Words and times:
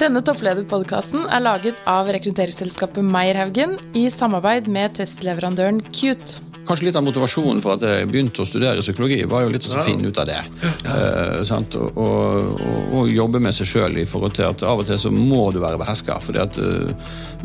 Denne 0.00 0.22
topplederpodkasten 0.24 1.26
er 1.28 1.42
laget 1.44 1.80
av 1.84 2.08
rekrutteringsselskapet 2.08 3.04
Meierhaugen 3.04 3.74
i 3.92 4.06
samarbeid 4.08 4.70
med 4.72 4.94
testleverandøren 4.96 5.82
Cute. 5.92 6.40
Kanskje 6.64 6.86
litt 6.86 6.96
av 6.96 7.04
motivasjonen 7.04 7.60
for 7.60 7.74
at 7.74 7.84
jeg 7.84 8.06
begynte 8.08 8.40
å 8.40 8.46
studere 8.48 8.80
psykologi, 8.80 9.18
var 9.28 9.44
jo 9.44 9.50
litt 9.52 9.66
å 9.68 9.82
finne 9.84 10.08
ut 10.08 10.20
av 10.22 10.30
det. 10.30 10.38
Eh, 10.64 11.42
sant? 11.44 11.76
Og, 11.76 11.98
og, 12.00 12.64
og, 12.94 13.10
jobbe 13.12 13.42
med 13.44 13.56
seg 13.56 13.68
sjøl 13.68 13.98
i 14.00 14.06
forhold 14.08 14.38
til 14.38 14.46
at 14.48 14.64
av 14.64 14.80
og 14.80 14.88
til 14.88 15.02
så 15.02 15.12
må 15.12 15.50
du 15.52 15.60
være 15.60 15.80
beherska. 15.82 16.16
Uh, 16.30 16.94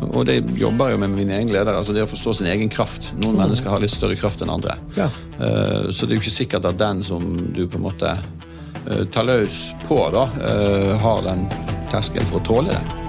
og 0.06 0.24
det 0.28 0.38
jobber 0.56 0.94
jo 0.94 1.02
med 1.02 1.12
mine 1.12 1.36
egne 1.36 1.58
ledere. 1.58 1.76
altså 1.76 1.92
Det 1.92 2.06
å 2.06 2.08
forstå 2.08 2.38
sin 2.40 2.48
egen 2.54 2.72
kraft. 2.72 3.10
Noen 3.20 3.36
mennesker 3.42 3.68
har 3.68 3.84
litt 3.84 3.92
større 3.92 4.16
kraft 4.16 4.40
enn 4.40 4.54
andre. 4.56 4.78
Ja. 4.96 5.10
Eh, 5.36 5.92
så 5.92 6.08
det 6.08 6.14
er 6.14 6.22
jo 6.22 6.24
ikke 6.24 6.38
sikkert 6.38 6.72
at 6.72 6.80
den 6.80 7.04
som 7.04 7.28
du 7.52 7.66
på 7.68 7.76
en 7.76 7.88
måte 7.90 8.16
eh, 8.90 9.04
tar 9.12 9.26
løs 9.28 9.74
på, 9.86 9.98
da, 10.14 10.28
eh, 10.42 10.92
har 11.02 11.26
den 11.26 11.48
terskelen 11.92 12.30
for 12.30 12.40
å 12.40 12.46
tåle 12.46 12.76
det. 12.76 13.02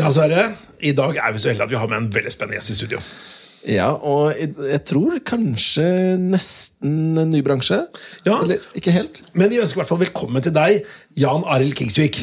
Ja, 0.00 0.08
Sverre. 0.12 0.52
I 0.80 0.92
dag 0.96 1.16
er 1.16 1.32
vi 1.32 1.38
så 1.42 1.50
heldige 1.50 1.66
at 1.66 1.72
vi 1.72 1.76
har 1.76 1.88
med 1.90 1.98
en 1.98 2.08
veldig 2.14 2.30
spennende 2.32 2.56
gjest 2.56 2.72
i 2.72 2.78
studio. 2.78 3.00
Ja, 3.68 3.90
og 3.92 4.32
jeg, 4.32 4.54
jeg 4.70 4.82
tror 4.88 5.18
kanskje 5.26 5.86
nesten 6.20 7.18
en 7.20 7.32
ny 7.32 7.42
bransje. 7.44 7.82
Ja. 8.24 8.38
Eller 8.40 8.62
ikke 8.76 8.94
helt. 8.94 9.22
Men 9.34 9.52
vi 9.52 9.60
ønsker 9.60 9.80
i 9.80 9.82
hvert 9.82 9.90
fall 9.92 10.04
velkommen 10.04 10.44
til 10.44 10.54
deg, 10.56 10.86
Jan 11.20 11.44
Arild 11.44 11.76
Kingsvik. 11.76 12.22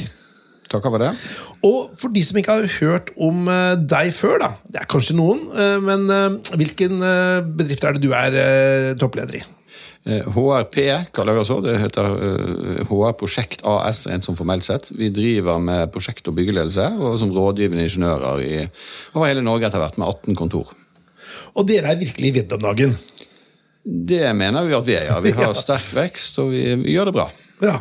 Takk 0.67 0.87
for 0.89 0.99
det. 0.99 1.13
Og 1.63 1.93
for 1.99 2.11
de 2.11 2.23
som 2.25 2.39
ikke 2.39 2.55
har 2.57 2.71
hørt 2.81 3.11
om 3.15 3.45
eh, 3.51 3.75
deg 3.79 4.11
før, 4.15 4.39
da. 4.41 4.49
Det 4.67 4.81
er 4.81 4.89
kanskje 4.91 5.15
noen, 5.15 5.45
eh, 5.55 5.77
men 5.83 6.09
eh, 6.11 6.57
hvilken 6.59 6.97
bedrift 7.55 7.85
er 7.87 7.95
det 7.95 8.03
du 8.03 8.11
er 8.17 8.97
toppleder 8.99 9.39
i? 9.39 9.43
Eh, 10.07 10.27
HRP 10.33 10.77
kaller 11.15 11.35
vi 11.35 11.43
det 11.43 11.47
så. 11.49 11.59
Det 11.63 11.77
heter 11.81 12.17
HR 12.89 13.15
Prosjekt 13.19 13.63
AS 13.67 14.05
rent 14.09 14.27
som 14.27 14.37
formelt 14.39 14.67
sett. 14.67 14.89
Vi 14.95 15.11
driver 15.13 15.59
med 15.59 15.91
prosjekt- 15.93 16.27
og 16.31 16.37
byggeledelse 16.39 16.89
og 16.97 17.17
som 17.21 17.31
rådgivende 17.35 17.87
ingeniører 17.87 18.43
i 18.43 18.59
over 19.13 19.29
hele 19.29 19.45
Norge 19.45 19.67
etter 19.67 19.83
hvert, 19.83 19.99
med 19.99 20.07
18 20.07 20.39
kontor. 20.39 20.75
Og 21.57 21.67
dere 21.67 21.93
er 21.93 21.99
virkelig 21.99 22.29
i 22.29 22.35
vinden 22.39 22.57
om 22.59 22.67
dagen. 22.69 22.95
Det 23.83 24.23
mener 24.35 24.67
vi 24.67 24.75
at 24.77 24.87
vi 24.87 24.95
er, 24.97 25.09
ja. 25.09 25.19
Vi 25.23 25.33
har 25.35 25.53
sterk 25.65 25.91
vekst, 25.95 26.39
og 26.43 26.51
vi, 26.53 26.63
vi 26.83 26.95
gjør 26.95 27.09
det 27.09 27.17
bra. 27.17 27.27
Ja. 27.63 27.79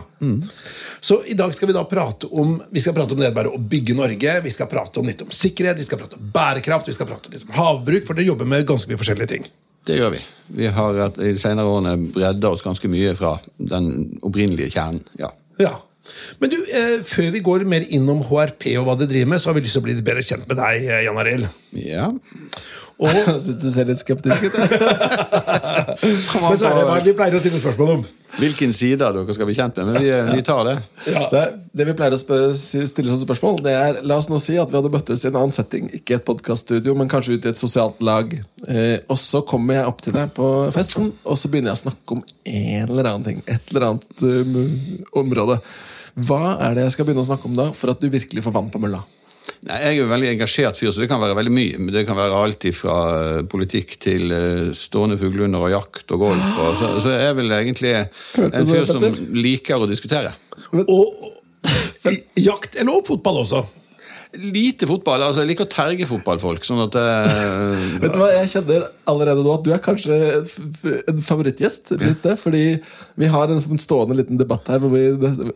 Så 1.05 1.19
i 1.29 1.35
dag 1.37 1.53
skal 1.55 1.69
vi 1.69 1.75
da 1.77 1.83
prate 1.85 2.31
om 2.33 2.55
Vi 2.73 2.81
skal 2.81 2.95
prate 2.97 3.13
om 3.13 3.21
det 3.21 3.29
bare 3.37 3.51
å 3.53 3.59
bygge 3.61 3.93
Norge. 3.99 4.39
Vi 4.47 4.53
skal 4.55 4.71
prate 4.71 5.03
om 5.03 5.09
litt 5.11 5.21
om 5.21 5.29
sikkerhet, 5.29 5.77
vi 5.77 5.85
skal 5.85 6.01
prate 6.01 6.17
om 6.17 6.31
bærekraft, 6.33 6.89
vi 6.89 6.95
skal 6.97 7.11
prate 7.11 7.33
litt 7.35 7.45
om 7.45 7.53
havbruk, 7.59 8.07
for 8.09 8.17
dere 8.17 8.31
jobber 8.31 8.49
med 8.49 8.65
ganske 8.69 8.89
mye 8.89 9.01
forskjellige 9.03 9.33
ting. 9.35 9.45
Det 9.87 9.99
gjør 10.01 10.15
vi. 10.17 10.23
Vi 10.57 10.71
har 10.73 10.97
i 11.05 11.35
de 11.35 11.37
senere 11.39 11.69
årene 11.69 11.93
bredda 12.15 12.55
oss 12.57 12.65
ganske 12.65 12.89
mye 12.91 13.13
fra 13.19 13.37
den 13.59 14.17
opprinnelige 14.25 14.73
kjernen. 14.79 15.05
ja. 15.21 15.35
Ja. 15.61 15.75
Men 16.39 16.53
du, 16.53 16.57
eh, 16.71 17.01
før 17.03 17.33
vi 17.35 17.41
går 17.43 17.65
mer 17.69 17.87
innom 17.91 18.21
HRP 18.29 18.69
og 18.79 18.87
hva 18.87 18.97
det 19.01 19.09
driver 19.11 19.33
med, 19.33 19.43
så 19.43 19.51
har 19.51 19.57
vi 19.57 19.65
lyst 19.65 19.75
til 19.75 19.83
å 19.83 19.87
bli 19.87 19.97
litt 19.97 20.07
bedre 20.07 20.23
kjent 20.23 20.47
med 20.47 20.61
deg, 20.61 20.85
eh, 20.87 21.03
Jan 21.07 21.19
Arild. 21.19 21.49
Ja. 21.73 22.11
Og 22.97 23.13
Syns 23.45 23.59
du 23.61 23.67
ser 23.73 23.89
litt 23.89 24.01
skeptisk 24.01 24.47
ut. 24.47 24.55
men 26.41 26.55
så 26.57 26.71
er 26.71 26.79
det 26.79 26.85
hva 26.89 26.97
vi 27.05 27.13
pleier 27.17 27.37
å 27.37 27.41
stille 27.43 27.61
spørsmål 27.61 27.91
om. 27.99 28.05
Hvilken 28.37 28.73
side 28.77 29.05
av 29.05 29.17
dere 29.17 29.35
skal 29.37 29.49
bli 29.49 29.57
kjent 29.57 29.77
med, 29.81 29.91
men 29.91 29.99
vi, 30.01 30.09
vi 30.33 30.45
tar 30.47 30.63
det. 30.69 30.77
Ja. 31.17 31.29
Det, 31.31 31.43
det 31.77 31.87
vi 31.89 31.95
pleier 31.97 32.17
å 32.17 32.19
stille 32.19 33.13
som 33.13 33.21
spørsmål, 33.21 33.61
det 33.65 33.73
er 33.77 33.99
La 34.05 34.19
oss 34.21 34.27
nå 34.29 34.41
si 34.43 34.57
at 34.61 34.73
vi 34.73 34.77
hadde 34.79 34.91
møttes 34.93 35.23
i 35.25 35.29
en 35.31 35.39
annen 35.39 35.55
setting. 35.55 35.91
Ikke 35.97 36.19
et 36.19 36.25
podkaststudio, 36.27 36.97
men 36.99 37.11
kanskje 37.13 37.37
ute 37.37 37.51
i 37.51 37.55
et 37.55 37.61
sosialt 37.61 38.01
lag. 38.05 38.33
Eh, 38.67 38.99
og 39.13 39.21
så 39.21 39.43
kommer 39.47 39.79
jeg 39.79 39.91
opp 39.93 40.01
til 40.05 40.17
deg 40.17 40.33
på 40.37 40.49
festen, 40.75 41.13
og 41.25 41.39
så 41.41 41.53
begynner 41.53 41.73
jeg 41.73 41.81
å 41.81 41.85
snakke 41.87 42.17
om 42.17 42.25
en 42.25 42.89
eller 42.89 43.11
annen 43.13 43.29
ting. 43.29 43.45
Et 43.45 43.73
eller 43.73 43.91
annet 43.91 44.25
um, 44.25 44.57
område. 45.23 45.61
Hva 46.27 46.57
er 46.65 46.77
det 46.77 46.89
jeg 46.89 46.97
skal 46.97 47.09
begynne 47.09 47.25
å 47.25 47.29
snakke 47.29 47.49
om 47.49 47.57
da, 47.59 47.71
for 47.77 47.93
at 47.93 48.01
du 48.01 48.09
virkelig 48.13 48.45
får 48.45 48.57
vann 48.57 48.73
på 48.73 48.81
mølla? 48.83 49.05
Nei, 49.67 49.79
Jeg 49.83 49.89
er 49.89 49.97
jo 50.01 50.09
veldig 50.11 50.29
engasjert 50.33 50.79
fyr, 50.79 50.91
så 50.95 51.03
det 51.03 51.09
kan 51.11 51.23
være 51.23 51.37
veldig 51.39 51.55
mye. 51.55 51.79
Men 51.79 51.95
Det 51.95 52.05
kan 52.09 52.19
være 52.19 52.43
alt 52.43 52.67
fra 52.75 52.97
eh, 53.15 53.41
politikk 53.51 53.97
til 54.03 54.35
eh, 54.35 54.75
stående 54.77 55.19
fuglehunder 55.21 55.69
og 55.69 55.75
jakt 55.75 56.15
og 56.15 56.27
golf. 56.27 56.51
Og, 56.65 56.77
så, 56.81 56.93
så 57.05 57.15
jeg 57.15 57.31
er 57.31 57.39
vel 57.39 57.57
egentlig 57.61 57.95
en 58.43 58.71
fyr 58.71 58.87
som 58.89 59.07
liker 59.37 59.83
å 59.83 59.91
diskutere. 59.91 60.35
Og 60.87 61.33
jakt 62.39 62.79
eller 62.81 63.03
fotball 63.07 63.43
også. 63.43 63.65
Lite 64.41 64.87
fotball. 64.89 65.23
altså 65.27 65.43
Jeg 65.45 65.51
liker 65.53 65.67
å 65.67 65.71
terge 65.73 66.07
fotballfolk. 66.09 66.65
sånn 66.67 66.83
at 66.87 66.97
Uh, 66.97 67.99
Vet 68.03 68.13
du 68.15 68.19
hva, 68.21 68.31
Jeg 68.35 68.51
kjenner 68.55 68.89
allerede 69.09 69.45
nå 69.45 69.55
at 69.55 69.65
du 69.67 69.71
er 69.75 69.83
kanskje 69.85 70.17
en 71.09 71.23
favorittgjest. 71.25 71.95
Litt 72.01 72.23
det, 72.27 72.37
fordi 72.41 72.65
vi 73.21 73.31
har 73.33 73.49
en 73.53 73.63
sånn 73.63 73.81
stående 73.83 74.17
liten 74.19 74.41
debatt 74.41 74.69
her 74.73 74.83
hvor 74.83 74.93
vi 74.95 75.07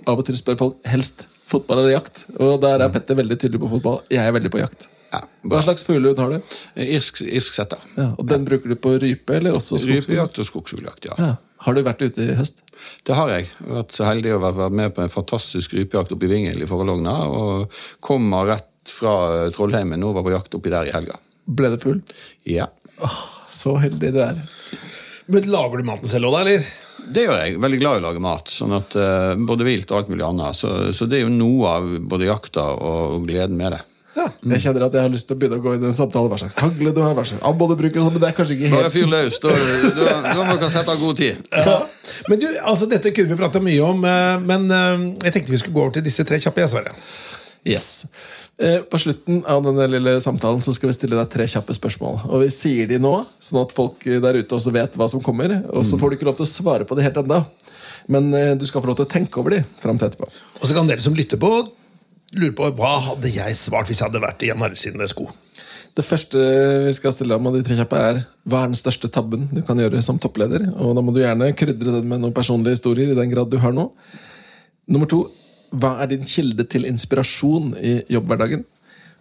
av 0.06 0.16
og 0.18 0.24
til 0.28 0.38
spør 0.38 0.58
folk 0.60 0.80
helst 0.88 1.26
fotball 1.50 1.82
eller 1.82 1.96
jakt. 1.98 2.24
Og 2.38 2.60
der 2.62 2.84
er 2.84 2.92
Petter 2.94 3.18
veldig 3.18 3.38
tydelig 3.42 3.60
på 3.64 3.72
fotball. 3.76 4.00
Jeg 4.12 4.22
er 4.22 4.32
veldig 4.36 4.52
på 4.54 4.60
jakt. 4.62 4.86
ja, 5.10 5.24
Hva 5.50 5.58
slags 5.66 5.82
fuglehund 5.88 6.20
har 6.22 6.30
du? 6.36 6.56
Irsk, 6.78 7.24
irsk 7.26 7.56
setter. 7.56 7.82
Ja, 7.98 8.12
og 8.16 8.26
Den 8.30 8.44
bruker 8.46 8.70
du 8.70 8.76
på 8.78 8.92
rype 9.02 9.40
eller 9.40 9.56
også? 9.58 9.80
Rypejakt 9.82 10.38
og 10.38 10.46
skogsfugljakt, 10.46 11.08
ja. 11.10 11.16
Ja. 11.18 11.32
Har 11.60 11.74
du 11.76 11.82
vært 11.84 12.00
ute 12.00 12.22
i 12.24 12.36
høst? 12.38 12.62
Det 13.04 13.12
har 13.18 13.28
jeg. 13.34 13.50
Jeg 13.50 13.66
har 13.68 13.82
vært 13.82 13.96
så 13.98 14.06
heldig 14.06 14.30
å 14.32 14.38
være 14.40 14.70
med 14.72 14.94
på 14.96 15.02
en 15.04 15.10
fantastisk 15.12 15.74
rypejakt 15.76 16.14
oppe 16.14 16.24
i 16.24 16.30
Vingel 16.30 16.62
i 16.62 16.68
Forlogna. 16.70 17.16
Og 17.28 17.74
kommer 18.00 18.46
rett 18.54 18.69
fra 18.88 19.14
eh, 19.44 19.50
Trollheimen 19.54 20.00
nå 20.00 20.12
var 20.16 20.24
på 20.26 20.32
jakt 20.34 20.54
oppi 20.56 20.72
der 20.72 20.88
i 20.88 20.94
helga. 20.94 21.18
Ble 21.50 21.72
det 21.74 21.80
full? 21.82 22.00
Ja. 22.48 22.70
Så 23.52 23.74
heldig 23.82 24.12
du 24.14 24.20
er. 24.22 24.40
Men 25.30 25.46
Lager 25.50 25.80
du 25.80 25.86
maten 25.86 26.10
selv 26.10 26.30
òg, 26.30 26.36
da? 26.38 26.44
eller? 26.46 26.64
Det 27.10 27.24
gjør 27.24 27.38
jeg. 27.40 27.60
Veldig 27.62 27.78
glad 27.80 27.96
i 27.96 28.02
å 28.02 28.06
lage 28.08 28.22
mat. 28.22 28.50
sånn 28.52 28.74
at 28.76 28.96
uh, 28.98 29.32
Både 29.48 29.66
vilt 29.66 29.90
og 29.90 30.00
alt 30.00 30.10
mulig 30.12 30.26
annet. 30.26 30.58
Så, 30.58 30.72
så 30.96 31.06
det 31.08 31.20
er 31.20 31.24
jo 31.24 31.32
noe 31.32 31.70
av 31.70 31.86
både 32.10 32.28
jakta 32.28 32.66
og 32.76 33.24
gleden 33.28 33.56
med 33.58 33.74
det. 33.74 33.80
Ja, 34.18 34.26
Jeg 34.52 34.64
kjenner 34.64 34.84
at 34.88 34.96
jeg 34.98 35.06
har 35.06 35.12
lyst 35.12 35.28
til 35.30 35.36
å 35.36 35.40
begynne 35.40 35.60
å 35.60 35.62
gå 35.64 35.72
inn 35.76 35.84
i 35.86 35.88
en 35.90 35.96
samtale. 35.96 36.28
Hva 36.32 36.38
slags 36.42 36.58
hagle 36.60 36.92
du 36.94 37.00
har, 37.02 37.14
hva 37.16 37.24
slags 37.24 37.44
abbo 37.46 37.68
du 37.70 37.76
bruker, 37.78 38.02
og 38.02 38.10
men 38.10 38.22
det 38.22 38.28
er 38.32 38.36
kanskje 38.36 38.56
ikke 38.56 38.72
Bare 38.74 38.88
helt 38.88 38.96
fyr 38.96 39.10
løs. 39.10 39.38
Da, 39.42 39.54
da, 39.54 40.16
da 40.26 40.46
må 40.48 40.56
dere 40.58 40.70
sette 40.74 40.94
av 40.96 41.00
god 41.02 41.20
tid. 41.22 41.46
Ja. 41.54 41.76
Men 42.28 42.42
du, 42.42 42.48
altså 42.72 42.90
Dette 42.90 43.14
kunne 43.16 43.32
vi 43.32 43.38
prata 43.38 43.62
mye 43.64 43.86
om, 43.86 44.02
eh, 44.10 44.34
men 44.50 44.66
jeg 44.70 45.36
tenkte 45.36 45.54
vi 45.54 45.62
skulle 45.62 45.78
gå 45.78 45.86
over 45.86 45.96
til 45.96 46.06
disse 46.10 46.26
tre 46.26 46.42
kjappe. 46.42 46.66
Jeg, 46.66 46.74
Sverre. 46.74 46.94
Yes. 47.70 47.92
Eh, 48.60 48.82
På 48.84 48.98
slutten 49.00 49.40
av 49.48 49.62
denne 49.64 49.86
lille 49.88 50.18
samtalen 50.20 50.60
så 50.60 50.74
skal 50.76 50.90
vi 50.90 50.96
stille 50.98 51.16
deg 51.16 51.30
tre 51.32 51.46
kjappe 51.48 51.72
spørsmål. 51.76 52.22
Og 52.28 52.44
vi 52.44 52.50
sier 52.52 52.90
de 52.90 52.98
nå, 53.00 53.14
sånn 53.40 53.62
at 53.62 53.72
folk 53.72 54.04
der 54.04 54.40
ute 54.40 54.56
også 54.56 54.74
vet 54.74 54.98
hva 55.00 55.08
som 55.08 55.22
kommer. 55.24 55.54
Og 55.72 55.86
så 55.88 55.96
får 56.00 56.12
du 56.12 56.18
ikke 56.18 56.28
lov 56.28 56.36
til 56.40 56.48
å 56.48 56.52
svare 56.52 56.84
på 56.88 56.98
det 56.98 57.08
helt 57.08 57.22
enda. 57.22 57.42
Men 58.12 58.28
eh, 58.36 58.52
du 58.60 58.66
skal 58.68 58.84
få 58.84 58.90
lov 58.92 59.00
til 59.00 59.08
å 59.08 59.12
tenke 59.16 59.40
over 59.40 59.56
de 59.56 59.62
fram 59.80 60.00
til 60.00 60.10
etterpå. 60.10 60.28
Og 60.60 60.66
så 60.66 60.76
kan 60.76 60.90
dere 60.90 61.04
som 61.04 61.16
lytter 61.16 61.40
på, 61.40 61.50
lure 62.36 62.56
på 62.56 62.68
hva 62.76 62.94
hadde 63.10 63.32
jeg 63.32 63.56
svart 63.58 63.88
hvis 63.88 64.02
jeg 64.02 64.10
hadde 64.10 64.22
vært 64.22 64.44
i 64.44 64.52
Jan 64.52 64.76
sine 64.78 65.08
sko. 65.10 65.30
Det 65.96 66.04
første 66.06 66.38
vi 66.84 66.92
skal 66.94 67.14
stille 67.16 67.34
om 67.34 67.48
av 67.50 67.56
de 67.56 67.64
tre 67.66 67.74
kjappe, 67.80 67.98
er 67.98 68.20
hva 68.46 68.62
er 68.62 68.70
den 68.70 68.78
største 68.78 69.08
tabben 69.10 69.48
du 69.50 69.58
kan 69.66 69.78
gjøre 69.80 70.02
som 70.04 70.20
toppleder? 70.22 70.68
Og 70.78 70.94
da 70.94 71.02
må 71.02 71.14
du 71.14 71.18
gjerne 71.24 71.50
krydre 71.58 71.96
den 71.96 72.06
med 72.12 72.22
noen 72.22 72.36
personlige 72.36 72.76
historier, 72.78 73.10
i 73.10 73.18
den 73.18 73.32
grad 73.32 73.50
du 73.50 73.58
har 73.62 73.74
noe. 73.74 73.90
Nummer 74.90 75.10
to, 75.10 75.24
hva 75.70 75.96
er 76.02 76.10
din 76.12 76.26
kilde 76.26 76.66
til 76.70 76.86
inspirasjon 76.88 77.74
i 77.78 78.00
jobbhverdagen? 78.10 78.64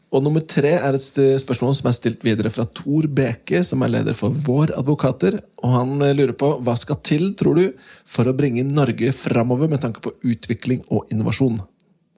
Og 0.10 0.24
nummer 0.26 0.42
tre 0.42 0.72
er 0.74 0.96
et 0.98 1.18
spørsmål 1.44 1.76
som 1.78 1.90
er 1.90 1.94
stilt 1.94 2.24
videre 2.26 2.50
fra 2.50 2.66
Tor 2.66 3.06
Beke, 3.14 3.62
som 3.66 3.84
er 3.86 3.92
leder 3.94 4.16
for 4.18 4.34
Vår 4.46 4.74
advokater. 4.74 5.38
Og 5.62 5.76
han 5.76 5.92
eh, 6.02 6.16
lurer 6.18 6.34
på 6.38 6.56
hva 6.66 6.74
skal 6.80 6.98
til, 7.06 7.28
tror 7.38 7.60
du, 7.60 7.68
for 8.10 8.26
å 8.26 8.34
bringe 8.38 8.66
Norge 8.66 9.12
framover 9.14 9.70
med 9.70 9.84
tanke 9.84 10.02
på 10.02 10.16
utvikling 10.26 10.82
og 10.90 11.12
innovasjon? 11.14 11.60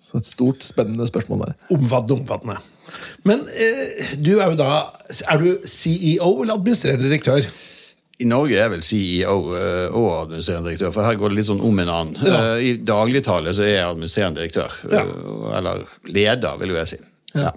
Så 0.01 0.22
et 0.22 0.30
stort, 0.30 0.63
spennende 0.63 1.06
spørsmål 1.10 1.44
der. 1.44 1.57
Omfattende, 1.75 2.22
omfattende. 2.22 2.62
Men 3.27 3.44
eh, 3.51 4.16
du 4.19 4.34
er 4.38 4.50
jo 4.51 4.57
da 4.60 4.72
Er 5.31 5.39
du 5.39 5.68
CEO 5.68 6.31
eller 6.42 6.57
administrerende 6.57 7.07
direktør? 7.07 7.45
I 8.21 8.25
Norge 8.29 8.57
er 8.62 8.69
vel 8.69 8.83
CEO 8.85 9.35
eh, 9.57 9.88
og 9.97 10.07
administrerende 10.27 10.69
direktør, 10.69 10.91
for 10.95 11.07
her 11.07 11.18
går 11.19 11.31
det 11.33 11.38
litt 11.39 11.47
sånn 11.50 11.62
om 11.65 11.79
en 11.81 11.89
annen. 11.89 12.18
Ja. 12.27 12.41
Eh, 12.56 12.65
I 12.68 12.71
dagligtale 12.85 13.53
så 13.57 13.63
er 13.65 13.73
jeg 13.75 13.88
administrerende 13.88 14.41
direktør. 14.44 14.75
Ja. 14.91 15.01
eh, 15.01 15.57
Eller 15.57 15.83
leder, 16.06 16.57
vil 16.62 16.75
jeg 16.77 16.91
si. 16.94 17.00
Ja. 17.33 17.51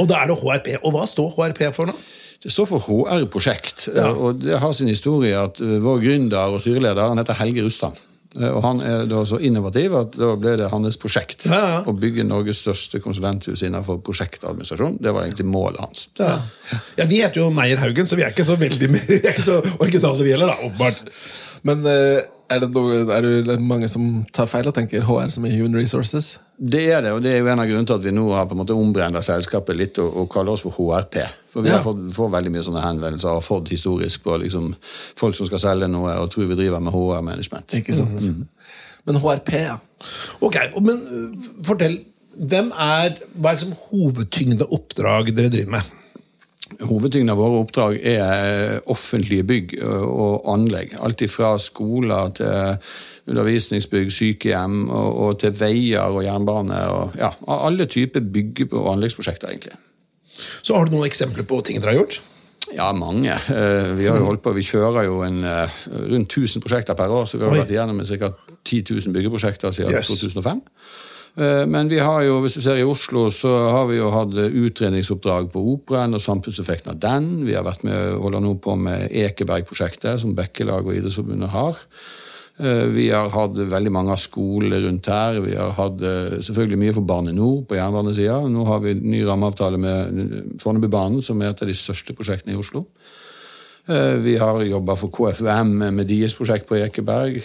Og 0.00 0.08
da 0.10 0.22
er 0.24 0.30
det 0.32 0.38
HRP. 0.40 0.72
Og 0.82 0.94
hva 0.96 1.06
står 1.06 1.34
HRP 1.36 1.66
for 1.76 1.90
nå? 1.90 1.94
Det 2.42 2.50
står 2.50 2.66
for 2.72 2.82
HR-prosjekt, 2.88 3.84
Ja. 3.94 4.08
eh, 4.08 4.16
og 4.26 4.40
det 4.42 4.58
har 4.58 4.72
sin 4.74 4.88
historie 4.90 5.36
at 5.38 5.60
vår 5.60 6.00
gründer 6.02 6.50
og 6.56 6.60
styreleder 6.64 7.08
han 7.12 7.18
heter 7.22 7.38
Helge 7.38 7.62
Rustad. 7.68 7.94
Eh, 8.40 8.48
Og 8.48 8.62
han 8.64 8.80
er 8.80 9.06
da 9.10 9.22
så 9.28 9.38
innovativ 9.44 9.94
at 9.98 10.16
da 10.16 10.30
ble 10.40 10.54
det 10.60 10.70
hans 10.72 10.96
prosjekt 11.00 11.46
Ja, 11.50 11.58
ja. 11.74 11.80
å 11.86 11.92
bygge 11.92 12.24
Norges 12.24 12.62
største 12.64 13.00
konsulenthus 13.04 13.62
innenfor 13.66 14.00
prosjektadministrasjon. 14.06 14.98
Det 15.02 15.12
var 15.12 15.26
egentlig 15.26 15.46
målet 15.52 15.80
hans. 15.84 16.06
Ja. 16.18 16.38
ja, 16.96 17.06
Vi 17.10 17.20
heter 17.22 17.42
jo 17.44 17.50
Meyer 17.52 17.76
Haugen, 17.82 18.06
så 18.08 18.16
vi 18.16 18.24
er 18.24 18.32
ikke 18.32 18.46
så 18.48 18.56
veldig 18.60 18.90
mer, 18.92 19.10
er 19.32 19.42
så 19.44 19.60
originale 19.78 20.24
vi 20.24 20.32
heller, 20.32 20.52
da, 20.54 20.56
åpenbart. 20.68 21.02
Men 21.68 21.84
eh, 21.86 22.22
Er 22.52 22.58
det, 22.60 22.66
noe, 22.74 22.98
er 23.16 23.24
det 23.46 23.54
mange 23.64 23.88
som 23.88 24.26
tar 24.36 24.44
feil 24.50 24.66
og 24.68 24.74
tenker 24.76 25.00
HR 25.08 25.30
som 25.32 25.44
er 25.48 25.54
Human 25.56 25.78
Resources? 25.78 26.34
Det 26.60 26.82
er 26.92 27.00
det, 27.00 27.12
og 27.16 27.22
det 27.24 27.30
er 27.32 27.38
jo 27.40 27.46
en 27.48 27.62
av 27.62 27.68
grunnene 27.70 27.88
til 27.88 27.96
at 27.96 28.04
vi 28.04 28.12
nå 28.12 28.26
har 28.34 28.44
på 28.50 28.52
en 28.52 28.60
måte 28.60 28.76
ombrenda 28.76 29.22
selskapet 29.24 29.78
litt 29.78 29.96
og, 30.02 30.10
og 30.20 30.28
kaller 30.34 30.52
oss 30.52 30.64
for 30.66 30.74
HRP. 30.76 31.22
For 31.52 31.60
vi 31.62 31.68
Ja. 31.68 31.76
har 31.76 31.84
fått, 31.84 32.00
får 32.16 32.30
veldig 32.32 32.50
mye 32.54 32.62
sånne 32.64 32.80
henvendelser 32.82 33.28
og 33.28 33.34
har 33.42 33.44
fått 33.44 33.68
historisk 33.68 34.22
på 34.24 34.38
liksom, 34.40 34.74
folk 35.20 35.34
som 35.36 35.46
skal 35.46 35.60
selge 35.60 35.88
noe 35.92 36.14
og 36.22 36.30
tror 36.32 36.46
vi 36.48 36.56
driver 36.56 36.80
med 36.80 36.92
HR-management. 36.94 37.74
Ikke 37.76 37.94
sant? 37.94 38.24
Men 39.04 39.16
HRP, 39.20 39.52
ja. 39.52 39.76
Ok, 40.40 40.56
Men 40.80 41.02
øh, 41.12 41.50
fortell. 41.66 41.98
Hvem 42.32 42.70
er, 42.72 43.18
Hva 43.36 43.50
er 43.50 43.58
liksom 43.58 43.74
hovedtyngde 43.90 44.64
oppdrag 44.72 45.34
dere 45.36 45.50
driver 45.52 45.70
med? 45.76 45.82
Hovedtyngden 46.80 47.28
av 47.34 47.36
våre 47.36 47.60
oppdrag 47.60 47.98
er 48.00 48.72
eh, 48.72 48.78
offentlige 48.88 49.44
bygg 49.44 49.74
og 49.84 50.46
anlegg. 50.48 50.94
Alt 51.04 51.20
fra 51.30 51.58
skoler 51.60 52.30
til 52.38 52.78
undervisningsbygg, 53.28 54.08
sykehjem 54.10 54.86
og, 54.88 55.18
og 55.26 55.38
til 55.42 55.52
veier 55.52 56.08
og 56.08 56.24
jernbane. 56.24 56.80
og 56.88 57.18
ja, 57.20 57.28
Alle 57.46 57.86
typer 57.86 58.20
bygge- 58.24 58.70
og 58.72 58.94
anleggsprosjekter, 58.94 59.52
egentlig. 59.52 59.76
Så 60.62 60.74
Har 60.76 60.86
du 60.86 60.94
noen 60.96 61.08
eksempler 61.08 61.44
på 61.48 61.62
ting 61.64 61.80
dere 61.80 61.92
har 61.94 62.00
gjort? 62.04 62.20
Ja, 62.72 62.92
mange. 62.96 63.34
Eh, 63.34 63.92
Vi 63.98 64.06
har 64.08 64.16
jo 64.18 64.24
holdt 64.30 64.42
på, 64.42 64.52
vi 64.54 64.62
kjører 64.64 65.04
jo 65.04 65.22
en, 65.26 65.44
eh, 65.44 65.68
rundt 66.08 66.28
1000 66.32 66.62
prosjekter 66.62 66.94
per 66.96 67.08
år, 67.10 67.26
så 67.26 67.36
vi 67.38 67.44
har 67.44 67.52
Oi. 67.52 67.58
vært 67.60 67.70
igjennom 67.74 68.00
ca. 68.06 68.32
10 68.64 68.82
000 68.82 69.12
byggeprosjekter 69.12 69.72
siden 69.74 69.92
Yes. 69.92 70.08
2005. 70.08 70.62
Eh, 71.36 71.66
Men 71.66 71.88
vi 71.88 71.98
har 71.98 72.22
jo, 72.22 72.40
hvis 72.42 72.54
du 72.54 72.60
ser 72.62 72.76
i 72.76 72.82
Oslo, 72.84 73.30
så 73.30 73.70
har 73.70 73.86
vi 73.88 73.96
jo 73.98 74.10
hatt 74.10 74.32
utredningsoppdrag 74.32 75.50
på 75.52 75.60
Operaen 75.74 76.14
og 76.14 76.20
samfunnseffekten 76.20 76.90
av 76.92 77.00
den. 77.00 77.44
Vi 77.46 77.54
har 77.54 77.64
vært 77.64 77.84
med, 77.84 78.14
holder 78.20 78.40
nå 78.40 78.54
på 78.60 78.76
med 78.78 79.10
Ekeberg-prosjektet, 79.10 80.20
som 80.20 80.34
Bekkelag 80.34 80.86
og 80.86 80.94
Idrettsforbundet 80.94 81.48
har. 81.50 81.76
Eh, 82.60 82.86
Vi 82.92 83.08
har 83.10 83.30
hatt 83.32 83.56
veldig 83.56 83.92
mange 83.92 84.12
av 84.12 84.20
skolene 84.20 84.80
rundt 84.84 85.08
her. 85.08 85.40
Vi 85.40 85.54
har 85.56 85.72
hatt 85.76 86.02
eh, 86.04 86.38
selvfølgelig 86.44 86.78
mye 86.82 86.94
for 86.98 87.06
Bane 87.08 87.32
NOR 87.32 87.62
på 87.68 87.78
jernbanesida. 87.78 88.42
Nå 88.52 88.66
har 88.68 88.82
vi 88.84 88.94
ny 89.00 89.22
rammeavtale 89.26 89.80
med 89.80 90.58
Fornebubanen, 90.62 91.22
som 91.24 91.40
er 91.42 91.52
et 91.54 91.62
av 91.64 91.70
de 91.70 91.76
største 91.78 92.14
prosjektene 92.18 92.52
i 92.54 92.60
Oslo. 92.60 92.84
Eh, 93.88 94.18
Vi 94.22 94.36
har 94.38 94.60
jobba 94.68 94.96
for 95.00 95.10
KFUM 95.10 95.72
med 95.96 96.06
deres 96.10 96.36
prosjekt 96.38 96.68
på 96.68 96.76
Ekeberg. 96.78 97.40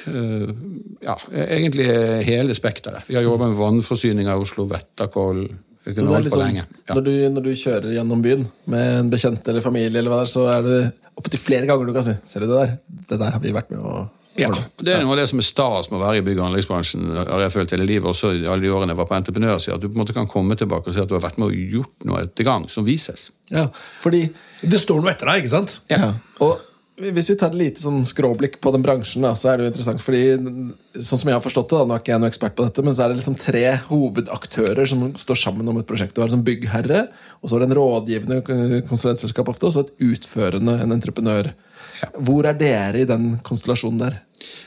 Ja, 1.01 1.15
egentlig 1.31 1.87
hele 2.27 2.53
spekteret. 2.57 3.07
Vi 3.07 3.15
har 3.15 3.23
jobba 3.23 3.47
med 3.47 3.57
vannforsyninga 3.57 4.35
i 4.35 4.43
Oslo, 4.43 4.67
Vettakoll, 4.69 5.47
Så 5.87 6.03
det 6.03 6.17
er 6.17 6.23
liksom. 6.25 6.55
Ja. 6.57 6.95
når, 6.95 7.01
du, 7.05 7.11
når 7.31 7.43
du 7.45 7.53
kjører 7.55 7.93
gjennom 7.95 8.19
byen 8.21 8.41
med 8.67 8.99
en 8.99 9.09
bekjent 9.09 9.47
eller 9.47 9.63
familie, 9.63 10.01
eller 10.01 10.11
hva 10.11 10.17
det 10.19 10.27
er, 10.27 10.31
så 10.33 10.43
er 10.51 10.65
det 10.65 10.79
opptil 11.15 11.39
flere 11.39 11.65
ganger 11.69 11.87
du 11.87 11.93
kan 11.95 12.03
si 12.03 12.15
Ser 12.27 12.43
du 12.43 12.49
det 12.51 12.57
der? 12.59 12.73
Det 13.07 13.19
der 13.21 13.31
har 13.31 13.39
vi 13.39 13.53
vært 13.55 13.71
med 13.71 13.79
å 13.79 14.01
Ja, 14.37 14.51
Det 14.77 14.93
er 14.93 15.01
noe 15.01 15.15
av 15.15 15.21
det 15.21 15.27
som 15.31 15.41
er 15.41 15.47
stas 15.47 15.89
med 15.89 15.99
å 15.99 16.03
være 16.03 16.21
i 16.21 16.25
bygg- 16.25 16.39
og 16.41 16.47
anleggsbransjen. 16.51 17.07
har 17.17 17.43
jeg 17.47 17.55
følt 17.55 17.73
hele 17.73 17.87
livet, 17.89 18.09
også 18.09 18.33
i 18.35 18.45
alle 18.45 18.61
de 18.61 18.69
årene 18.73 18.93
jeg 18.93 19.01
var 19.01 19.09
på 19.09 19.17
entreprenørsida. 19.17 19.75
At 19.75 19.81
du 19.81 19.89
på 19.89 19.97
en 19.97 20.05
måte 20.05 20.13
kan 20.13 20.29
komme 20.29 20.55
tilbake 20.55 20.89
og 20.91 20.93
si 20.93 21.01
at 21.01 21.09
du 21.09 21.17
har 21.17 21.25
vært 21.25 21.39
med 21.41 21.49
og 21.49 21.57
gjort 21.77 22.05
noe 22.05 22.23
etter 22.23 22.47
gang 22.47 22.69
som 22.69 22.85
vises. 22.85 23.31
Ja, 23.49 23.67
fordi 24.03 24.29
Det 24.61 24.79
står 24.81 25.01
noe 25.01 25.11
etter 25.11 25.29
deg, 25.29 25.43
ikke 25.43 25.55
sant? 25.57 25.79
Ja. 25.89 26.13
Og 26.41 26.59
hvis 26.97 27.27
vi 27.29 27.35
tar 27.37 27.51
et 27.51 27.59
lite 27.59 27.81
sånn 27.81 28.01
skråblikk 28.09 28.57
på 28.61 28.71
den 28.73 28.81
bransjen, 28.81 29.21
da, 29.21 29.35
så 29.37 29.51
er 29.51 29.59
det 29.59 29.67
jo 29.67 29.71
interessant. 29.71 30.01
fordi 30.01 30.21
sånn 30.97 31.19
som 31.21 31.29
jeg 31.29 31.35
har 31.35 31.43
forstått 31.43 31.69
det, 31.69 31.77
da, 31.77 31.85
nå 31.85 31.93
er 31.93 32.01
ikke 32.01 32.13
jeg 32.13 32.21
noen 32.23 32.31
ekspert 32.31 32.55
på 32.57 32.65
dette, 32.65 32.85
men 32.85 32.95
så 32.95 33.03
er 33.03 33.11
det 33.11 33.19
liksom 33.19 33.37
tre 33.37 33.65
hovedaktører 33.85 34.89
som 34.89 35.03
står 35.13 35.37
sammen 35.37 35.69
om 35.69 35.77
et 35.77 35.85
prosjekt. 35.85 36.15
Du 36.17 36.23
har 36.23 36.33
en 36.33 36.45
byggherre, 36.45 37.03
og 37.41 37.49
så 37.49 37.57
er 37.57 37.63
det 37.65 37.69
en 37.69 37.77
rådgivende 37.77 38.81
konsulentselskap 38.89 39.49
ofte, 39.53 39.69
og 39.69 39.75
så 39.75 39.85
et 39.85 39.93
utførende, 40.09 40.79
en 40.81 40.95
entreprenør. 40.97 41.53
Hvor 42.13 42.47
er 42.47 42.57
dere 42.57 43.01
i 43.01 43.09
den 43.09 43.35
konstellasjonen 43.45 44.01
der? 44.01 44.17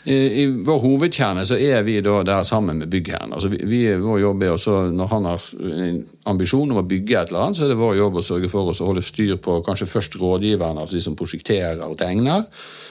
I, 0.04 0.14
I 0.42 0.44
vår 0.66 0.80
hovedkjerne 0.82 1.44
så 1.46 1.56
er 1.60 1.84
vi 1.86 1.98
da 2.04 2.20
der 2.26 2.44
sammen 2.48 2.80
med 2.80 2.90
byggherren. 2.90 3.34
Altså 3.36 3.50
vi, 3.52 3.60
vi, 3.68 3.80
vår 4.00 4.20
jobb 4.22 4.42
er 4.42 4.54
også, 4.54 4.76
Når 4.96 5.10
han 5.12 5.28
har 5.28 5.46
en 5.86 6.00
ambisjon 6.32 6.72
om 6.72 6.80
å 6.80 6.86
bygge 6.88 7.16
et 7.20 7.30
eller 7.30 7.46
annet, 7.46 7.58
så 7.58 7.66
er 7.66 7.72
det 7.72 7.78
vår 7.80 7.96
jobb 8.00 8.18
å 8.18 8.24
sørge 8.26 8.50
for 8.52 8.72
oss 8.72 8.82
å 8.82 8.88
holde 8.90 9.04
styr 9.06 9.36
på 9.42 9.60
kanskje 9.66 9.88
først 9.90 10.16
rådgiverne, 10.20 10.82
altså 10.82 10.98
de 10.98 11.04
som 11.04 11.16
prosjekterer 11.18 11.84
og 11.86 11.98
tegner, 12.00 12.46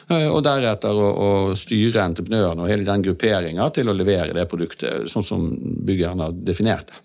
eh, 0.08 0.28
og 0.30 0.44
deretter 0.46 0.96
å, 0.96 1.10
å 1.10 1.30
styre 1.60 2.06
entreprenøren 2.06 2.64
og 2.64 2.72
hele 2.72 2.88
den 2.88 3.06
grupperinga 3.10 3.70
til 3.76 3.90
å 3.90 3.98
levere 3.98 4.36
det 4.38 4.48
produktet 4.50 5.10
sånn 5.12 5.26
som 5.26 5.50
byggherren 5.50 6.28
har 6.28 6.38
definert 6.38 6.94
det. 6.94 7.04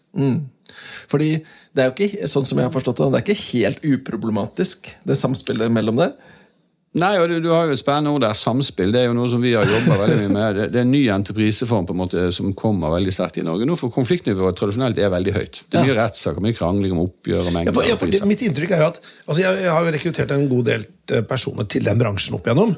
Fordi 1.11 1.31
det 1.75 1.83
er 1.83 1.91
jo 1.91 1.95
ikke, 1.97 2.29
sånn 2.31 2.47
som 2.47 2.61
jeg 2.61 2.69
har 2.69 2.75
forstått 2.75 3.03
det, 3.03 3.11
det 3.11 3.21
er 3.21 3.27
ikke 3.27 3.51
helt 3.51 3.85
uproblematisk, 3.97 4.93
det 5.07 5.19
samspillet 5.19 5.73
mellom 5.73 5.99
der. 6.01 6.15
Nei, 6.95 7.17
og 7.19 7.27
du, 7.27 7.41
du 7.43 7.49
har 7.51 7.67
jo 7.67 7.75
et 7.75 7.81
spennende 7.81 8.13
ord 8.15 8.23
der, 8.23 8.37
samspill. 8.39 8.93
Det 8.95 9.01
er 9.01 9.09
jo 9.09 9.15
noe 9.19 9.27
som 9.33 9.41
vi 9.43 9.51
har 9.57 9.67
jobba 9.67 9.97
veldig 9.99 10.19
mye 10.21 10.31
med. 10.31 10.59
Det, 10.61 10.67
det 10.71 10.79
er 10.79 10.85
en 10.87 10.93
ny 10.95 11.01
entrepriseform 11.11 11.89
på 11.89 11.95
en 11.97 11.99
måte 12.05 12.27
som 12.37 12.53
kommer 12.55 12.93
veldig 12.95 13.15
sterkt 13.17 13.41
i 13.43 13.47
Norge 13.47 13.67
nå, 13.67 13.75
for 13.81 13.91
konfliktnivået 13.95 14.55
tradisjonelt 14.61 15.01
er 15.03 15.11
veldig 15.11 15.33
høyt. 15.35 15.59
Det 15.73 15.81
er 15.81 15.89
mye 15.89 15.97
rettssaker, 15.99 16.45
mye 16.45 16.55
krangling 16.55 16.95
om 16.95 17.01
oppgjør 17.09 17.41
og 17.43 17.49
Ja, 17.51 17.55
mengder 17.57 17.89
ja, 17.91 17.97
for 17.99 18.29
mitt 18.31 18.45
inntrykk 18.47 18.77
er 18.77 18.85
jo 18.85 18.91
at 18.93 19.01
altså 19.27 19.41
jeg, 19.43 19.65
jeg 19.65 19.73
har 19.75 19.89
jo 19.89 19.95
rekruttert 19.97 20.35
en 20.37 20.47
god 20.53 20.69
del 20.71 20.85
eh, 21.11 21.25
personer 21.35 21.67
til 21.75 21.89
den 21.89 21.99
bransjen 22.05 22.39
opp 22.39 22.47
igjennom. 22.47 22.77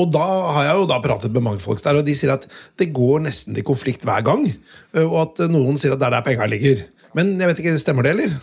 Og 0.00 0.08
da 0.14 0.24
har 0.56 0.64
jeg 0.70 0.78
jo 0.80 0.86
da 0.86 1.00
pratet 1.04 1.34
med 1.34 1.44
mange 1.44 1.60
folk 1.60 1.82
der, 1.84 1.98
og 2.00 2.06
de 2.06 2.14
sier 2.16 2.32
at 2.36 2.46
det 2.80 2.92
går 2.96 3.26
nesten 3.26 3.56
til 3.58 3.66
konflikt 3.66 4.06
hver 4.08 4.24
gang. 4.24 4.46
eh, 4.94 5.04
Og 5.04 5.18
at 5.26 5.44
eh, 5.44 5.52
noen 5.52 5.76
sier 5.76 5.92
at 5.92 6.00
det 6.00 6.08
er 6.08 6.16
der 6.16 6.24
penga 6.30 6.48
ligger. 6.48 6.86
Men 7.18 7.34
jeg 7.36 7.50
vet 7.50 7.60
ikke, 7.60 7.76
stemmer 7.82 8.06
det, 8.06 8.16
eller? 8.16 8.38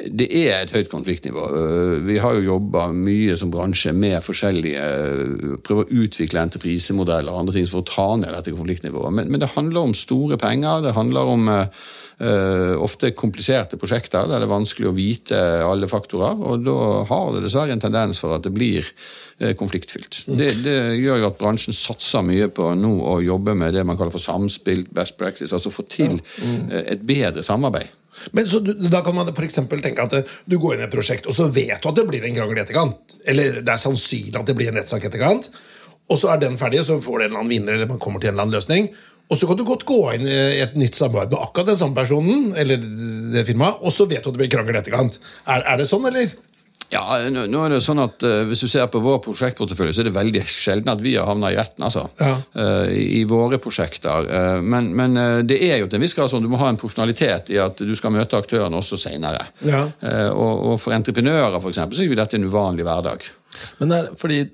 Det 0.00 0.28
er 0.32 0.62
et 0.62 0.72
høyt 0.72 0.88
konfliktnivå. 0.88 1.42
Øh, 1.56 2.06
Vi 2.06 2.16
har 2.18 2.32
jo 2.34 2.46
jobba 2.54 2.86
mye 2.92 3.36
som 3.36 3.50
bransje 3.52 3.92
med 3.92 4.22
forskjellige 4.24 4.80
prøver 4.80 5.58
Prøve 5.70 5.84
å 5.84 6.04
utvikle 6.04 6.40
entreprisemodeller 6.42 7.32
og 7.32 7.44
andre 7.44 7.54
ting 7.54 7.68
for 7.68 7.82
å 7.82 7.88
ta 7.88 8.06
ned 8.16 8.32
dette 8.32 8.54
konfliktnivået. 8.56 9.12
Men, 9.12 9.30
men 9.30 9.40
det 9.40 9.52
handler 9.54 9.90
om 9.90 9.94
store 9.94 10.38
penger. 10.40 10.80
Det 10.82 10.94
handler 10.96 11.20
om 11.34 11.48
øh, 11.48 11.66
øh, 12.20 12.74
ofte 12.80 13.12
kompliserte 13.12 13.76
prosjekter 13.76 14.28
der 14.28 14.40
det 14.40 14.48
er 14.48 14.54
vanskelig 14.54 14.88
å 14.90 14.96
vite 14.96 15.40
alle 15.66 15.88
faktorer. 15.88 16.40
Og 16.40 16.64
da 16.64 16.78
har 17.10 17.34
det 17.34 17.44
dessverre 17.46 17.76
en 17.76 17.84
tendens 17.84 18.20
for 18.20 18.36
at 18.36 18.44
det 18.46 18.54
blir 18.56 18.88
øh, 19.40 19.54
konfliktfylt. 19.54 20.24
Det, 20.26 20.50
det 20.64 20.78
gjør 21.00 21.22
jo 21.22 21.30
at 21.30 21.40
bransjen 21.40 21.76
satser 21.76 22.24
mye 22.26 22.48
på 22.48 22.72
nå 22.78 22.96
å 23.14 23.20
jobbe 23.24 23.54
med 23.54 23.76
det 23.76 23.84
man 23.86 24.00
kaller 24.00 24.16
for 24.16 24.24
samspill, 24.24 24.86
best 24.96 25.18
practice. 25.20 25.52
Altså 25.52 25.72
få 25.74 25.86
til 25.92 26.20
øh, 26.40 26.84
et 26.86 27.04
bedre 27.06 27.44
samarbeid. 27.46 27.99
Men 28.36 28.48
så 28.48 28.60
du, 28.64 28.72
Da 28.90 29.02
kan 29.06 29.16
man 29.16 29.30
eksempel 29.30 29.82
tenke 29.84 30.06
at 30.06 30.16
eh, 30.18 30.32
du 30.46 30.58
går 30.58 30.76
inn 30.76 30.84
i 30.84 30.88
et 30.88 30.94
prosjekt, 30.94 31.28
og 31.30 31.36
så 31.36 31.48
vet 31.48 31.80
du 31.80 31.90
at 31.90 31.98
det 31.98 32.06
blir 32.08 32.24
en 32.24 32.36
krangel 32.36 32.60
i 32.60 32.64
etterkant. 32.64 33.16
Eller 33.24 33.60
det 33.60 33.74
er 33.74 33.82
sannsynlig 33.82 34.36
at 34.40 34.48
det 34.48 34.56
blir 34.58 34.72
en 34.72 34.80
rettssak 34.80 35.04
i 35.04 35.10
etterkant. 35.10 35.50
Og 36.10 36.18
så 36.18 36.32
er 36.32 36.42
den 36.42 36.58
ferdig, 36.58 36.82
og 36.82 36.88
så 36.88 36.98
får 37.04 37.18
du 37.18 37.24
en 37.24 37.30
eller 37.30 37.42
annen 37.44 37.54
vinner, 37.54 37.76
eller 37.76 37.90
man 37.90 38.02
kommer 38.02 38.22
til 38.22 38.32
en 38.32 38.34
eller 38.34 38.48
annen 38.48 38.58
løsning. 38.58 38.90
Og 39.30 39.38
så 39.38 39.46
kan 39.46 39.58
du 39.58 39.62
godt 39.62 39.86
gå 39.86 39.98
inn 40.16 40.26
i 40.26 40.58
et 40.58 40.72
nytt 40.74 40.98
samarbeid 40.98 41.30
med 41.30 41.42
akkurat 41.44 41.68
den 41.70 41.78
samme 41.78 41.94
personen, 41.94 42.48
eller 42.58 42.80
det 43.30 43.44
firmaet, 43.46 43.78
og 43.78 43.94
så 43.94 44.08
vet 44.10 44.24
du 44.24 44.32
at 44.32 44.34
det 44.34 44.42
blir 44.42 44.50
krangel 44.50 44.74
i 44.74 44.80
etterkant. 44.80 45.20
Er, 45.46 45.62
er 45.62 45.78
det 45.78 45.86
sånn, 45.86 46.08
eller? 46.10 46.32
Ja, 46.90 47.04
nå 47.30 47.44
nå 47.46 47.60
er 47.64 47.74
det 47.76 47.80
sånn 47.86 48.00
at 48.02 48.22
uh, 48.26 48.42
Hvis 48.48 48.64
du 48.64 48.68
ser 48.70 48.88
på 48.90 48.98
vår 49.02 49.20
prosjektportefølje, 49.22 49.94
så 49.94 50.02
er 50.02 50.08
det 50.08 50.14
veldig 50.16 50.42
sjelden 50.50 50.90
at 50.90 51.02
vi 51.04 51.14
har 51.14 51.28
havna 51.30 51.52
i 51.52 51.58
retten. 51.58 51.84
altså, 51.86 52.08
Ja. 52.18 52.36
uh, 52.56 52.86
i, 52.90 53.20
i 53.20 53.24
våre 53.30 53.60
prosjekter. 53.62 54.26
Uh, 54.26 54.62
men, 54.62 54.90
men 54.96 55.14
det 55.46 55.60
er 55.70 55.78
jo 55.78 55.88
til 55.88 56.00
en 56.00 56.04
viss 56.06 56.16
grad 56.18 56.32
sånn 56.32 56.42
du 56.46 56.50
må 56.50 56.58
ha 56.62 56.70
en 56.72 56.80
porsjonalitet 56.80 57.52
i 57.54 57.60
at 57.62 57.78
du 57.78 57.94
skal 57.98 58.14
møte 58.14 58.38
aktørene 58.38 58.80
også 58.80 58.98
senere. 58.98 59.46
Ja. 59.66 59.84
Og, 60.34 60.72
og 60.72 60.80
for 60.82 60.94
entreprenører 60.96 61.60
for 61.60 61.70
eksempel, 61.70 61.96
så 61.96 62.04
er 62.04 62.10
jo 62.10 62.18
dette 62.18 62.38
en 62.38 62.46
uvanlig 62.48 62.86
hverdag. 62.86 63.26
Men 63.80 63.94
er 63.94 64.10
fordi 64.18 64.44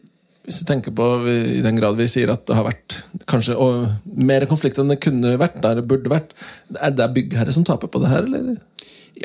hvis 0.47 0.61
du 0.62 0.69
tenker 0.69 0.95
på 0.95 1.07
I 1.26 1.62
den 1.64 1.78
grad 1.78 1.97
vi 1.99 2.07
sier 2.11 2.31
at 2.31 2.45
det 2.47 2.55
har 2.55 2.69
vært 2.69 3.00
kanskje 3.26 3.57
mer 4.05 4.47
konflikt 4.47 4.78
enn 4.78 4.93
det 4.93 5.00
kunne 5.02 5.35
vært, 5.40 5.59
der 5.64 5.81
det 5.81 5.87
burde 5.90 6.12
vært, 6.12 6.37
er 6.78 6.95
det 6.95 7.09
byggherre 7.16 7.55
som 7.55 7.66
taper 7.66 7.90
på 7.90 8.02
det 8.05 8.12
her, 8.12 8.28
eller? 8.28 8.61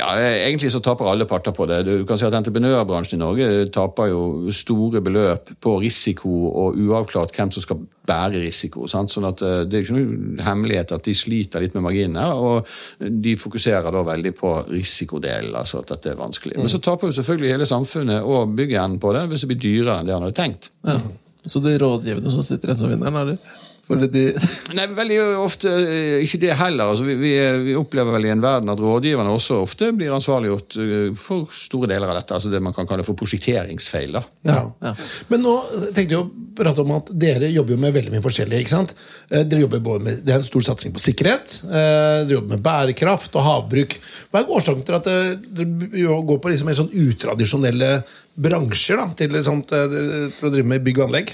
Ja, 0.02 0.16
eh, 0.18 0.48
Egentlig 0.48 0.72
så 0.74 0.82
taper 0.82 1.10
alle 1.12 1.28
parter 1.30 1.54
på 1.54 1.68
det. 1.70 1.84
Du 1.86 2.06
kan 2.10 2.18
si 2.18 2.26
at 2.26 2.34
Entreprenørbransjen 2.34 3.20
i 3.20 3.22
Norge 3.22 3.48
taper 3.74 4.10
jo 4.10 4.52
store 4.56 5.02
beløp 5.06 5.54
på 5.62 5.78
risiko 5.84 6.32
og 6.50 6.80
uavklart 6.82 7.36
hvem 7.38 7.52
som 7.54 7.64
skal 7.64 7.84
bære 8.10 8.42
risiko. 8.42 8.88
Sant? 8.90 9.14
Sånn 9.14 9.30
at 9.30 9.44
eh, 9.46 9.62
Det 9.70 9.78
er 9.78 9.86
ikke 9.86 9.98
noen 10.00 10.42
hemmelighet 10.42 10.96
at 10.98 11.06
de 11.06 11.16
sliter 11.18 11.62
litt 11.62 11.78
med 11.78 11.86
marginene, 11.86 12.28
og 12.34 12.68
de 13.00 13.38
fokuserer 13.38 13.94
da 13.94 14.04
veldig 14.08 14.36
på 14.42 14.56
risikodelen. 14.72 15.56
altså 15.56 15.84
at 15.86 15.94
dette 15.94 16.16
er 16.16 16.20
vanskelig. 16.20 16.58
Men 16.58 16.72
så 16.72 16.82
taper 16.82 17.12
jo 17.12 17.20
selvfølgelig 17.22 17.56
hele 17.56 17.70
samfunnet 17.70 18.26
og 18.26 18.56
byggherren 18.58 19.00
på 19.00 19.14
det 19.14 19.28
hvis 19.30 19.46
det 19.46 19.54
blir 19.54 19.66
dyrere 19.68 20.00
enn 20.00 20.10
det 20.10 20.18
han 20.18 20.26
hadde 20.26 20.40
tenkt. 20.40 20.72
Ja. 20.88 20.98
Så 21.46 21.62
det 21.62 21.76
er 21.76 21.86
rådgivende 21.86 22.32
som 22.34 22.44
sitter 22.46 22.70
igjen 22.70 22.82
som 22.84 22.90
vinneren, 22.92 23.16
eller? 23.18 23.38
Fordi 23.38 23.71
de 24.00 24.24
Nei, 24.78 24.86
veldig 24.96 25.18
ofte 25.42 25.72
eh, 25.72 26.22
ikke 26.26 26.40
det 26.42 26.56
heller. 26.60 26.92
Altså, 26.94 27.04
vi, 27.08 27.16
vi, 27.20 27.32
vi 27.66 27.76
opplever 27.76 28.16
vel 28.16 28.26
i 28.30 28.32
en 28.34 28.44
verden 28.44 28.72
at 28.72 28.80
rådgiverne 28.82 29.34
også 29.36 29.60
ofte 29.64 29.92
blir 29.98 30.14
ansvarliggjort 30.16 30.78
eh, 30.80 31.10
for 31.20 31.50
store 31.56 31.90
deler 31.92 32.12
av 32.12 32.20
dette. 32.22 32.34
altså 32.38 32.52
Det 32.54 32.62
man 32.64 32.74
kan 32.78 32.88
kalle 32.90 33.04
for 33.08 33.18
prosjekteringsfeil. 33.20 34.16
da. 34.18 34.24
Ja. 34.48 34.60
Ja. 34.86 34.94
Men 35.32 35.44
nå 35.46 35.56
tenkte 35.92 36.16
jeg 36.16 36.22
å 36.22 36.30
prate 36.58 36.84
om 36.84 36.96
at 36.98 37.12
dere 37.16 37.50
jobber 37.52 37.76
jo 37.76 37.82
med 37.84 37.94
veldig 37.96 38.16
mye 38.16 38.24
forskjellig. 38.26 38.64
ikke 38.64 38.74
sant? 38.76 38.96
Eh, 39.30 39.44
Dere 39.44 39.66
jobber 39.66 39.84
både 39.84 40.04
med, 40.08 40.24
Det 40.26 40.34
er 40.34 40.40
en 40.42 40.48
stor 40.48 40.66
satsing 40.72 40.94
på 40.96 41.04
sikkerhet. 41.04 41.60
eh, 41.68 42.24
Dere 42.26 42.38
jobber 42.40 42.56
med 42.56 42.66
bærekraft 42.66 43.36
og 43.36 43.46
havbruk. 43.48 43.98
Hva 44.32 44.42
er 44.42 44.52
årsaken 44.58 44.84
til 44.88 44.98
at 45.00 45.08
eh, 45.12 45.36
dere 45.62 46.20
går 46.28 46.42
på 46.44 46.52
liksom 46.52 46.70
en 46.72 46.82
sånn 46.84 46.92
utradisjonelle 46.92 47.94
bransjer 48.42 49.00
da, 49.02 49.08
til 49.18 49.36
sånt, 49.44 49.72
eh, 49.76 50.30
for 50.38 50.50
å 50.50 50.54
drive 50.54 50.68
med 50.68 50.84
bygg 50.86 51.00
og 51.02 51.10
anlegg? 51.10 51.34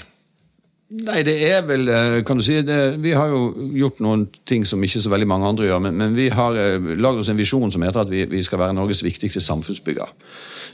Nei, 0.88 1.20
det 1.20 1.34
er 1.44 1.66
vel 1.68 1.84
eh, 1.92 2.18
Kan 2.24 2.38
du 2.38 2.42
si 2.44 2.54
det, 2.64 2.96
Vi 3.04 3.10
har 3.12 3.28
jo 3.28 3.50
gjort 3.76 3.98
noen 4.00 4.22
ting 4.48 4.64
som 4.64 4.80
ikke 4.84 5.02
så 5.04 5.12
veldig 5.12 5.28
mange 5.28 5.50
andre 5.50 5.66
gjør, 5.68 5.82
men, 5.84 5.98
men 6.00 6.14
vi 6.16 6.30
har 6.32 6.56
eh, 6.56 6.78
lagd 6.96 7.20
oss 7.20 7.28
en 7.28 7.36
visjon 7.36 7.72
som 7.74 7.84
heter 7.84 8.06
at 8.06 8.12
vi, 8.12 8.22
vi, 8.30 8.40
skal 8.44 8.62
være 8.62 8.76
Norges 8.78 9.02
viktigste 9.04 9.42
samfunnsbygger. 9.44 10.14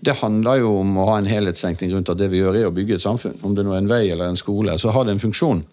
Det 0.06 0.14
handler 0.20 0.62
jo 0.62 0.70
om 0.84 0.94
å 1.02 1.08
ha 1.08 1.18
en 1.18 1.30
helhetstenkning 1.30 1.90
rundt 1.96 2.12
at 2.12 2.20
det 2.20 2.28
vi 2.30 2.44
gjør, 2.44 2.60
er 2.60 2.68
å 2.68 2.74
bygge 2.74 3.00
et 3.00 3.06
samfunn. 3.06 3.40
Om 3.42 3.56
det 3.58 3.64
nå 3.66 3.74
er 3.74 3.82
en 3.82 3.90
vei 3.90 4.04
eller 4.06 4.30
en 4.30 4.38
skole, 4.38 4.76
så 4.78 4.94
har 4.94 5.06
det 5.06 5.16
en 5.16 5.22
funksjon. 5.22 5.64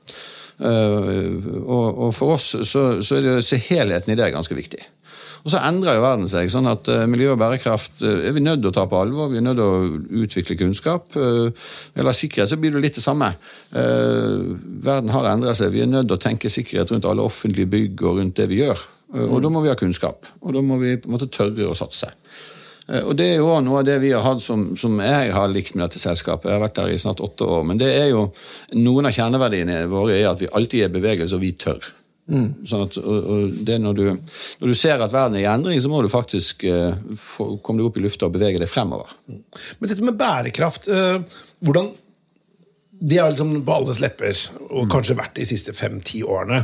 Uh, 0.62 1.42
og, 1.66 1.86
og, 1.90 2.10
for 2.14 2.36
oss 2.36 2.52
så, 2.54 2.84
så 3.02 3.18
er 3.18 3.24
det 3.26 3.32
å 3.40 3.46
se 3.46 3.58
helheten 3.66 4.14
i 4.14 4.18
det 4.18 4.30
ganske 4.34 4.58
viktig. 4.58 4.82
Og 5.42 5.50
så 5.54 5.62
endrer 5.66 5.98
jo 5.98 6.04
verden 6.04 6.30
seg. 6.30 6.52
sånn 6.54 6.70
at 6.70 6.88
uh, 6.92 7.04
Miljø 7.10 7.34
og 7.34 7.40
bærekraft 7.42 8.04
uh, 8.06 8.22
er 8.28 8.36
vi 8.36 8.44
nødt 8.44 8.62
til 8.62 8.70
å 8.70 8.76
ta 8.76 8.86
på 8.90 9.00
alvor. 9.02 9.32
Vi 9.32 9.40
er 9.40 9.46
nødt 9.46 9.58
til 9.58 9.66
å 9.66 10.22
utvikle 10.24 10.58
kunnskap. 10.60 11.18
Uh, 11.18 11.50
eller 11.98 12.18
sikkerhet, 12.18 12.52
så 12.52 12.60
blir 12.62 12.76
det 12.76 12.84
litt 12.86 13.00
det 13.00 13.06
samme. 13.06 13.34
verden 13.72 15.12
har 15.14 15.30
endret 15.32 15.58
seg. 15.58 15.72
Vi 15.74 15.82
er 15.82 15.90
nødt 15.90 16.10
til 16.10 16.18
å 16.18 16.22
tenke 16.22 16.52
sikkerhet 16.52 16.92
rundt 16.92 17.08
alle 17.10 17.26
offentlige 17.26 17.70
bygg 17.72 18.04
og 18.06 18.20
rundt 18.20 18.38
det 18.38 18.50
vi 18.52 18.62
gjør. 18.62 18.80
og 19.14 19.42
da 19.44 19.50
må 19.50 19.62
vi 19.62 19.70
ha 19.72 19.76
kunnskap. 19.76 20.28
Og 20.42 20.54
da 20.54 20.62
må 20.62 20.78
vi 20.78 20.98
på 20.98 21.10
en 21.10 21.18
måte 21.18 21.32
tørre 21.32 21.68
å 21.68 21.78
satse. 21.78 22.12
Og 22.92 23.16
Det 23.16 23.28
er 23.32 23.38
jo 23.40 23.54
noe 23.64 23.80
av 23.80 23.86
det 23.88 24.00
vi 24.04 24.12
har 24.12 24.24
hatt 24.26 24.42
som, 24.44 24.76
som, 24.76 25.00
jeg 25.00 25.32
har 25.32 25.48
likt 25.48 25.76
med 25.76 25.86
dette 25.86 26.02
selskapet. 26.02 26.50
Jeg 26.50 26.58
har 26.58 26.66
vært 26.66 26.76
der 26.76 26.92
i 26.92 27.00
snart 27.00 27.24
åtte 27.24 27.48
år. 27.48 27.64
Men 27.64 27.80
det 27.80 27.92
er 27.96 28.10
jo 28.12 28.28
noen 28.76 29.08
av 29.08 29.16
kjerneverdiene 29.16 29.86
våre 29.92 30.18
er 30.18 30.30
at 30.32 30.42
vi 30.42 30.52
alltid 30.52 30.84
er 30.84 30.92
i 30.92 30.96
bevegelse, 31.00 31.38
og 31.38 31.46
vi 31.46 31.54
tør. 31.56 31.80
Mm. 32.30 32.66
Sånn 32.70 32.84
at, 32.86 32.98
og, 33.02 33.30
og 33.34 33.56
det 33.68 33.78
når 33.82 33.98
du, 33.98 34.04
når 34.62 34.72
du, 34.72 34.76
ser 34.78 35.02
at 35.02 35.14
verden 35.14 35.40
er 35.40 35.46
i 35.46 35.50
endring, 35.50 35.82
så 35.84 35.90
må 35.92 36.04
du 36.04 36.12
faktisk 36.12 36.64
uh, 36.70 36.94
få, 37.18 37.56
komme 37.66 37.82
deg 37.82 37.90
opp 37.90 37.98
i 38.00 38.06
lufta 38.06 38.30
og 38.30 38.36
bevege 38.36 38.62
deg 38.62 38.70
fremover. 38.72 39.12
Mm. 39.28 39.42
Men 39.80 39.92
dette 39.92 40.06
med 40.06 40.20
bærekraft, 40.20 40.88
uh, 40.92 41.42
hvordan 41.66 41.92
Det 43.02 43.18
er 43.18 43.32
liksom 43.32 43.64
på 43.66 43.74
alles 43.74 43.98
lepper, 43.98 44.38
og 44.70 44.86
mm. 44.86 44.90
kanskje 44.94 45.18
vært 45.18 45.40
de 45.40 45.46
siste 45.50 45.74
fem-ti 45.74 46.22
årene. 46.22 46.60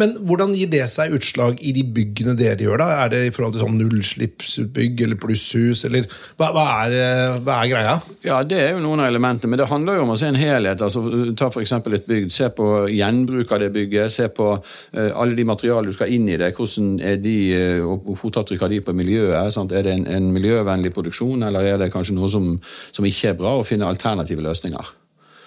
Men 0.00 0.14
hvordan 0.24 0.54
gir 0.56 0.70
det 0.72 0.86
seg 0.88 1.12
utslag 1.12 1.58
i 1.60 1.74
de 1.76 1.82
byggene 1.84 2.32
dere 2.38 2.64
gjør? 2.64 2.80
da? 2.80 2.86
Er 3.02 3.10
det 3.12 3.18
i 3.26 3.32
forhold 3.34 3.56
til 3.56 3.64
sånn 3.66 3.76
nullslippsbygg 3.76 5.02
eller 5.04 5.18
plusshus? 5.20 5.84
eller 5.84 6.06
hva, 6.40 6.48
hva, 6.54 6.64
er, 6.86 6.94
eh, 6.96 7.34
hva, 7.44 7.58
er, 7.58 7.68
greia? 7.68 7.96
Ja, 8.24 8.38
Det 8.42 8.56
er 8.56 8.70
jo 8.72 8.80
noen 8.80 9.02
av 9.04 9.10
elementene, 9.10 9.50
men 9.52 9.60
det 9.60 9.68
handler 9.68 9.98
jo 9.98 10.06
om 10.06 10.14
å 10.14 10.16
se 10.16 10.30
en 10.32 10.38
helhet. 10.40 10.80
altså 10.80 11.02
Ta 11.36 11.50
f.eks. 11.52 11.74
et 11.76 12.08
bygg. 12.08 12.30
Se 12.32 12.48
på 12.56 12.68
gjenbruk 12.88 13.52
av 13.52 13.60
det 13.60 13.68
bygget. 13.74 14.14
Se 14.14 14.30
på 14.32 14.48
uh, 14.56 15.10
alle 15.12 15.36
de 15.36 15.44
materialene 15.44 15.92
du 15.92 15.98
skal 15.98 16.14
inn 16.14 16.30
i 16.30 16.38
det. 16.40 16.54
Hvordan 16.56 16.94
er 17.04 17.20
de, 17.20 17.36
uh, 17.82 17.92
og 17.92 18.16
fotavtrykk 18.16 18.64
har 18.64 18.72
de 18.72 18.80
på 18.86 18.96
miljøet? 18.96 19.52
Sant? 19.52 19.76
Er 19.76 19.84
det 19.84 19.92
en, 19.98 20.06
en, 20.08 20.32
miljøvennlig 20.32 20.94
produksjon, 20.96 21.44
eller 21.44 21.68
er 21.68 21.76
det 21.82 21.92
kanskje 21.92 22.16
noe 22.16 22.32
som, 22.32 22.54
som 22.96 23.04
ikke 23.04 23.34
er 23.34 23.38
bra? 23.42 23.58
Å 23.60 23.68
finne 23.68 23.92
alternative 23.92 24.40
løsninger. 24.40 24.94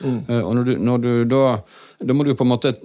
Mm. 0.05 0.21
Og 0.43 0.53
når 0.53 0.63
du, 0.67 0.71
når 0.83 1.01
du 1.01 1.11
da, 1.31 1.43
da 2.03 2.13
må 2.13 2.25
du 2.27 2.35
på 2.35 2.45
en 2.45 2.51
måte 2.51 2.75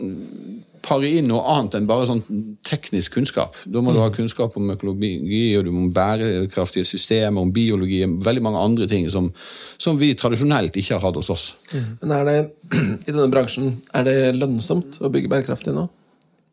pare 0.84 1.10
inn 1.18 1.28
noe 1.30 1.42
annet 1.54 1.76
enn 1.78 1.88
bare 1.88 2.08
sånn 2.08 2.22
teknisk 2.66 3.16
kunnskap. 3.18 3.58
Da 3.64 3.82
må 3.84 3.94
du 3.94 4.00
ha 4.02 4.08
mm. 4.10 4.16
kunnskap 4.16 4.56
om 4.58 4.72
økologi, 4.75 5.44
og 5.58 5.66
du 5.66 5.72
må 5.75 5.87
bærekraftige 5.94 6.88
systemer, 6.88 7.42
om 7.42 7.52
biologi, 7.54 8.02
og 8.06 8.18
veldig 8.26 8.44
mange 8.46 8.64
andre 8.64 8.90
ting 8.90 9.08
som, 9.12 9.30
som 9.80 10.00
vi 10.00 10.12
tradisjonelt 10.18 10.76
ikke 10.80 10.96
har 10.96 11.06
hatt 11.06 11.20
hos 11.20 11.32
oss. 11.32 11.46
Mm. 11.72 11.88
Men 12.02 12.16
er 12.18 12.28
det, 12.28 12.38
i 13.08 13.14
denne 13.14 13.30
bransjen, 13.32 13.78
er 13.94 14.06
det 14.08 14.18
lønnsomt 14.38 15.00
å 15.00 15.12
bygge 15.12 15.32
bærekraftig 15.32 15.76
nå? 15.76 15.88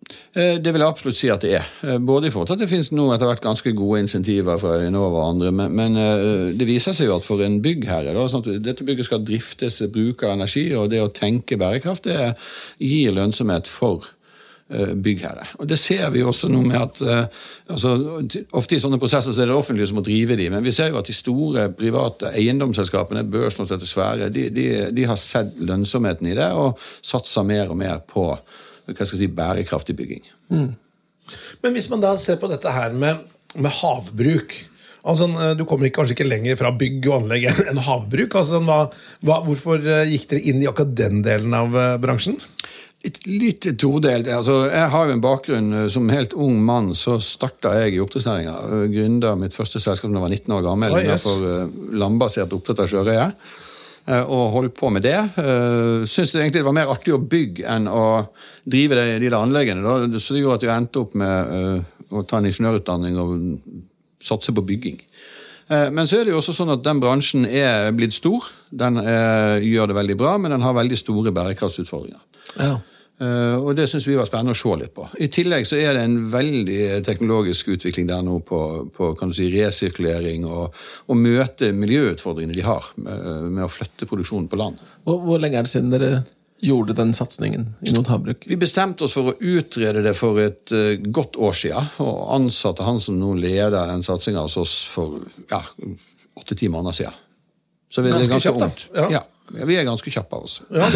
Eh, 0.07 0.57
det 0.62 0.72
vil 0.72 0.84
jeg 0.84 0.88
absolutt 0.91 1.17
si 1.19 1.29
at 1.31 1.43
det 1.43 1.53
er. 1.57 1.69
Eh, 1.84 1.98
både 2.00 2.29
i 2.29 2.34
forhold 2.34 2.50
til 2.50 2.57
at 2.57 2.63
det 2.63 2.69
finnes 2.72 2.91
nå 2.96 3.07
etter 3.13 3.29
hvert 3.29 3.43
ganske 3.43 3.74
gode 3.75 4.03
insentiver 4.05 4.60
fra 4.62 4.77
Enova 4.86 5.24
og 5.24 5.29
andre, 5.34 5.51
men, 5.55 5.74
men 5.75 5.98
eh, 6.01 6.51
det 6.57 6.67
viser 6.69 6.96
seg 6.96 7.10
jo 7.10 7.17
at 7.17 7.25
for 7.25 7.43
en 7.43 7.60
byggherre 7.63 8.15
da, 8.15 8.27
sånn 8.29 8.46
at 8.46 8.63
Dette 8.67 8.86
bygget 8.88 9.10
skal 9.10 9.25
driftes, 9.27 9.81
bruke 9.93 10.29
energi, 10.31 10.69
og 10.77 10.91
det 10.93 11.01
å 11.03 11.12
tenke 11.13 11.60
bærekraft 11.60 12.07
det 12.07 12.34
gir 12.84 13.15
lønnsomhet 13.17 13.69
for 13.72 14.07
byggherre. 14.67 15.45
Og 15.62 15.67
Det 15.67 15.77
ser 15.79 16.09
vi 16.12 16.24
også 16.27 16.50
nå 16.51 16.59
med 16.67 16.75
at 16.75 17.01
eh, 17.01 17.43
altså, 17.71 17.93
Ofte 18.59 18.75
i 18.75 18.81
sånne 18.83 19.00
prosesser 19.00 19.31
så 19.31 19.45
er 19.45 19.51
det 19.51 19.55
offentlige 19.55 19.88
som 19.88 20.00
må 20.01 20.03
drive 20.03 20.36
de, 20.39 20.50
men 20.51 20.65
vi 20.65 20.74
ser 20.75 20.91
jo 20.91 21.00
at 21.00 21.07
de 21.07 21.15
store 21.15 21.69
private 21.77 22.33
eiendomsselskapene, 22.36 23.24
børsnoterte 23.31 23.88
svære, 23.88 24.27
de, 24.33 24.50
de, 24.51 24.67
de, 24.91 25.05
har 25.07 25.19
sett 25.21 25.55
lønnsomheten 25.63 26.27
i 26.27 26.36
det 26.36 26.50
og 26.51 26.81
satser 27.05 27.47
mer 27.47 27.71
og 27.71 27.79
mer 27.79 28.01
på 28.03 28.27
hva 28.33 28.95
skal 28.95 29.17
jeg 29.17 29.21
si, 29.21 29.29
bærekraftig 29.36 29.95
bygging. 30.00 30.27
Mm. 30.51 30.74
Men 31.63 31.75
hvis 31.75 31.89
man 31.91 32.03
da 32.03 32.13
ser 32.19 32.39
på 32.39 32.50
dette 32.51 32.71
her 32.71 32.95
med, 32.95 33.24
med 33.55 33.79
havbruk 33.81 34.63
Altså, 35.07 35.24
du 35.55 35.62
kommer 35.63 35.88
kanskje 35.93 36.17
ikke 36.17 36.25
lenger 36.27 36.57
fra 36.59 36.74
bygg 36.75 37.05
og 37.07 37.13
anlegg 37.21 37.45
enn 37.69 37.77
havbruk. 37.79 38.33
Altså, 38.36 38.59
hva, 38.59 38.89
hva, 39.24 39.38
hvorfor 39.45 39.79
gikk 40.09 40.25
dere 40.33 40.41
inn 40.51 40.59
i 40.59 40.67
akkurat 40.67 40.97
den 41.00 41.21
delen 41.24 41.53
av 41.55 41.77
bransjen? 42.03 42.36
Litt, 43.27 43.67
todelt. 43.79 44.27
Altså, 44.31 44.57
jeg 44.71 44.89
har 44.93 45.07
jo 45.07 45.15
en 45.15 45.23
bakgrunn 45.23 45.69
eh, 45.75 45.85
som 45.91 46.09
helt 46.11 46.33
ung 46.33 46.59
mann. 46.65 46.91
Så 46.97 47.17
starta 47.23 47.75
jeg 47.81 47.95
i 47.95 48.01
oppdrettsnæringa. 48.03 48.55
Gründa 48.91 49.35
mitt 49.39 49.55
første 49.55 49.81
selskap 49.83 50.11
da 50.11 50.17
jeg 50.17 50.25
var 50.25 50.35
19 50.35 50.57
år 50.57 50.65
gammel. 50.65 50.97
Oh, 50.97 51.03
yes. 51.03 51.27
for 51.27 51.45
uh, 51.45 51.79
landbasert 51.97 52.53
oppdrett 52.55 52.83
av 52.83 52.91
sjøørret. 52.91 53.49
Uh, 54.07 54.23
og 54.23 54.53
holdt 54.55 54.75
på 54.79 54.91
med 54.93 55.05
det. 55.05 55.17
Syns 56.07 56.33
egentlig 56.35 56.61
det 56.61 56.67
var 56.67 56.77
mer 56.77 56.91
artig 56.91 57.15
å 57.15 57.21
bygge 57.21 57.67
enn 57.69 57.89
å 57.91 58.05
drive 58.67 58.99
de, 58.99 59.17
de 59.23 59.29
der 59.29 59.39
anleggene. 59.39 59.97
Så 60.19 60.35
det 60.35 60.43
gjorde 60.43 60.61
at 60.61 60.67
jeg 60.67 60.75
endte 60.75 61.03
opp 61.03 61.17
med 61.19 61.83
å 62.07 62.23
ta 62.23 62.39
en 62.39 62.47
ingeniørutdanning 62.47 63.19
og 63.19 63.35
satse 64.23 64.55
på 64.55 64.63
bygging. 64.63 65.01
Men 65.67 66.07
så 66.07 66.21
er 66.21 66.23
det 66.23 66.31
jo 66.31 66.39
også 66.39 66.53
sånn 66.55 66.71
at 66.71 66.85
den 66.85 67.01
bransjen 67.03 67.43
er 67.43 67.89
blitt 67.95 68.15
stor. 68.15 68.45
Den 68.71 69.01
er, 69.01 69.59
gjør 69.59 69.91
det 69.91 69.97
veldig 69.97 70.15
bra, 70.19 70.37
men 70.39 70.55
den 70.55 70.63
har 70.63 70.77
veldig 70.77 70.99
store 70.99 71.33
bærekraftsutfordringer. 71.35 72.23
Ja. 72.55 72.77
Uh, 73.17 73.57
og 73.57 73.71
det 73.74 73.88
syns 73.89 74.05
vi 74.05 74.13
var 74.13 74.27
spennende 74.29 74.53
å 74.53 74.57
se 74.57 74.75
litt 74.77 74.93
på. 74.93 75.07
I 75.17 75.25
tillegg 75.33 75.65
så 75.65 75.79
er 75.81 75.95
det 75.97 76.03
en 76.05 76.17
veldig 76.29 76.81
teknologisk 77.05 77.71
utvikling 77.74 78.05
der 78.12 78.21
nå 78.21 78.36
på, 78.45 78.59
på 78.93 79.09
kan 79.17 79.31
du 79.31 79.38
si, 79.38 79.47
resirkulering 79.55 80.45
og, 80.45 80.75
og 81.09 81.17
møte 81.17 81.71
miljøutfordringene 81.74 82.53
de 82.53 82.65
har 82.67 82.91
med, 83.01 83.47
med, 83.47 83.63
å 83.65 83.71
flytte 83.74 84.05
produksjonen 84.05 84.45
på 84.51 84.59
land. 84.62 84.83
Og 85.09 85.25
hvor 85.25 85.41
lenge 85.41 85.57
er 85.57 85.65
det 85.65 85.71
siden 85.74 85.89
dere 85.95 86.12
gjorde 86.62 86.93
den 86.97 87.15
satsingen 87.17 87.65
i 87.81 87.95
havbruk? 87.97 88.45
Vi 88.50 88.57
bestemte 88.62 89.07
oss 89.07 89.17
for 89.17 89.31
å 89.31 89.36
utrede 89.41 90.05
det 90.05 90.13
for 90.17 90.38
et 90.43 90.75
uh, 90.77 90.93
godt 91.09 91.41
år 91.41 91.57
siden, 91.57 91.89
og 92.05 92.19
ansatte 92.38 92.86
han 92.86 93.01
som 93.01 93.17
nå 93.17 93.33
leder 93.41 93.79
den 93.95 94.05
satsinga 94.05 94.45
hos 94.45 94.59
oss 94.62 94.83
for 94.93 95.24
ja, 95.50 95.63
åtte-ti 96.38 96.69
måneder 96.69 97.01
siden. 97.01 97.24
Så 97.89 98.05
vi, 98.05 98.13
ganske, 98.13 98.36
ganske 98.36 98.53
kjapt. 98.53 98.88
Ja. 98.93 99.09
ja. 99.17 99.25
Vi 99.51 99.77
er 99.77 99.88
ganske 99.88 100.12
kjappe 100.12 100.36
av 100.36 100.50
oss. 100.50 100.60
Ja, 100.74 100.88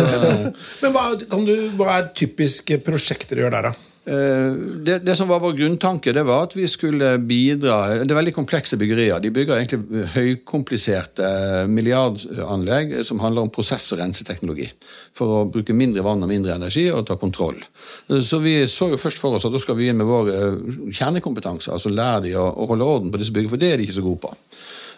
Men 0.81 0.95
hva, 0.95 1.05
du, 1.15 1.55
hva, 1.79 1.95
er 1.99 2.11
typiske 2.17 2.81
prosjekter 2.83 3.39
du 3.39 3.45
gjør 3.45 3.55
der, 3.55 3.71
da? 3.71 3.87
Eh, 4.01 4.53
det, 4.81 4.95
det, 5.05 5.13
som 5.15 5.29
var 5.29 5.43
vår 5.43 5.53
grunntanke, 5.59 6.13
det 6.15 6.23
var 6.25 6.47
at 6.47 6.55
vi 6.57 6.65
skulle 6.65 7.13
bidra 7.21 7.99
Det 8.01 8.09
er 8.09 8.17
veldig 8.17 8.33
komplekse 8.33 8.79
byggerier. 8.81 9.21
De 9.21 9.29
bygger 9.33 9.59
egentlig 9.59 10.07
høykompliserte 10.15 11.29
milliardanlegg 11.69 12.97
som 13.05 13.21
handler 13.21 13.45
om 13.45 13.53
prosess- 13.53 13.91
og 13.93 14.01
renseteknologi. 14.01 14.71
For 15.17 15.35
å 15.35 15.45
bruke 15.53 15.75
mindre 15.77 16.03
vann 16.05 16.25
og 16.25 16.33
mindre 16.33 16.57
energi 16.57 16.87
og 16.89 17.05
ta 17.07 17.19
kontroll. 17.21 17.61
Så 18.09 18.41
vi 18.41 18.57
så 18.65 18.89
jo 18.91 18.99
først 19.01 19.21
for 19.21 19.37
oss 19.37 19.45
at 19.45 19.53
da 19.53 19.61
skal 19.61 19.77
vi 19.77 19.91
inn 19.91 20.01
med 20.01 20.09
vår 20.09 20.33
eh, 20.33 20.59
kjernekompetanse. 20.97 21.71
Altså 21.71 21.93
lære 21.93 22.25
de 22.25 22.35
å, 22.41 22.49
å 22.49 22.69
holde 22.73 22.89
orden 22.97 23.13
på 23.13 23.21
disse 23.21 23.35
byggene, 23.35 23.53
for 23.53 23.61
det 23.61 23.71
er 23.71 23.77
de 23.77 23.87
ikke 23.87 23.99
så 24.01 24.07
gode 24.09 24.25
på. 24.25 24.35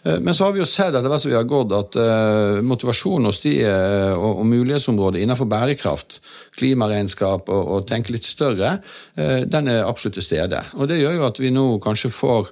Eh, 0.04 0.20
men 0.20 0.36
så 0.36 0.48
har 0.48 0.56
vi 0.56 0.62
jo 0.62 0.68
sett 0.68 0.92
etter 0.92 1.10
hvert 1.10 1.24
som 1.24 1.32
vi 1.32 1.38
har 1.38 1.48
gått, 1.48 1.74
at 1.76 1.98
uh, 2.00 2.60
motivasjonen 2.66 3.30
hos 3.30 3.40
de 3.44 3.56
uh, 3.64 4.14
og, 4.18 4.42
og, 4.42 4.46
mulighetsområdet 4.52 5.24
innenfor 5.24 5.48
bærekraft, 5.52 6.20
klimaregnskap 6.60 7.50
og, 7.52 7.74
og 7.78 7.90
tenke 7.90 8.14
litt 8.16 8.28
større, 8.28 8.78
den 9.16 9.70
er 9.72 9.88
absolutt 9.88 10.18
til 10.20 10.26
stede. 10.26 10.60
Og 10.78 10.90
det 10.90 11.00
gjør 11.00 11.18
jo 11.18 11.28
at 11.28 11.40
vi 11.42 11.52
nå 11.54 11.66
kanskje 11.84 12.12
får 12.14 12.52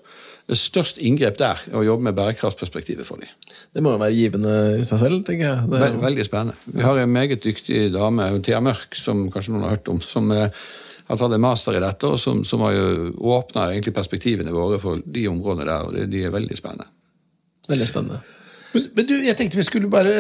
størst 0.58 1.00
inngrep 1.04 1.38
der, 1.40 1.62
å 1.78 1.84
jobbe 1.86 2.08
med 2.08 2.18
bærekraftsperspektivet 2.18 3.08
for 3.08 3.22
dem. 3.22 3.30
Det 3.72 3.84
må 3.84 3.94
jo 3.94 4.02
være 4.02 4.18
givende 4.18 4.56
i 4.82 4.86
seg 4.88 5.02
selv, 5.04 5.22
tenker 5.28 5.48
jeg. 5.48 5.68
Det 5.72 5.82
er... 5.86 5.98
Veldig 6.02 6.26
spennende. 6.28 6.58
Vi 6.76 6.86
har 6.86 7.00
en 7.00 7.14
meget 7.14 7.44
dyktig 7.46 7.92
dame, 7.94 8.30
Thea 8.44 8.62
Mørk, 8.64 8.98
som 9.00 9.28
kanskje 9.32 9.56
noen 9.56 9.68
har 9.68 9.78
hørt 9.78 9.92
om. 9.94 10.02
som 10.04 10.32
har 10.32 10.52
tatt 11.20 11.38
en 11.38 11.44
master 11.44 11.78
i 11.78 11.84
dette, 11.84 12.10
og 12.10 12.20
som, 12.22 12.44
som 12.48 12.66
har 12.66 12.80
åpna 13.38 13.70
perspektivene 13.94 14.56
våre 14.56 14.82
for 14.82 15.04
de 15.06 15.28
områdene 15.32 15.70
der. 15.70 15.88
og 15.88 16.12
De 16.12 16.26
er 16.26 16.36
veldig 16.36 16.60
spennende. 16.60 16.90
Veldig 17.72 17.88
spennende. 17.90 18.22
Men, 18.72 18.90
men, 18.96 19.08
du, 19.08 19.16
jeg 19.20 19.38
tenkte 19.40 19.60
vi 19.60 19.68
skulle 19.68 19.92
bare 19.92 20.12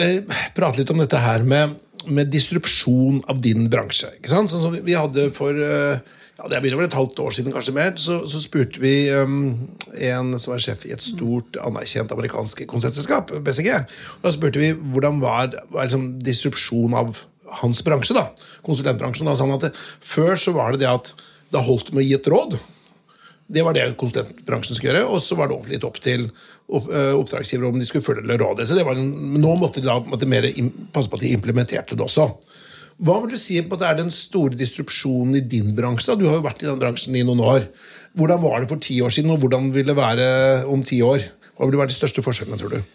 eh, 0.00 0.36
prate 0.56 0.80
litt 0.80 0.92
om 0.92 1.02
dette 1.02 1.20
her 1.20 1.44
med, 1.46 1.76
med 2.08 2.32
disrupsjon 2.32 3.22
av 3.30 3.40
din 3.44 3.68
bransje. 3.72 4.12
ikke 4.18 4.32
sant? 4.32 4.52
Sånn 4.52 4.64
som 4.64 4.76
vi 4.76 4.96
hadde 4.96 5.28
for 5.36 5.56
eh, 5.56 6.14
ja, 6.34 6.48
det 6.50 6.60
begynner 6.60 6.80
vel 6.82 6.88
et 6.88 6.96
halvt 6.98 7.20
år 7.22 7.34
siden, 7.36 7.54
kanskje 7.54 7.76
mer, 7.76 7.92
så, 8.00 8.18
så 8.30 8.40
spurte 8.42 8.80
vi 8.82 9.06
um, 9.14 9.52
en 10.02 10.34
som 10.42 10.56
er 10.56 10.64
sjef 10.64 10.82
i 10.88 10.94
et 10.96 11.04
stort, 11.04 11.54
anerkjent 11.62 12.10
amerikansk 12.12 12.64
konsertselskap, 12.70 13.30
BCG. 13.46 13.70
Og 14.18 14.26
da 14.26 14.32
spurte 14.34 14.62
vi 14.62 14.72
hvordan 14.74 15.22
var, 15.22 15.54
var 15.70 15.86
liksom 15.86 16.08
disrupsjon 16.26 16.96
av 16.98 17.20
hans 17.60 17.84
bransje, 17.86 18.16
da, 18.16 18.26
konsulentbransjen. 18.66 19.30
Da 19.30 19.36
sa 19.38 19.46
han 19.46 19.54
at 19.54 19.68
det, 19.68 19.72
før 20.02 20.34
så 20.40 20.56
var 20.56 20.74
det 20.74 20.82
det 20.82 20.90
at 20.90 21.12
da 21.54 21.62
holdt 21.62 21.92
det 21.92 21.94
med 21.94 22.02
å 22.02 22.08
gi 22.08 22.16
et 22.18 22.30
råd. 22.34 22.58
Det 23.46 23.62
var 23.64 23.76
det 23.76 23.90
konsulentbransjen 24.00 24.78
skulle 24.78 24.94
gjøre, 24.94 25.08
og 25.12 25.20
så 25.20 25.36
var 25.36 25.50
det 25.50 25.58
litt 25.74 25.84
opp 25.84 25.98
til 26.02 26.26
eh, 26.26 27.12
oppdragsgiver 27.12 27.68
om 27.68 27.76
de 27.78 27.86
skulle 27.88 28.06
følge 28.06 28.38
rådet. 28.40 28.66
Så 28.68 28.78
det 28.78 28.86
var 28.88 28.96
en, 28.96 29.10
nå 29.40 29.54
måtte 29.60 29.82
de 29.82 29.90
da 29.90 29.98
måtte 30.00 30.28
mer 30.30 30.48
passe 30.94 31.12
på 31.12 31.20
at 31.20 31.26
de 31.26 31.34
implementerte 31.36 31.98
det 31.98 32.06
også. 32.06 32.30
Hva 33.04 33.18
vil 33.20 33.34
du 33.34 33.40
si 33.40 33.58
på 33.60 33.76
at 33.76 33.82
det 33.82 33.88
er 33.90 34.00
den 34.00 34.12
store 34.14 34.56
disrupsjonen 34.56 35.36
i 35.40 35.44
din 35.44 35.74
bransje? 35.76 36.14
Du 36.16 36.28
har 36.28 36.38
jo 36.38 36.46
vært 36.46 36.62
i 36.62 36.70
den 36.70 36.80
bransjen 36.80 37.16
i 37.18 37.24
noen 37.26 37.42
år. 37.42 37.68
Hvordan 38.16 38.42
var 38.44 38.60
det 38.62 38.70
for 38.70 38.80
ti 38.80 39.00
år 39.02 39.12
siden, 39.12 39.34
og 39.34 39.42
hvordan 39.42 39.72
vil 39.74 39.88
det 39.88 39.98
være 39.98 40.26
om 40.70 40.84
ti 40.86 41.02
år? 41.04 41.26
Hva 41.58 41.68
vil 41.68 41.80
være 41.80 41.90
de 41.90 41.98
største 41.98 42.22
forskjellene, 42.24 42.60
tror 42.60 42.78
du? 42.78 42.94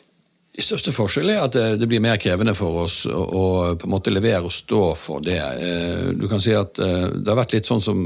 De 0.49 0.63
største 0.65 0.91
forskjellene 0.91 1.37
er 1.37 1.45
at 1.45 1.53
det, 1.53 1.65
det 1.79 1.87
blir 1.87 2.01
mer 2.01 2.17
krevende 2.19 2.55
for 2.57 2.81
oss 2.83 3.03
å, 3.05 3.75
på 3.77 3.85
en 3.85 3.93
måte 3.93 4.11
levere 4.11 4.41
og 4.47 4.53
stå 4.53 4.81
for 4.97 5.23
det. 5.23 5.37
Eh, 5.37 6.09
Du 6.17 6.25
kan 6.31 6.41
si 6.41 6.55
at 6.57 6.81
eh, 6.81 7.05
Det 7.13 7.29
har 7.29 7.37
vært 7.37 7.53
litt 7.53 7.69
sånn 7.69 7.83
som 7.85 8.01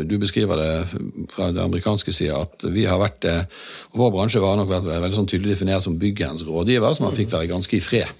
du 0.00 0.16
beskriver 0.22 0.60
det 0.60 0.72
fra 1.32 1.50
det 1.50 1.62
amerikanske 1.62 2.14
sida, 2.14 2.38
at 2.46 2.64
vi 2.70 2.86
har 2.86 3.00
vært 3.02 3.26
og 3.26 3.98
Vår 4.00 4.14
bransje 4.14 4.42
var 4.42 4.56
nok 4.56 4.70
vært 4.70 4.88
veldig 4.88 5.16
sånn 5.18 5.28
tydelig 5.30 5.56
definert 5.56 5.84
som 5.84 5.98
byggerens 5.98 6.46
rådgiver, 6.46 6.94
så 6.94 7.04
man 7.04 7.16
fikk 7.16 7.32
være 7.34 7.50
ganske 7.50 7.76
i 7.76 7.82
fred. 7.84 8.18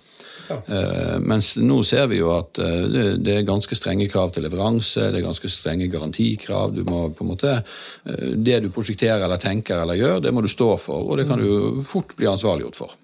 Ja. 0.51 1.19
mens 1.23 1.53
nå 1.63 1.77
ser 1.87 2.09
vi 2.11 2.19
jo 2.19 2.33
at 2.35 2.59
eh, 2.59 2.87
det, 3.23 3.35
er 3.37 3.47
ganske 3.47 3.77
strenge 3.79 4.09
krav 4.11 4.33
til 4.35 4.43
leveranse, 4.47 5.11
det 5.13 5.21
er 5.21 5.29
ganske 5.29 5.51
strenge 5.53 5.87
garantikrav. 5.93 6.75
Du 6.75 6.83
må 6.89 7.05
på 7.15 7.25
en 7.25 7.31
måte, 7.31 7.53
eh, 7.61 8.33
Det 8.35 8.61
du 8.65 8.71
prosjekterer 8.75 9.23
eller 9.25 9.39
tenker 9.39 9.79
eller 9.83 10.01
gjør, 10.01 10.25
det 10.25 10.35
må 10.35 10.43
du 10.43 10.51
stå 10.51 10.73
for, 10.83 11.07
og 11.07 11.21
det 11.21 11.29
kan 11.31 11.39
du 11.39 11.85
fort 11.87 12.17
bli 12.19 12.27
ansvarliggjort 12.31 12.81
for. 12.83 12.97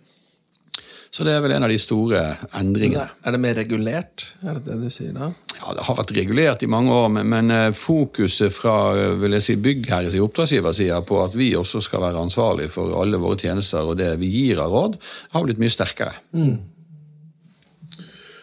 Så 1.17 1.25
det 1.25 1.33
er 1.33 1.41
vel 1.41 1.55
en 1.57 1.65
av 1.65 1.71
de 1.73 1.79
store 1.81 2.19
endringene. 2.59 3.07
Er 3.25 3.33
det 3.33 3.39
mer 3.41 3.55
regulert? 3.57 4.27
Er 4.45 4.59
det 4.59 4.67
det 4.67 4.75
du 4.83 4.91
sier 4.93 5.15
da? 5.17 5.31
Ja, 5.55 5.73
Det 5.79 5.87
har 5.87 5.97
vært 5.97 6.13
regulert 6.13 6.65
i 6.67 6.69
mange 6.69 6.93
år, 6.93 7.09
men, 7.15 7.31
men 7.33 7.55
eh, 7.55 7.71
fokuset 7.73 8.53
fra 8.53 8.75
eh, 8.93 9.15
vil 9.23 9.39
jeg 9.39 9.47
si, 9.47 9.57
byggherres 9.65 10.19
oppdragsgiversida 10.21 11.01
på 11.09 11.23
at 11.25 11.39
vi 11.39 11.55
også 11.57 11.81
skal 11.87 12.05
være 12.05 12.21
ansvarlig 12.21 12.69
for 12.75 12.93
alle 13.01 13.17
våre 13.23 13.41
tjenester 13.41 13.89
og 13.89 13.97
det 13.97 14.11
vi 14.21 14.29
gir 14.29 14.61
av 14.61 14.77
råd, 14.77 15.01
har 15.33 15.47
blitt 15.47 15.63
mye 15.63 15.73
sterkere. 15.73 16.19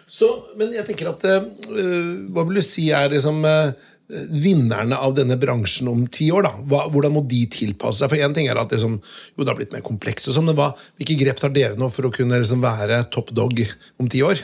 Så, 0.09 0.31
men 0.57 0.73
jeg 0.73 0.85
tenker 0.89 1.13
at 1.13 1.23
eh, 1.29 1.45
Hva 2.33 2.43
vil 2.45 2.57
du 2.57 2.65
si 2.65 2.87
er 2.93 3.13
liksom 3.13 3.45
eh, 3.49 3.77
vinnerne 4.29 4.97
av 4.97 5.15
denne 5.17 5.37
bransjen 5.41 5.89
om 5.91 6.05
ti 6.07 6.29
år? 6.33 6.47
da? 6.47 6.87
Hvordan 6.93 7.15
må 7.15 7.23
de 7.27 7.43
tilpasse 7.51 8.03
seg? 8.03 8.13
For 8.13 8.23
en 8.23 8.35
ting 8.35 8.49
er 8.49 8.59
at 8.61 8.73
liksom, 8.73 8.99
jo, 9.01 9.43
det 9.43 9.51
har 9.51 9.59
blitt 9.59 9.75
mer 9.75 9.85
komplekst, 9.85 10.29
og 10.29 10.37
sånn, 10.37 10.49
men 10.51 10.59
hva, 10.59 10.73
hvilke 10.99 11.19
grep 11.19 11.39
tar 11.41 11.53
dere 11.55 11.79
nå 11.79 11.87
for 11.93 12.09
å 12.09 12.13
kunne 12.13 12.41
liksom, 12.41 12.63
være 12.63 13.03
top 13.13 13.33
dog 13.35 13.55
om 14.01 14.11
ti 14.11 14.19
år? 14.25 14.37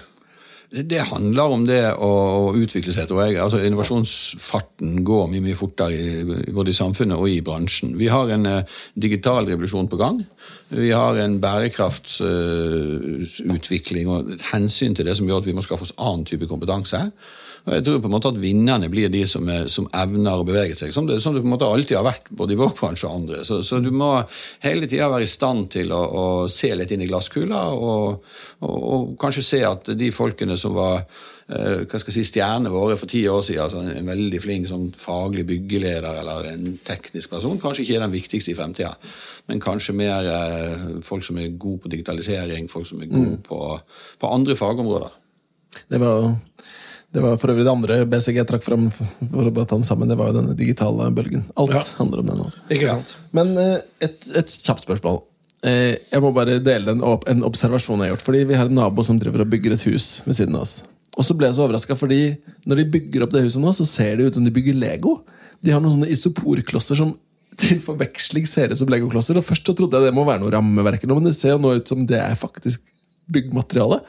Det 0.69 1.01
handler 1.09 1.49
om 1.49 1.63
det 1.65 1.97
å, 1.97 2.53
utvikle 2.53 2.93
seg. 2.93 3.09
tror 3.09 3.25
jeg. 3.25 3.41
Altså, 3.41 3.57
innovasjonsfarten 3.65 5.01
går 5.05 5.27
mye 5.31 5.41
mye 5.47 5.57
fortere 5.57 5.95
i, 5.97 6.21
både 6.53 6.69
i 6.69 6.77
samfunnet 6.77 7.17
og 7.17 7.29
i 7.31 7.41
bransjen. 7.45 7.97
Vi 7.97 8.07
har 8.13 8.29
en 8.35 8.45
eh, 8.45 8.65
digital 8.93 9.49
revolusjon 9.49 9.89
på 9.89 9.97
gang. 9.97 10.21
Vi 10.69 10.91
har 10.93 11.17
en 11.23 11.41
bærekraftsutvikling 11.41 14.05
og 14.13 14.29
et 14.35 14.43
hensyn 14.51 14.93
til 14.93 15.05
det 15.09 15.15
som 15.17 15.25
gjør 15.25 15.41
at 15.41 15.49
vi 15.49 15.57
må 15.57 15.61
skaffe 15.65 15.85
oss 15.87 15.97
annen 15.97 16.25
type 16.29 16.45
kompetanse. 16.51 16.99
Og 17.69 17.75
jeg 17.77 17.83
tror 17.85 17.99
på 18.01 18.09
en 18.09 18.13
måte 18.15 18.29
at 18.31 18.37
Vinnerne 18.41 18.87
blir 18.89 19.11
de 19.13 19.21
som, 19.29 19.45
er, 19.53 19.67
som 19.69 19.85
evner 19.93 20.41
å 20.41 20.45
bevege 20.47 20.73
seg, 20.77 20.89
som 20.93 21.05
det, 21.05 21.19
som 21.21 21.35
det 21.35 21.43
på 21.43 21.49
en 21.51 21.53
måte 21.53 21.67
alltid 21.69 21.99
har 21.99 22.07
vært 22.07 22.31
både 22.33 22.55
i 22.55 22.57
vår 22.57 22.71
bransje 22.79 23.05
og 23.05 23.17
andre. 23.19 23.43
Så, 23.45 23.59
så 23.67 23.77
du 23.83 23.91
må 23.93 24.15
hele 24.65 24.89
tida 24.89 25.11
være 25.11 25.27
i 25.27 25.29
stand 25.29 25.67
til 25.75 25.93
å, 25.93 25.99
å 26.01 26.23
se 26.49 26.71
litt 26.73 26.95
inn 26.95 27.05
i 27.05 27.09
glasskula, 27.11 27.67
og, 27.75 28.23
og, 28.65 28.77
og 28.95 29.11
kanskje 29.21 29.45
se 29.45 29.59
at 29.67 29.91
de 29.99 30.09
folkene 30.15 30.57
som 30.57 30.73
var 30.79 31.03
eh, 31.03 31.85
hva 31.85 32.01
skal 32.01 32.09
jeg 32.09 32.17
si, 32.17 32.25
stjernene 32.31 32.73
våre 32.73 32.97
for 32.97 33.11
ti 33.11 33.21
år 33.29 33.45
siden, 33.45 33.61
altså 33.67 33.85
en 33.85 34.11
veldig 34.15 34.41
flink 34.41 34.71
sånn, 34.71 34.89
faglig 34.97 35.45
byggeleder 35.53 36.09
eller 36.23 36.49
en 36.55 36.73
teknisk 36.89 37.37
person, 37.37 37.61
kanskje 37.61 37.85
ikke 37.85 37.99
er 37.99 38.05
den 38.07 38.17
viktigste 38.17 38.55
i 38.55 38.57
fremtida. 38.57 38.95
Men 39.51 39.61
kanskje 39.61 39.97
mer 40.01 40.33
eh, 40.33 40.89
folk 41.05 41.29
som 41.29 41.37
er 41.37 41.53
gode 41.53 41.85
på 41.85 41.93
digitalisering, 41.93 42.65
folk 42.73 42.89
som 42.89 43.05
er 43.05 43.13
gode 43.13 43.37
på, 43.45 43.61
på 44.17 44.35
andre 44.41 44.57
fagområder. 44.57 45.19
Det 45.89 45.99
var, 46.01 46.31
det 47.13 47.21
var 47.23 47.37
for 47.41 47.49
øvrig 47.53 47.63
det 47.65 47.71
andre 47.73 47.95
BCG 48.05 48.35
jeg 48.37 48.47
trakk 48.51 48.63
fram 48.65 48.83
for 48.93 49.47
å 49.49 49.53
bare 49.53 49.65
ta 49.65 49.75
den 49.79 49.87
sammen. 49.87 50.09
Det 50.11 50.17
var 50.19 50.29
jo 50.29 50.35
denne 50.41 50.55
digitale 50.57 51.07
bølgen. 51.15 51.47
Alt 51.57 51.73
Ja. 51.73 51.83
handler 51.97 52.19
om 52.21 52.27
det 52.29 52.35
nå. 52.37 52.49
Ikke 52.75 52.89
sant? 52.91 53.15
Men 53.33 53.55
eh, 53.57 53.79
et, 54.05 54.27
et 54.37 54.47
kjapt 54.61 54.85
spørsmål. 54.85 55.23
Eh, 55.65 55.97
Jeg 56.11 56.21
må 56.21 56.29
bare 56.35 56.59
dele 56.63 56.91
en, 56.93 57.01
en 57.01 57.41
observasjon 57.47 57.97
jeg 58.03 58.09
har 58.11 58.13
gjort. 58.15 58.25
Fordi 58.27 58.43
Vi 58.51 58.59
har 58.59 58.69
en 58.69 58.77
nabo 58.77 59.03
som 59.03 59.17
driver 59.19 59.41
og 59.41 59.49
bygger 59.49 59.73
et 59.73 59.87
hus 59.89 60.21
ved 60.27 60.37
siden 60.37 60.55
av 60.55 60.67
oss. 60.67 60.83
Og 61.17 61.25
så 61.25 61.33
ble 61.35 61.49
jeg 61.49 61.57
så 61.57 61.65
overraska, 61.65 61.97
fordi 61.99 62.19
når 62.69 62.75
de 62.79 62.85
bygger 62.93 63.23
opp 63.25 63.33
det 63.33 63.41
huset 63.43 63.59
nå, 63.59 63.73
så 63.75 63.83
ser 63.89 64.15
det 64.15 64.29
ut 64.29 64.37
som 64.37 64.45
de 64.45 64.53
bygger 64.55 64.77
Lego. 64.77 65.17
De 65.65 65.73
har 65.73 65.81
noen 65.81 65.97
sånne 65.97 66.11
isoporklosser 66.13 66.95
som 67.01 67.15
til 67.59 67.81
forveksling 67.83 68.45
ser 68.47 68.71
ut 68.71 68.79
som 68.79 68.87
legoklosser. 68.87 69.35
Og 69.35 69.43
Først 69.43 69.65
så 69.67 69.73
trodde 69.75 69.97
jeg 69.99 70.07
det 70.11 70.15
må 70.15 70.23
være 70.29 70.45
noe 70.45 70.53
rammeverk, 70.53 71.03
men 71.09 71.25
det 71.27 71.33
ser 71.35 71.57
jo 71.57 71.63
nå 71.65 71.73
ut 71.81 71.89
som 71.91 72.05
det 72.07 72.21
er 72.21 72.37
faktisk 72.39 72.85
byggmateriale. 73.33 73.99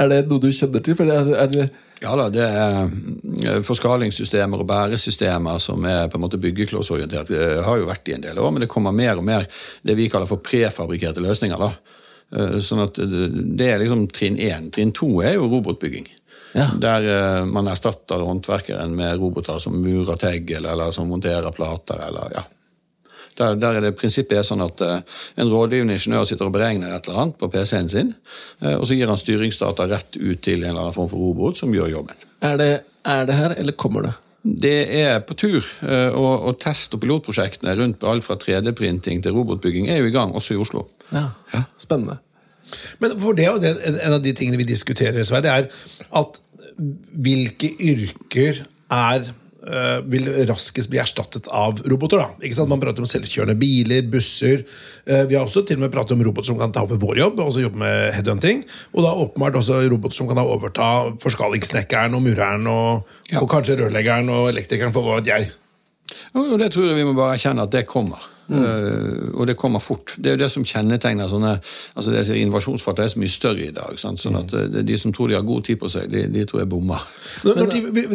Er 0.00 0.08
det 0.10 0.24
noe 0.30 0.42
du 0.42 0.48
kjenner 0.54 0.82
til? 0.82 0.96
For 0.98 1.06
det 1.06 1.20
er, 1.20 1.30
er 1.44 1.52
det, 1.54 1.68
Ja 2.00 2.14
da, 2.16 2.28
det 2.32 2.44
er 2.44 2.86
eh, 3.44 3.62
forskalingssystemer 3.66 4.62
og 4.62 4.68
bæresystemer 4.70 5.60
som 5.60 5.84
er 5.84 6.08
på 6.08 6.16
en 6.16 6.24
måte 6.24 6.40
byggeklossorientert. 6.40 7.32
Vi 7.32 7.40
har 7.66 7.80
jo 7.80 7.88
vært 7.90 8.08
i 8.08 8.14
en 8.16 8.24
del 8.24 8.40
år, 8.40 8.54
men 8.54 8.64
det 8.64 8.70
kommer 8.72 8.94
mer 8.96 9.20
og 9.20 9.26
mer 9.26 9.44
det 9.84 9.98
vi 9.98 10.08
kaller 10.12 10.30
for 10.30 10.40
prefabrikkerte 10.44 11.20
løsninger. 11.24 11.60
da. 11.60 11.98
Eh, 12.36 12.56
Sånn 12.64 12.86
at 12.86 12.96
det 12.96 13.28
det 13.60 13.68
er 13.68 13.82
liksom 13.82 14.06
trinn 14.08 14.40
én. 14.40 14.70
Trinn 14.72 14.94
to 14.96 15.20
er 15.20 15.36
jo 15.36 15.50
robotbygging. 15.52 16.08
Ja. 16.56 16.70
Der 16.80 17.04
eh, 17.04 17.44
man 17.46 17.68
erstatter 17.68 18.24
håndverkeren 18.26 18.96
med 18.96 19.20
roboter 19.20 19.60
som 19.62 19.76
murer 19.76 20.16
eller, 20.24 20.72
eller 20.72 20.92
som 20.92 21.08
monterer 21.08 21.52
plater, 21.52 22.00
eller 22.08 22.32
ja. 22.34 22.46
Der, 23.38 23.56
der 23.60 23.78
er 23.78 23.84
det 23.84 23.96
prinsippet 23.98 24.38
er 24.40 24.46
sånn 24.46 24.64
at 24.64 24.82
eh, 24.84 25.20
en 25.40 25.50
rådgivende 25.52 25.96
ingeniør 25.96 26.26
sitter 26.28 26.48
og 26.48 26.54
beregner 26.56 26.94
et 26.94 27.06
eller 27.08 27.22
annet 27.24 27.38
på 27.40 27.50
PC-en 27.52 27.92
sin, 27.92 28.14
eh, 28.62 28.74
og 28.74 28.86
så 28.88 28.96
gir 28.98 29.10
han 29.10 29.20
styringsdata 29.20 29.86
rett 29.90 30.18
ut 30.18 30.42
til 30.44 30.64
en 30.64 30.72
eller 30.72 30.86
annen 30.86 30.96
form 30.96 31.10
for 31.12 31.22
robot 31.30 31.60
som 31.62 31.74
gjør 31.74 31.94
jobben. 31.94 32.26
er, 32.42 32.58
det, 32.60 32.72
er 33.06 33.30
det 33.30 33.38
her, 33.38 33.54
eller 33.60 33.78
kommer 33.78 34.08
det? 34.08 34.16
Det 34.42 34.76
er 34.96 35.18
på 35.20 35.36
tur, 35.36 35.64
eh, 35.84 36.08
og, 36.16 36.48
og 36.48 36.58
test- 36.60 36.94
og 36.96 37.02
pilotprosjektene 37.02 37.76
rundt 37.76 38.04
alt 38.08 38.24
fra 38.24 38.38
3D-printing 38.40 39.22
til 39.22 39.36
robotbygging 39.36 39.90
er 39.92 40.00
jo 40.00 40.08
i 40.08 40.14
gang, 40.14 40.32
også 40.34 40.56
i 40.56 40.60
Oslo. 40.60 40.86
Ja, 41.12 41.28
Spennende. 41.78 42.18
Men 43.02 43.16
for 43.20 43.36
det 43.36 43.44
er 43.44 43.52
jo 43.56 43.60
det, 43.60 43.74
en 44.04 44.14
av 44.14 44.22
de 44.22 44.32
tingene 44.36 44.60
vi 44.60 44.68
diskuterer, 44.68 45.24
Sverre, 45.26 45.42
det 45.44 45.52
er 45.52 46.18
at 46.20 46.40
hvilke 46.80 47.70
yrker 47.82 48.62
er 48.90 49.30
vil 50.10 50.26
raskest 50.48 50.90
bli 50.90 50.98
erstattet 51.02 51.46
av 51.54 51.78
roboter. 51.86 52.18
da. 52.18 52.28
Ikke 52.42 52.56
sant? 52.56 52.68
Man 52.72 52.80
prater 52.82 53.04
om 53.04 53.08
selvkjørende 53.08 53.56
biler, 53.60 54.02
busser. 54.10 54.64
Eh, 55.06 55.24
vi 55.30 55.36
har 55.38 55.44
også 55.46 55.62
til 55.68 55.76
og 55.78 55.84
med 55.86 55.92
pratet 55.94 56.16
om 56.16 56.24
roboter 56.26 56.50
som 56.50 56.58
kan 56.58 56.72
ta 56.74 56.82
over 56.86 56.98
vår 57.00 57.20
jobb, 57.22 57.40
altså 57.40 57.62
jobbe 57.64 57.78
med 57.82 58.12
headhunting. 58.16 58.64
Og 58.94 59.04
da 59.06 59.14
åpenbart 59.24 59.58
også 59.60 59.80
roboter 59.90 60.16
som 60.16 60.28
kan 60.30 60.36
da 60.40 60.44
overta 60.46 60.90
forskalingssnekkeren 61.22 62.14
og 62.18 62.22
mureren 62.26 62.66
og, 62.66 63.06
Ja. 63.30 63.40
og 63.40 63.48
kanskje 63.50 63.78
rørleggeren 63.78 64.28
og 64.30 64.48
elektrikeren, 64.50 64.92
for 64.92 65.02
hva 65.06 65.20
vet 65.20 65.26
jeg. 65.32 65.50
Og 66.34 66.58
det 66.58 66.72
tror 66.72 66.88
jeg 66.90 66.96
vi 66.96 67.04
må 67.06 67.14
bare 67.14 67.36
erkjenne 67.38 67.62
at 67.62 67.70
det 67.70 67.86
kommer. 67.86 68.18
Eh, 68.50 69.30
og 69.34 69.46
det 69.46 69.56
kommer 69.58 69.82
fort. 69.82 70.14
Det 70.18 70.32
er 70.32 70.34
jo 70.34 70.42
det 70.42 70.50
som 70.50 70.64
kjennetegner 70.66 71.28
sånne 71.30 71.52
altså 71.60 72.10
det 72.10 72.20
jeg 72.20 72.28
sier, 72.30 72.40
Innovasjonsfarten 72.42 73.04
er 73.04 73.12
så 73.12 73.20
mye 73.22 73.32
større 73.32 73.66
i 73.68 73.74
dag. 73.76 73.98
Sant? 74.00 74.22
Sånn 74.22 74.38
at 74.40 74.54
eh, 74.56 74.80
De 74.86 74.96
som 74.98 75.14
tror 75.14 75.30
de 75.30 75.38
har 75.38 75.46
god 75.46 75.68
tid 75.68 75.78
på 75.80 75.90
seg, 75.92 76.08
de, 76.10 76.24
de 76.34 76.46
tror 76.50 76.64
jeg 76.64 76.70
bommer. 76.72 77.04
Når, 77.46 77.62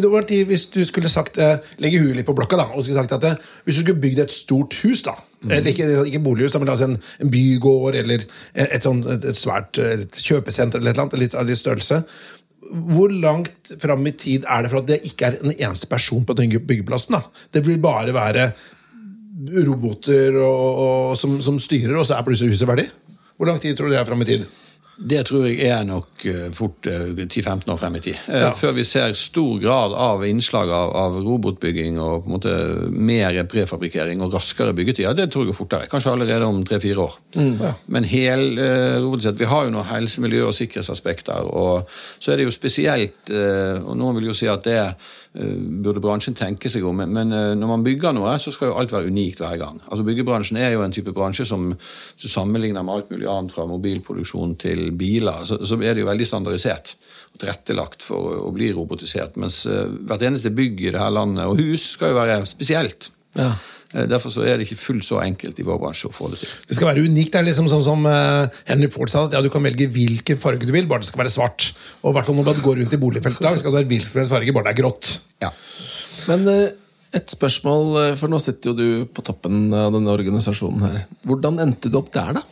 når, 0.02 0.28
tid, 0.28 0.44
hvis 0.50 0.68
du 0.74 0.82
skulle 0.88 1.12
sagt 1.12 1.40
eh, 1.42 1.56
legge 1.82 2.02
huet 2.02 2.20
litt 2.20 2.28
på 2.28 2.36
blokka 2.36 2.60
da, 2.60 2.68
og 2.74 2.84
skulle 2.84 3.00
sagt 3.00 3.16
at 3.16 3.30
eh, 3.30 3.48
hvis 3.64 3.80
du 3.80 3.84
skulle 3.86 4.04
bygd 4.04 4.26
et 4.26 4.34
stort 4.34 4.76
hus, 4.84 5.04
da, 5.06 5.16
eller 5.46 5.72
ikke, 5.72 5.88
ikke 6.10 6.22
bolighus, 6.24 6.56
men 6.58 6.72
altså 6.72 6.90
en, 6.90 6.96
en 7.22 7.30
bygård 7.30 7.96
eller 8.00 8.24
et, 8.54 8.82
sånt, 8.82 9.06
et, 9.12 9.28
et 9.30 9.38
svært 9.38 9.78
eh, 9.80 10.02
et 10.04 10.20
kjøpesenter 10.20 10.82
eller 10.82 10.92
et 10.92 10.98
eller 10.98 11.08
annet, 11.08 11.22
litt 11.22 11.38
av 11.38 11.48
litt 11.48 11.60
størrelse 11.62 12.02
hvor 12.66 13.12
langt 13.12 13.74
fram 13.78 14.06
i 14.08 14.12
tid 14.18 14.46
er 14.50 14.64
det 14.64 14.70
for 14.72 14.80
at 14.80 14.88
det 14.88 14.96
ikke 15.06 15.28
er 15.28 15.36
en 15.38 15.52
eneste 15.52 15.86
person 15.86 16.24
på 16.26 16.34
den 16.34 16.50
byggeplassen? 16.50 17.14
da? 17.14 17.44
Det 17.54 17.62
vil 17.66 17.78
bare 17.78 18.14
være 18.16 18.48
roboter 19.66 20.36
og, 20.40 20.84
og, 20.86 21.16
som, 21.20 21.40
som 21.44 21.58
styrer, 21.60 21.96
og 22.00 22.06
så 22.08 22.16
er 22.18 22.24
plutselig 22.26 22.54
huset 22.56 22.68
ferdig? 22.70 22.88
Hvor 23.36 23.50
lang 23.50 23.58
tid 23.60 23.76
tror 23.76 23.90
du 23.90 23.96
det 23.96 24.00
er 24.00 24.08
fram 24.08 24.22
i 24.24 24.28
tid? 24.28 24.46
Det 24.96 25.26
tror 25.28 25.42
jeg 25.44 25.58
er 25.68 25.82
nok 25.84 26.22
eh, 26.24 26.46
fort 26.56 26.86
eh, 26.88 27.10
10-15 27.12 27.68
år 27.68 27.76
frem 27.82 27.98
i 27.98 28.00
tid. 28.00 28.14
Eh, 28.32 28.38
Ja. 28.46 28.52
Før 28.56 28.72
vi 28.78 28.84
ser 28.88 29.12
stor 29.12 29.58
grad 29.60 29.92
av 29.92 30.22
innslag 30.24 30.70
av, 30.72 30.94
av 30.96 31.18
robotbygging 31.20 31.98
og 32.00 32.22
på 32.24 32.30
en 32.30 32.34
måte 32.38 32.54
mer 32.96 33.36
prefabrikkering 33.52 34.22
og 34.24 34.32
raskere 34.38 34.72
byggetider. 34.72 35.12
Det 35.18 35.26
tror 35.34 35.50
jeg 35.50 35.58
fortere. 35.58 35.90
Kanskje 35.92 36.14
allerede 36.16 36.48
om 36.48 36.62
tre-fire 36.64 37.04
år. 37.04 37.18
Men 37.92 38.08
hel, 38.08 38.46
eh, 38.56 38.96
robotisert, 39.04 39.36
vi 39.36 39.50
har 39.52 39.68
jo 39.68 39.74
noen 39.76 39.90
helse-, 39.92 40.24
miljø- 40.24 40.46
og 40.48 40.56
sikkerhetsaspekter. 40.56 41.44
Og 41.52 41.92
så 42.16 42.32
er 42.32 42.40
det 42.40 42.48
jo 42.48 42.56
spesielt 42.56 43.28
eh, 43.28 43.76
Og 43.84 44.00
noen 44.00 44.16
vil 44.16 44.30
jo 44.32 44.38
si 44.40 44.48
at 44.48 44.64
det 44.64 44.80
eh, 44.80 45.12
burde 45.36 46.00
bransjen 46.00 46.36
tenke 46.36 46.70
seg 46.72 46.84
om, 46.88 47.02
men, 47.02 47.32
eh, 47.32 47.52
når 47.58 47.70
man 47.70 47.84
bygger 47.84 48.14
noe, 48.16 48.36
så 48.40 48.52
skal 48.54 48.70
jo 48.70 48.78
alt 48.80 48.92
være 48.94 49.10
unikt 49.12 49.42
hver 49.42 49.58
gang. 49.60 49.80
Altså 49.86 50.06
Byggebransjen 50.06 50.58
er 50.60 50.72
jo 50.72 50.84
en 50.84 50.94
type 50.94 51.12
bransje 51.16 51.46
som 51.48 51.68
sammenligner 52.16 52.86
med 52.86 52.94
alt 52.94 53.12
mulig 53.12 53.28
annet 53.30 53.52
fra 53.52 53.66
mobilproduksjon 53.68 54.56
til 54.62 54.90
biler, 54.96 55.44
så, 55.48 55.60
så 55.60 55.78
er 55.82 55.94
det 55.94 56.04
jo 56.04 56.10
veldig 56.10 56.28
standardisert 56.28 56.94
og 57.34 57.40
tilrettelagt 57.42 58.04
for 58.06 58.40
å 58.46 58.50
bli 58.56 58.72
robotisert. 58.76 59.36
Mens 59.40 59.64
eh, 59.68 59.86
hvert 60.08 60.24
eneste 60.26 60.54
bygg 60.56 60.86
i 60.86 60.92
det 60.94 61.02
her 61.02 61.12
landet, 61.12 61.44
og 61.44 61.60
hus, 61.60 61.90
skal 61.96 62.14
jo 62.14 62.20
være 62.22 62.42
spesielt. 62.48 63.10
Ja. 63.36 63.52
Eh, 63.94 64.06
Derfor 64.10 64.32
så 64.34 64.44
er 64.46 64.58
det 64.58 64.66
ikke 64.66 64.78
fullt 64.80 65.06
så 65.06 65.20
enkelt 65.22 65.58
i 65.62 65.66
vår 65.66 65.78
bransje 65.82 66.10
å 66.10 66.14
få 66.14 66.30
det 66.32 66.40
til. 66.42 66.54
Det 66.68 66.78
skal 66.78 66.90
være 66.90 67.04
unikt. 67.06 67.34
Det 67.34 67.42
er 67.42 67.48
liksom 67.48 67.68
sånn 67.72 67.84
som 67.86 68.08
eh, 68.10 68.58
Henry 68.70 68.90
Ford 68.92 69.12
sa, 69.12 69.26
at 69.28 69.36
ja, 69.36 69.42
du 69.44 69.50
kan 69.52 69.64
velge 69.66 69.88
hvilken 69.92 70.40
farge 70.42 70.66
du 70.68 70.74
vil, 70.74 70.88
bare 70.90 71.04
det 71.04 71.10
skal 71.10 71.24
være 71.24 71.34
svart. 71.36 71.70
Og 72.02 72.10
i 72.10 72.16
hvert 72.18 72.28
fall 72.28 72.38
når 72.40 72.58
du 72.58 72.64
går 72.66 72.82
rundt 72.82 72.98
i 72.98 73.02
boligfeltet 73.02 73.44
i 73.44 73.48
dag, 73.48 73.60
skal 73.60 73.72
det 73.72 73.82
være 73.82 73.92
hvilken 73.94 74.10
som 74.10 74.20
helst 74.22 74.34
farge, 74.34 74.56
bare 74.56 74.68
det 74.70 74.74
er 74.76 74.82
grått. 74.82 75.14
Ja. 75.44 75.52
Men 76.26 76.50
eh, 76.52 76.68
et 77.16 77.32
spørsmål, 77.32 78.16
for 78.20 78.28
nå 78.28 78.38
sitter 78.42 78.72
jo 78.72 78.76
du 78.76 79.10
på 79.14 79.22
toppen 79.24 79.70
av 79.72 79.94
denne 79.94 80.12
organisasjonen 80.12 80.82
her. 80.84 81.02
Hvordan 81.24 81.62
endte 81.62 81.88
du 81.92 82.00
opp 82.02 82.10
der, 82.12 82.40
da? 82.40 82.44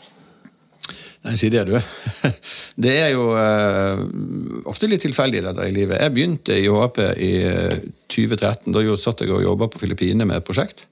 Nei, 1.25 1.39
si 1.41 1.49
det, 1.49 1.63
du. 1.65 1.77
Det 2.85 2.93
er 3.01 3.15
jo 3.15 3.31
eh, 3.41 4.01
ofte 4.69 4.89
litt 4.91 5.01
tilfeldig, 5.07 5.41
dette 5.47 5.69
i 5.71 5.73
livet. 5.73 6.03
Jeg 6.03 6.13
begynte 6.13 6.57
i 6.61 6.67
HP 6.69 6.99
i 7.17 7.31
eh, 7.49 7.79
2013. 8.13 8.75
Da 8.75 8.83
satt 9.01 9.25
jeg 9.25 9.33
og 9.33 9.41
jobba 9.45 9.71
på 9.73 9.81
Filippinene 9.81 10.27
med 10.29 10.43
et 10.43 10.47
prosjekt. 10.47 10.85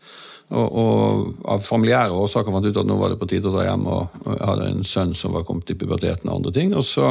Og, 0.51 0.69
og 0.83 1.47
av 1.49 1.63
familiære 1.65 2.13
årsaker 2.13 2.53
fant 2.53 2.67
ut 2.67 2.77
at 2.83 2.89
nå 2.89 2.97
var 3.01 3.15
det 3.15 3.21
på 3.23 3.29
tide 3.31 3.49
å 3.49 3.55
dra 3.55 3.65
hjem. 3.71 3.87
Og, 3.89 4.21
jeg 4.35 4.45
hadde 4.51 4.69
en 4.73 4.85
sønn 4.85 5.15
som 5.17 5.33
var 5.37 5.47
kommet 5.49 5.71
i 5.73 5.79
puberteten 5.79 6.29
og 6.29 6.41
andre 6.41 6.53
ting. 6.59 6.75
Og 6.77 6.85
så 6.85 7.09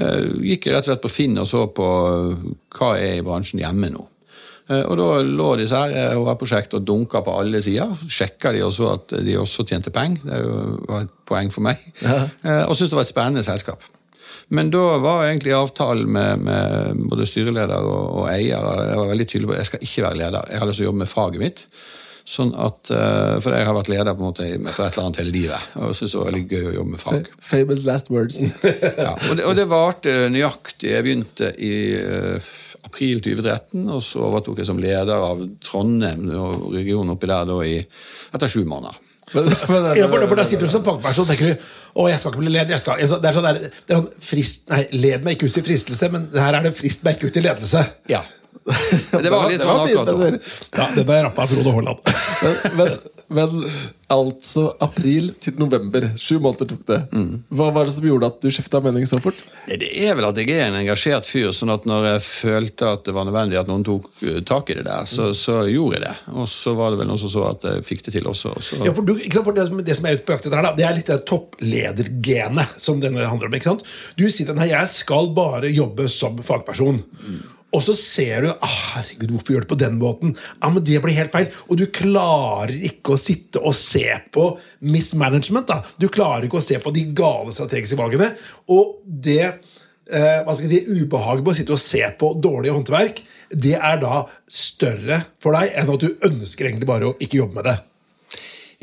eh, 0.00 0.26
gikk 0.50 0.66
jeg 0.66 0.74
rett 0.74 0.86
og 0.88 0.90
slett 0.90 1.04
på 1.06 1.12
Finn 1.14 1.38
og 1.38 1.46
så 1.50 1.66
på 1.70 1.86
eh, 2.10 2.52
hva 2.78 2.92
er 2.98 3.18
i 3.20 3.24
bransjen 3.26 3.62
hjemme 3.62 3.92
nå. 3.94 4.06
Eh, 4.66 4.82
Og 4.82 4.96
da 4.98 5.08
lå 5.22 5.52
disse 5.60 5.78
her 5.78 6.16
HR-prosjektene 6.18 6.80
og 6.80 6.88
dunka 6.90 7.22
på 7.22 7.36
alle 7.38 7.60
sider. 7.62 7.92
Sjekka 8.10 8.50
de 8.56 8.64
og 8.66 8.72
så 8.74 8.96
at 8.96 9.14
de 9.22 9.36
også 9.38 9.62
tjente 9.70 9.92
penger. 9.94 10.24
Det 10.26 10.40
var 10.90 11.04
et 11.06 11.14
poeng 11.30 11.52
for 11.54 11.62
meg. 11.68 11.84
Eh, 12.02 12.64
Og 12.66 12.74
syntes 12.74 12.90
det 12.90 12.98
var 12.98 13.06
et 13.06 13.14
spennende 13.14 13.46
selskap. 13.46 13.86
Men 14.54 14.68
da 14.70 14.82
var 15.02 15.24
egentlig 15.26 15.54
avtalen 15.56 16.06
med, 16.14 16.42
med 16.46 17.00
både 17.10 17.24
styreleder 17.26 17.82
og, 17.82 18.10
og 18.20 18.26
eier 18.30 18.62
Jeg 18.90 18.98
var 19.00 19.08
veldig 19.10 19.26
tydelig 19.26 19.48
på 19.48 19.54
at 19.56 19.62
jeg 19.62 19.70
skal 19.72 19.86
ikke 19.86 20.04
være 20.04 20.18
leder. 20.20 20.50
Jeg 20.52 20.60
har 20.62 20.68
lyst 20.70 20.78
til 20.82 20.86
å 20.86 20.90
jobbe 20.90 21.00
med 21.02 21.10
faget 21.10 21.42
mitt. 21.42 21.62
Sånn 22.26 22.50
at, 22.58 22.90
eh, 22.90 23.36
For 23.38 23.54
jeg 23.54 23.66
har 23.68 23.76
vært 23.76 23.90
leder 23.92 24.16
på 24.16 24.24
en 24.24 24.30
måte 24.32 24.46
for 24.74 24.88
et 24.88 24.96
eller 24.96 25.04
annet 25.04 25.20
hele 25.22 25.34
livet. 25.34 25.68
Og 25.78 25.94
syntes 25.94 26.16
det 26.16 26.18
var 26.18 26.30
veldig 26.32 26.44
gøy 26.50 26.64
å 26.66 26.74
jobbe 26.80 26.94
med 26.96 27.02
fag. 27.02 27.28
Famous 27.54 27.84
last 27.86 28.10
words. 28.10 28.40
Ja, 29.06 29.12
og, 29.14 29.36
det, 29.38 29.44
og 29.46 29.54
det 29.58 29.66
varte 29.70 30.14
nøyaktig. 30.34 30.90
Jeg 30.90 31.06
begynte 31.06 31.52
i 31.62 31.72
eh, 32.00 32.52
april 32.86 33.22
2013, 33.22 33.86
og 33.94 34.02
så 34.02 34.24
overtok 34.26 34.62
jeg 34.62 34.70
som 34.72 34.82
leder 34.82 35.22
av 35.22 35.42
Trondheim 35.62 36.26
og 36.34 36.70
regionen 36.74 37.14
oppi 37.14 37.30
der 37.30 37.46
da 37.46 37.58
i, 37.66 37.78
etter 38.34 38.50
sju 38.50 38.64
måneder. 38.66 38.98
Men, 39.34 39.48
men, 39.70 39.86
Ja, 39.98 40.06
for, 40.10 40.22
for 40.30 40.38
da 40.38 40.44
sitter 40.46 40.68
du 40.68 40.72
som 40.72 40.84
fagperson 40.86 41.26
og 41.26 41.30
tenker 41.32 41.50
du, 41.50 41.64
å, 41.98 42.06
jeg 42.10 42.20
skal 42.20 42.30
ikke 42.32 42.42
bli 42.44 42.52
leder. 42.54 42.76
Jeg 42.76 42.82
skal, 42.82 43.00
det 43.02 43.30
er 43.30 43.38
sånn, 43.38 43.48
der, 43.48 43.72
det 43.86 43.94
er 43.94 44.02
sånn 44.02 44.22
frist, 44.22 44.68
nei, 44.70 44.84
Led 44.94 45.26
meg 45.26 45.38
ikke 45.38 45.50
ut 45.50 45.58
i 45.62 45.66
fristelse, 45.66 46.10
men 46.14 46.28
her 46.34 46.58
er 46.58 46.68
det 46.68 46.74
frist 46.78 47.06
meg 47.06 47.18
ikke 47.18 47.30
ut 47.30 47.40
i 47.40 47.46
ledelse. 47.46 47.82
Ja. 48.10 48.22
Det 48.66 49.30
var 49.30 49.48
litt 49.50 49.62
sånn 49.62 49.84
akkurat 49.84 50.40
Ja, 50.76 50.88
Det 50.96 51.04
ble 51.06 51.20
rappa 51.28 51.44
av 51.46 51.52
Frode 51.52 51.72
Haaland. 51.76 52.16
Men, 52.42 52.56
men, 52.76 52.96
men 53.36 53.62
altså 54.12 54.68
april 54.84 55.32
til 55.42 55.56
november. 55.58 56.04
Sju 56.20 56.36
måneder 56.42 56.68
tok 56.70 56.82
det. 56.90 56.98
Hva 57.58 57.68
var 57.74 57.86
det 57.88 57.94
som 57.96 58.06
gjorde 58.06 58.28
at 58.30 58.36
du 58.44 58.48
skifta 58.54 58.78
mening 58.84 59.06
så 59.10 59.18
fort? 59.22 59.38
Det 59.66 59.88
er 60.06 60.14
vel 60.18 60.28
at 60.28 60.38
jeg 60.38 60.50
er 60.54 60.68
en 60.68 60.76
engasjert 60.78 61.26
fyr, 61.26 61.48
sånn 61.56 61.72
at 61.74 61.86
når 61.90 62.06
jeg 62.12 62.22
følte 62.26 62.90
at 62.96 63.06
det 63.08 63.14
var 63.16 63.26
nødvendig 63.26 63.58
at 63.58 63.70
noen 63.70 63.82
tok 63.86 64.06
eh, 64.26 64.38
tak 64.46 64.70
i 64.70 64.76
det 64.78 64.84
der, 64.86 65.08
så, 65.10 65.30
så 65.34 65.60
gjorde 65.70 65.98
jeg 65.98 66.04
det. 66.06 66.14
Og 66.38 66.46
så 66.52 66.74
var 66.78 66.94
det 66.94 67.00
vel 67.02 67.10
noen 67.10 67.22
som 67.22 67.32
så 67.32 67.46
at 67.50 67.66
jeg 67.66 67.86
fikk 67.88 68.04
det 68.06 68.14
til 68.18 68.30
også. 68.30 68.54
også. 68.60 68.82
Ja, 68.86 68.94
for 68.94 69.06
du, 69.06 69.14
ikke 69.18 69.40
sant? 69.40 69.48
For 69.50 69.58
det, 69.58 69.66
som- 69.70 69.82
det 69.90 69.98
som 69.98 70.06
er 70.10 70.18
ute 70.20 70.26
på 70.28 70.36
jakt 70.36 70.46
etter 70.50 70.60
her, 70.60 70.68
da, 70.70 70.74
det 70.78 70.86
er 70.90 70.96
litt 71.00 71.10
det 71.10 71.18
toppledergenet 71.30 72.76
som 72.80 73.02
denne 73.02 73.26
handler 73.26 73.50
om. 73.50 73.54
ikke 73.58 73.70
sant? 73.72 73.84
Du 74.18 74.26
sier 74.30 74.48
den 74.52 74.62
her, 74.62 74.70
jeg 74.70 74.92
skal 74.94 75.32
bare 75.36 75.70
jobbe 75.74 76.06
som 76.12 76.38
fagperson. 76.46 77.02
Og 77.74 77.82
så 77.82 77.96
ser 77.98 78.44
du 78.44 78.50
ah, 78.54 78.76
herregud, 78.94 79.32
hvorfor 79.34 79.52
gjør 79.52 79.64
du 79.64 79.66
det 79.66 79.72
på 79.72 79.80
den 79.80 79.96
måten? 80.00 80.36
Ja, 80.60 80.70
men 80.70 80.84
Det 80.86 81.00
blir 81.02 81.16
helt 81.16 81.34
feil. 81.34 81.48
Og 81.66 81.80
du 81.80 81.86
klarer 81.92 82.72
ikke 82.88 83.16
å 83.16 83.20
sitte 83.20 83.60
og 83.60 83.74
se 83.76 84.06
på 84.32 84.52
mismanagement. 84.86 85.66
da. 85.68 85.82
Du 85.98 86.08
klarer 86.08 86.46
ikke 86.46 86.60
å 86.60 86.64
se 86.64 86.78
på 86.80 86.94
de 86.94 87.08
gale 87.16 87.52
strategiske 87.52 87.98
valgene. 87.98 88.30
Og 88.72 89.00
det 89.04 89.42
eh, 89.44 90.38
hva 90.46 90.54
skal 90.54 90.70
jeg 90.70 90.86
si, 90.86 91.02
ubehaget 91.02 91.42
med 91.42 91.52
å 91.52 91.58
sitte 91.58 91.76
og 91.76 91.82
se 91.82 92.04
på 92.18 92.32
dårlige 92.38 92.76
håndverk, 92.76 93.20
det 93.50 93.76
er 93.76 94.00
da 94.02 94.22
større 94.50 95.20
for 95.42 95.58
deg 95.58 95.74
enn 95.78 95.92
at 95.92 96.02
du 96.02 96.08
ønsker 96.26 96.70
egentlig 96.70 96.88
bare 96.88 97.10
å 97.10 97.18
ikke 97.18 97.42
jobbe 97.42 97.60
med 97.60 97.70
det. 97.70 97.76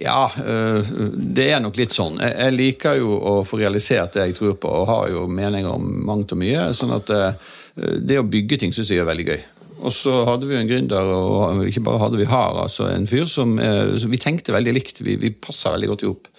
Ja, 0.03 0.31
øh, 0.41 0.93
det 1.13 1.51
er 1.53 1.59
nok 1.61 1.77
litt 1.77 1.93
sånn. 1.93 2.17
Jeg, 2.17 2.53
liker 2.55 2.97
jo 2.97 3.13
å 3.13 3.33
få 3.45 3.59
realisert 3.61 4.15
det 4.15 4.29
jeg 4.29 4.37
tror 4.39 4.55
på, 4.57 4.71
og 4.81 4.87
har 4.89 5.11
jo 5.13 5.27
meninger 5.29 5.69
om 5.69 5.85
mangt 6.07 6.33
og 6.33 6.41
mye. 6.41 6.71
sånn 6.73 6.95
at 6.95 7.11
øh, 7.13 7.51
det 7.75 8.19
å 8.19 8.27
bygge 8.27 8.59
ting 8.61 8.73
syns 8.75 8.91
jeg 8.91 9.01
er 9.01 9.09
veldig 9.09 9.27
gøy. 9.31 9.41
Og 9.83 9.91
så 9.91 10.13
hadde 10.27 10.47
vi 10.47 10.55
en 10.55 10.67
gründer, 10.69 11.09
og 11.11 11.63
ikke 11.67 11.83
bare 11.83 11.99
hadde 12.05 12.19
vi 12.21 12.27
har 12.29 12.55
altså 12.61 12.85
en 12.87 13.07
fyr 13.09 13.25
som 13.27 13.57
eh, 13.59 13.95
Vi 14.07 14.19
tenkte 14.21 14.55
veldig 14.55 14.73
likt, 14.77 15.01
vi, 15.03 15.17
vi 15.19 15.33
passa 15.35 15.73
veldig 15.73 15.89
godt 15.91 16.05
i 16.05 16.07
hop. 16.07 16.29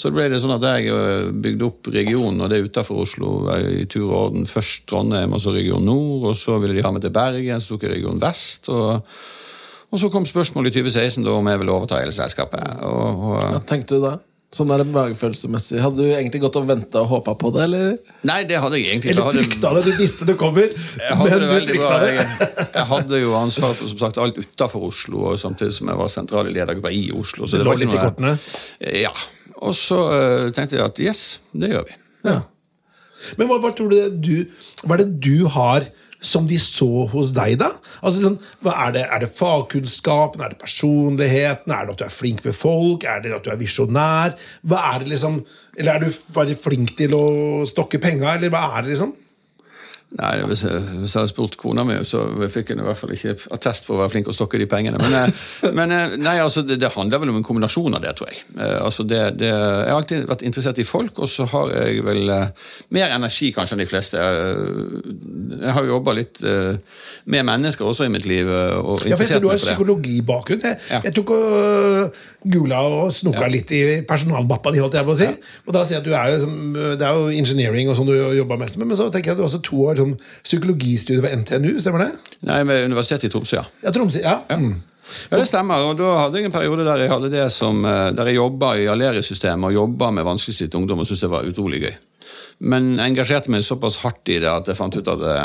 Så 0.00 0.12
ble 0.14 0.28
det 0.32 0.40
sånn 0.40 0.54
at 0.56 0.64
jeg 0.64 0.92
øh, 0.94 1.28
bygde 1.44 1.66
opp 1.68 1.90
regionen, 1.92 2.40
og 2.44 2.52
det 2.52 2.62
utafor 2.64 3.02
Oslo 3.04 3.32
i 3.58 3.84
tur 3.90 4.06
og 4.06 4.20
orden. 4.20 4.48
Først 4.48 4.86
Trondheim, 4.88 5.34
og 5.36 5.42
så 5.44 5.52
Region 5.56 5.84
Nord, 5.84 6.30
og 6.30 6.38
så 6.38 6.56
ville 6.62 6.78
de 6.78 6.86
ha 6.86 6.94
meg 6.94 7.04
til 7.04 7.12
Bergen, 7.14 7.60
så 7.60 7.74
tok 7.74 7.88
jeg 7.88 7.98
Region 7.98 8.22
Vest. 8.22 8.72
og 8.72 9.04
og 9.88 9.96
så 9.96 10.10
kom 10.12 10.26
spørsmålet 10.28 10.74
i 10.76 10.82
2016 10.82 11.22
da 11.24 11.32
om 11.32 11.46
jeg 11.48 11.60
ville 11.62 11.72
overta 11.72 12.02
hele 12.02 12.12
selskapet. 12.12 12.82
Og, 12.84 13.22
og, 13.30 13.36
Hva 13.54 13.60
tenkte 13.64 13.96
du 13.96 14.02
da? 14.04 14.18
Sånn 14.48 14.70
der 14.72 14.80
magefølelsemessig. 14.88 15.76
Hadde 15.84 16.06
du 16.06 16.08
egentlig 16.08 16.40
gått 16.40 16.54
og 16.56 16.68
venta 16.70 17.02
og 17.02 17.10
håpa 17.10 17.34
på 17.36 17.50
det, 17.52 17.66
eller? 17.66 18.14
nei, 18.24 18.38
det 18.48 18.56
hadde 18.62 18.78
jeg 18.80 18.94
egentlig 18.94 19.12
ikke. 19.12 19.20
Eller 19.20 19.36
frykta 19.36 19.72
det, 19.76 19.82
du 19.84 19.98
visste 20.00 20.28
det 20.30 20.36
kommer, 20.40 20.70
men 20.96 21.28
det 21.28 21.40
du 21.42 21.44
bra. 21.44 21.58
frykta 21.68 21.98
det. 22.00 22.12
Jeg, 22.16 22.54
jeg 22.78 22.86
hadde 22.94 23.20
jo 23.20 23.34
ansvar 23.36 23.74
for 23.76 23.92
som 23.92 24.00
sagt, 24.00 24.20
alt 24.24 24.40
utafor 24.40 24.88
Oslo, 24.88 25.26
og 25.32 25.42
samtidig 25.42 25.76
som 25.76 25.92
jeg 25.92 26.00
var 26.00 26.14
sentral 26.14 26.48
i 26.48 26.54
ledergruppa 26.56 26.94
i 26.96 27.10
Oslo. 27.12 27.44
Så 27.44 27.58
Det 27.58 27.60
det 27.60 27.68
lå 27.68 27.74
var 27.74 27.82
litt 27.82 27.92
i 27.92 28.00
kortene? 28.00 28.32
Ja. 29.04 29.12
Og 29.58 29.76
så 29.76 30.00
uh, 30.08 30.48
tenkte 30.56 30.78
jeg 30.78 30.86
at 30.86 31.02
yes, 31.02 31.26
det 31.52 31.74
gjør 31.74 31.84
vi. 31.90 31.98
Ja. 32.30 32.40
Men 33.38 33.48
hva, 33.50 33.58
hva 33.62 33.72
tror 33.76 33.92
du 33.92 33.98
du 34.18 34.36
Hva 34.84 34.96
er 34.96 35.04
det 35.04 35.18
du 35.24 35.48
har 35.52 35.88
som 36.24 36.48
de 36.50 36.56
så 36.58 37.06
hos 37.12 37.30
deg, 37.30 37.60
da? 37.60 37.68
Altså, 38.02 38.24
sånn, 38.24 38.38
er, 38.66 38.94
det, 38.96 39.04
det 39.22 39.28
fagkunnskapen? 39.38 40.42
Er 40.42 40.50
det 40.50 40.58
personligheten? 40.58 41.70
Er 41.74 41.86
det 41.86 41.94
at 41.94 42.00
du 42.00 42.06
er 42.08 42.14
flink 42.14 42.42
med 42.46 42.56
folk? 42.58 43.06
Er 43.06 43.22
det 43.22 43.36
at 43.36 43.46
du 43.46 43.52
er 43.52 43.60
visjonær? 43.60 44.34
Hva 44.66 44.82
er 44.94 45.04
det 45.04 45.12
liksom 45.14 45.40
Eller 45.78 45.94
er 45.94 46.02
du 46.02 46.20
bare 46.34 46.58
flink 46.58 46.96
til 46.98 47.14
å 47.14 47.24
stokke 47.70 48.00
penga, 48.02 48.34
eller 48.34 48.50
hva 48.50 48.64
er 48.72 48.86
det 48.86 48.96
liksom? 48.96 49.14
Nei, 50.16 50.38
hvis 50.48 50.62
jeg, 50.64 50.78
hvis 51.02 51.12
jeg 51.12 51.20
hadde 51.20 51.28
spurt 51.28 51.56
kona 51.60 51.82
mi, 51.84 51.98
så 52.08 52.22
fikk 52.48 52.70
jeg 52.72 52.78
i 52.80 52.84
hvert 52.86 52.96
fall 52.96 53.10
ikke 53.12 53.34
attest 53.52 53.84
for 53.84 53.98
å 53.98 53.98
være 54.00 54.12
flink 54.14 54.30
å 54.30 54.32
stokke 54.32 54.56
de 54.56 54.64
pengene. 54.64 54.96
Men, 55.02 55.16
eh, 55.18 55.72
men 55.76 55.92
eh, 55.92 56.14
nei, 56.16 56.38
altså, 56.40 56.62
det, 56.64 56.78
det 56.80 56.88
handler 56.94 57.20
vel 57.20 57.28
om 57.34 57.36
en 57.36 57.44
kombinasjon 57.44 57.92
av 57.98 58.00
det, 58.06 58.14
tror 58.16 58.30
jeg. 58.32 58.40
Eh, 58.56 58.78
Altså, 58.88 59.04
det, 59.04 59.18
det, 59.36 59.50
jeg 59.52 59.90
har 59.92 59.98
alltid 59.98 60.24
vært 60.30 60.44
interessert 60.48 60.78
i 60.80 60.86
folk, 60.88 61.18
og 61.20 61.28
så 61.28 61.44
har 61.52 61.74
jeg 61.76 62.00
vel 62.06 62.24
mer 62.96 63.12
energi 63.18 63.50
kanskje 63.52 63.76
enn 63.76 63.82
de 63.84 63.88
fleste. 63.90 64.16
Jeg, 64.22 65.72
har 65.76 65.84
jobba 65.90 66.14
litt 66.16 66.40
med 66.40 67.44
mennesker 67.44 67.84
også 67.84 68.06
i 68.08 68.12
mitt 68.12 68.24
liv. 68.28 68.48
og 68.48 68.88
og 68.94 69.04
Ja, 69.04 69.16
for 69.18 69.24
interessert 69.26 69.44
Du 69.44 69.48
har 69.52 69.60
psykologibakgrunn. 69.60 70.64
Jeg, 70.64 70.78
Ja. 70.90 71.00
jeg 71.04 71.14
tok 71.18 71.30
og 71.36 72.14
gula 72.48 72.80
og 72.80 73.12
snoka 73.12 73.44
Ja. 73.44 73.48
litt 73.52 73.70
i 73.76 74.00
personalmappa 74.08 74.72
di. 74.72 74.78
holdt 74.80 74.94
jeg 74.94 75.04
på 75.04 75.12
å 75.12 75.18
si 75.18 75.28
Og 75.66 75.72
da 75.74 75.84
sier 75.84 75.98
jeg 75.98 76.00
at 76.00 76.08
du 76.08 76.14
er 76.14 76.32
jo, 76.38 76.96
Det 76.96 77.02
er 77.06 77.12
jo 77.12 77.28
engineering 77.28 77.88
og 77.90 77.96
sånn 77.98 78.06
du 78.08 78.16
jobber 78.38 78.56
mest 78.56 78.78
med, 78.78 78.88
men 78.88 78.96
så 78.96 79.10
tenker 79.12 79.32
jeg 79.32 79.36
at 79.36 79.38
du 79.38 79.42
har 79.44 79.50
også 79.50 79.62
to 79.62 79.76
år 79.84 79.97
som 79.98 80.14
psykologistudiet 80.46 81.24
ved 81.24 81.34
NTNU. 81.42 81.74
Stemmer 81.82 82.06
det? 82.06 82.36
Nei, 82.48 82.60
ved 82.68 82.86
Universitetet 82.88 83.28
i 83.28 83.32
Tromsø, 83.32 83.58
ja. 83.60 83.66
Ja, 83.84 83.94
Tromsø. 83.94 84.22
Ja. 84.24 84.38
Mm. 84.54 84.76
Ja, 85.30 85.38
det 85.38 85.46
stemmer. 85.48 85.86
og 85.88 85.96
Da 85.98 86.10
hadde 86.22 86.40
jeg 86.40 86.48
en 86.48 86.54
periode 86.54 86.84
der 86.84 87.04
jeg 87.04 87.12
hadde 87.12 87.30
det 87.32 87.46
som, 87.52 87.80
eh, 87.84 88.10
der 88.12 88.28
jeg 88.28 88.40
jobba 88.40 88.74
i 88.76 88.88
Aleris-systemet 88.92 89.70
og 89.70 89.74
jobba 89.74 90.10
med 90.10 90.26
vanskeligstilt 90.28 90.74
ungdom 90.74 91.00
og 91.00 91.08
syntes 91.08 91.24
det 91.24 91.32
var 91.32 91.48
utrolig 91.48 91.80
gøy. 91.86 91.94
Men 92.60 92.96
jeg 92.98 93.14
engasjerte 93.14 93.50
meg 93.54 93.64
såpass 93.64 94.00
hardt 94.02 94.28
i 94.28 94.40
det 94.42 94.50
at 94.50 94.68
jeg 94.68 94.76
fant 94.76 94.96
ut 94.96 95.08
at 95.08 95.20
det 95.22 95.36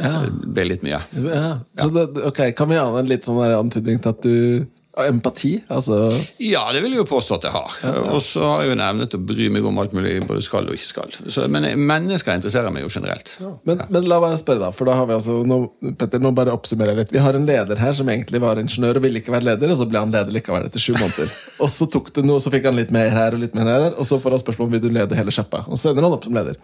ja. 0.00 0.14
ble 0.26 0.64
litt 0.70 0.82
mye. 0.86 1.00
Ja. 1.28 1.58
Så 1.78 1.90
det, 1.94 2.08
ok, 2.24 2.46
Kan 2.56 2.72
vi 2.72 2.80
ane 2.80 3.02
en 3.02 3.10
litt 3.10 3.26
sånn 3.26 3.42
antydning 3.44 4.00
til 4.02 4.14
at 4.14 4.24
du 4.24 4.66
Empati? 5.02 5.56
Altså 5.74 5.96
Ja, 6.38 6.62
det 6.74 6.82
vil 6.84 6.92
jeg 6.94 7.00
jo 7.02 7.06
påstå 7.08 7.38
at 7.38 7.46
jeg 7.48 7.54
har. 7.54 7.72
Og 8.14 8.20
så 8.22 8.44
har 8.46 8.62
jeg 8.62 8.70
jo 8.70 8.74
en 8.76 8.82
evne 8.84 9.06
til 9.10 9.18
å 9.18 9.26
bry 9.26 9.48
meg 9.52 9.66
om 9.66 9.80
alt 9.82 9.94
mulig 9.96 10.12
både 10.28 10.44
skal 10.46 10.68
og 10.70 10.76
ikke 10.76 10.86
skal. 10.86 11.16
Så, 11.26 11.46
men 11.50 11.66
mennesker 11.80 12.36
interesserer 12.38 12.70
meg 12.74 12.84
jo 12.84 12.92
generelt. 12.92 13.32
men, 13.66 13.82
men 13.90 14.08
la 14.10 14.20
meg 14.22 14.36
spørre, 14.38 14.62
da. 14.66 14.70
For 14.74 14.88
da 14.88 14.96
har 15.00 15.08
vi 15.10 15.16
altså 15.16 15.40
nå, 15.48 15.58
Petter, 15.98 16.22
nå 16.22 16.30
bare 16.36 16.54
oppsummerer 16.54 16.94
jeg 16.94 17.02
litt. 17.02 17.14
Vi 17.16 17.22
har 17.24 17.38
en 17.38 17.48
leder 17.48 17.80
her 17.82 17.96
som 17.96 18.10
egentlig 18.12 18.42
var 18.44 18.60
ingeniør 18.62 19.00
og 19.00 19.06
ville 19.06 19.22
ikke 19.22 19.34
være 19.34 19.48
leder, 19.50 19.74
og 19.74 19.80
så 19.80 19.88
ble 19.90 20.02
han 20.04 20.14
leder 20.14 20.36
likevel 20.36 20.68
etter 20.68 20.82
sju 20.82 20.94
måneder. 20.98 21.32
Og 21.64 21.70
så 21.70 21.86
tok 21.88 22.10
det 22.16 22.24
noe, 22.26 22.42
så 22.42 22.50
fikk 22.52 22.66
han 22.68 22.76
litt 22.76 22.90
mer 22.92 23.12
her 23.14 23.36
og 23.36 23.40
litt 23.40 23.54
mer 23.56 23.68
her, 23.70 23.84
og 23.94 24.06
så 24.08 24.18
får 24.20 24.34
han 24.34 24.40
spørsmål 24.42 24.66
om 24.68 24.72
vil 24.74 24.82
du 24.82 24.88
lede 24.92 25.16
hele 25.16 25.32
sjappa. 25.32 25.62
Og 25.70 25.78
så 25.80 25.92
ender 25.92 26.04
han 26.04 26.16
opp 26.16 26.26
som 26.26 26.34
leder. 26.36 26.58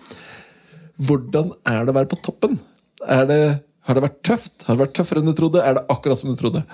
Hvordan 1.09 1.53
er 1.71 1.87
det 1.87 1.95
å 1.95 1.97
være 1.97 2.11
på 2.11 2.19
toppen? 2.27 2.59
Er 3.07 3.25
det, 3.31 3.41
har 3.89 3.97
det 3.97 4.05
vært 4.05 4.19
tøft? 4.27 4.53
Har 4.67 4.77
det 4.77 4.85
vært 4.85 4.97
tøffere 4.99 5.23
enn 5.23 5.31
du 5.31 5.37
trodde? 5.39 5.63
Er 5.65 5.79
det 5.79 5.87
akkurat 5.95 6.21
som 6.21 6.33
du 6.33 6.37
trodde? 6.39 6.65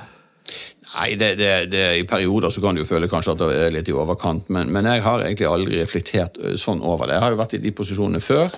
Nei, 0.97 1.11
det, 1.21 1.35
det, 1.37 1.51
det, 1.69 1.85
I 2.01 2.07
perioder 2.09 2.53
så 2.53 2.63
kan 2.65 2.77
du 2.77 2.81
jo 2.81 2.89
føle 2.89 3.09
kanskje 3.11 3.35
at 3.35 3.43
det 3.43 3.57
er 3.67 3.75
litt 3.75 3.91
i 3.93 3.95
overkant, 3.97 4.47
men, 4.53 4.71
men 4.73 4.89
jeg 4.89 5.05
har 5.05 5.25
egentlig 5.27 5.49
aldri 5.51 5.81
reflektert 5.83 6.39
sånn 6.57 6.81
over 6.81 7.11
det. 7.11 7.19
Jeg 7.19 7.25
har 7.27 7.35
jo 7.35 7.41
vært 7.43 7.57
i 7.59 7.61
de 7.61 7.73
posisjonene 7.77 8.23
før. 8.25 8.57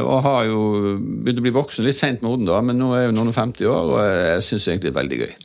og 0.00 0.16
har 0.24 0.48
jo 0.48 0.62
begynt 0.96 1.42
å 1.42 1.44
bli 1.44 1.52
voksen 1.54 1.84
litt 1.84 1.98
seint 1.98 2.24
moden, 2.24 2.48
da, 2.48 2.62
men 2.64 2.80
nå 2.80 2.94
er 2.94 3.04
jeg 3.04 3.10
jo 3.10 3.16
noen 3.18 3.34
og 3.34 3.36
50 3.36 3.68
år, 3.68 3.92
og 3.92 4.00
jeg, 4.00 4.42
syns 4.48 4.68
egentlig 4.70 4.88
det 4.88 4.94
er 4.94 5.00
veldig 5.02 5.20
gøy. 5.20 5.36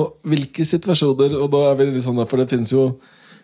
Og 0.00 0.30
hvilke 0.32 0.64
situasjoner 0.64 1.34
Og 1.36 1.50
da 1.52 1.58
er 1.70 1.74
vi 1.76 1.90
litt 1.90 2.04
sånn, 2.04 2.22
for 2.24 2.40
det 2.40 2.48
finnes 2.48 2.70
jo 2.72 2.84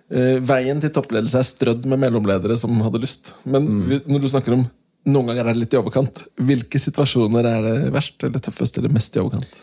eh, 0.08 0.38
Veien 0.40 0.78
til 0.80 0.92
toppledelse 0.96 1.42
er 1.42 1.44
strødd 1.44 1.84
med 1.90 2.00
mellomledere 2.00 2.56
som 2.58 2.78
hadde 2.84 3.02
lyst. 3.02 3.34
Men 3.44 3.68
mm. 3.68 3.98
når 4.08 4.22
du 4.22 4.30
snakker 4.32 4.56
om 4.56 4.64
noen 5.12 5.28
ganger 5.28 5.50
er 5.50 5.56
det 5.56 5.64
litt 5.64 5.76
i 5.76 5.80
overkant, 5.80 6.24
hvilke 6.38 6.80
situasjoner 6.80 7.48
er 7.50 7.66
det 7.66 7.76
verst 7.94 8.24
eller 8.24 8.42
tøffest 8.42 8.80
eller 8.80 8.92
mest 8.94 9.18
i 9.18 9.22
overkant? 9.22 9.60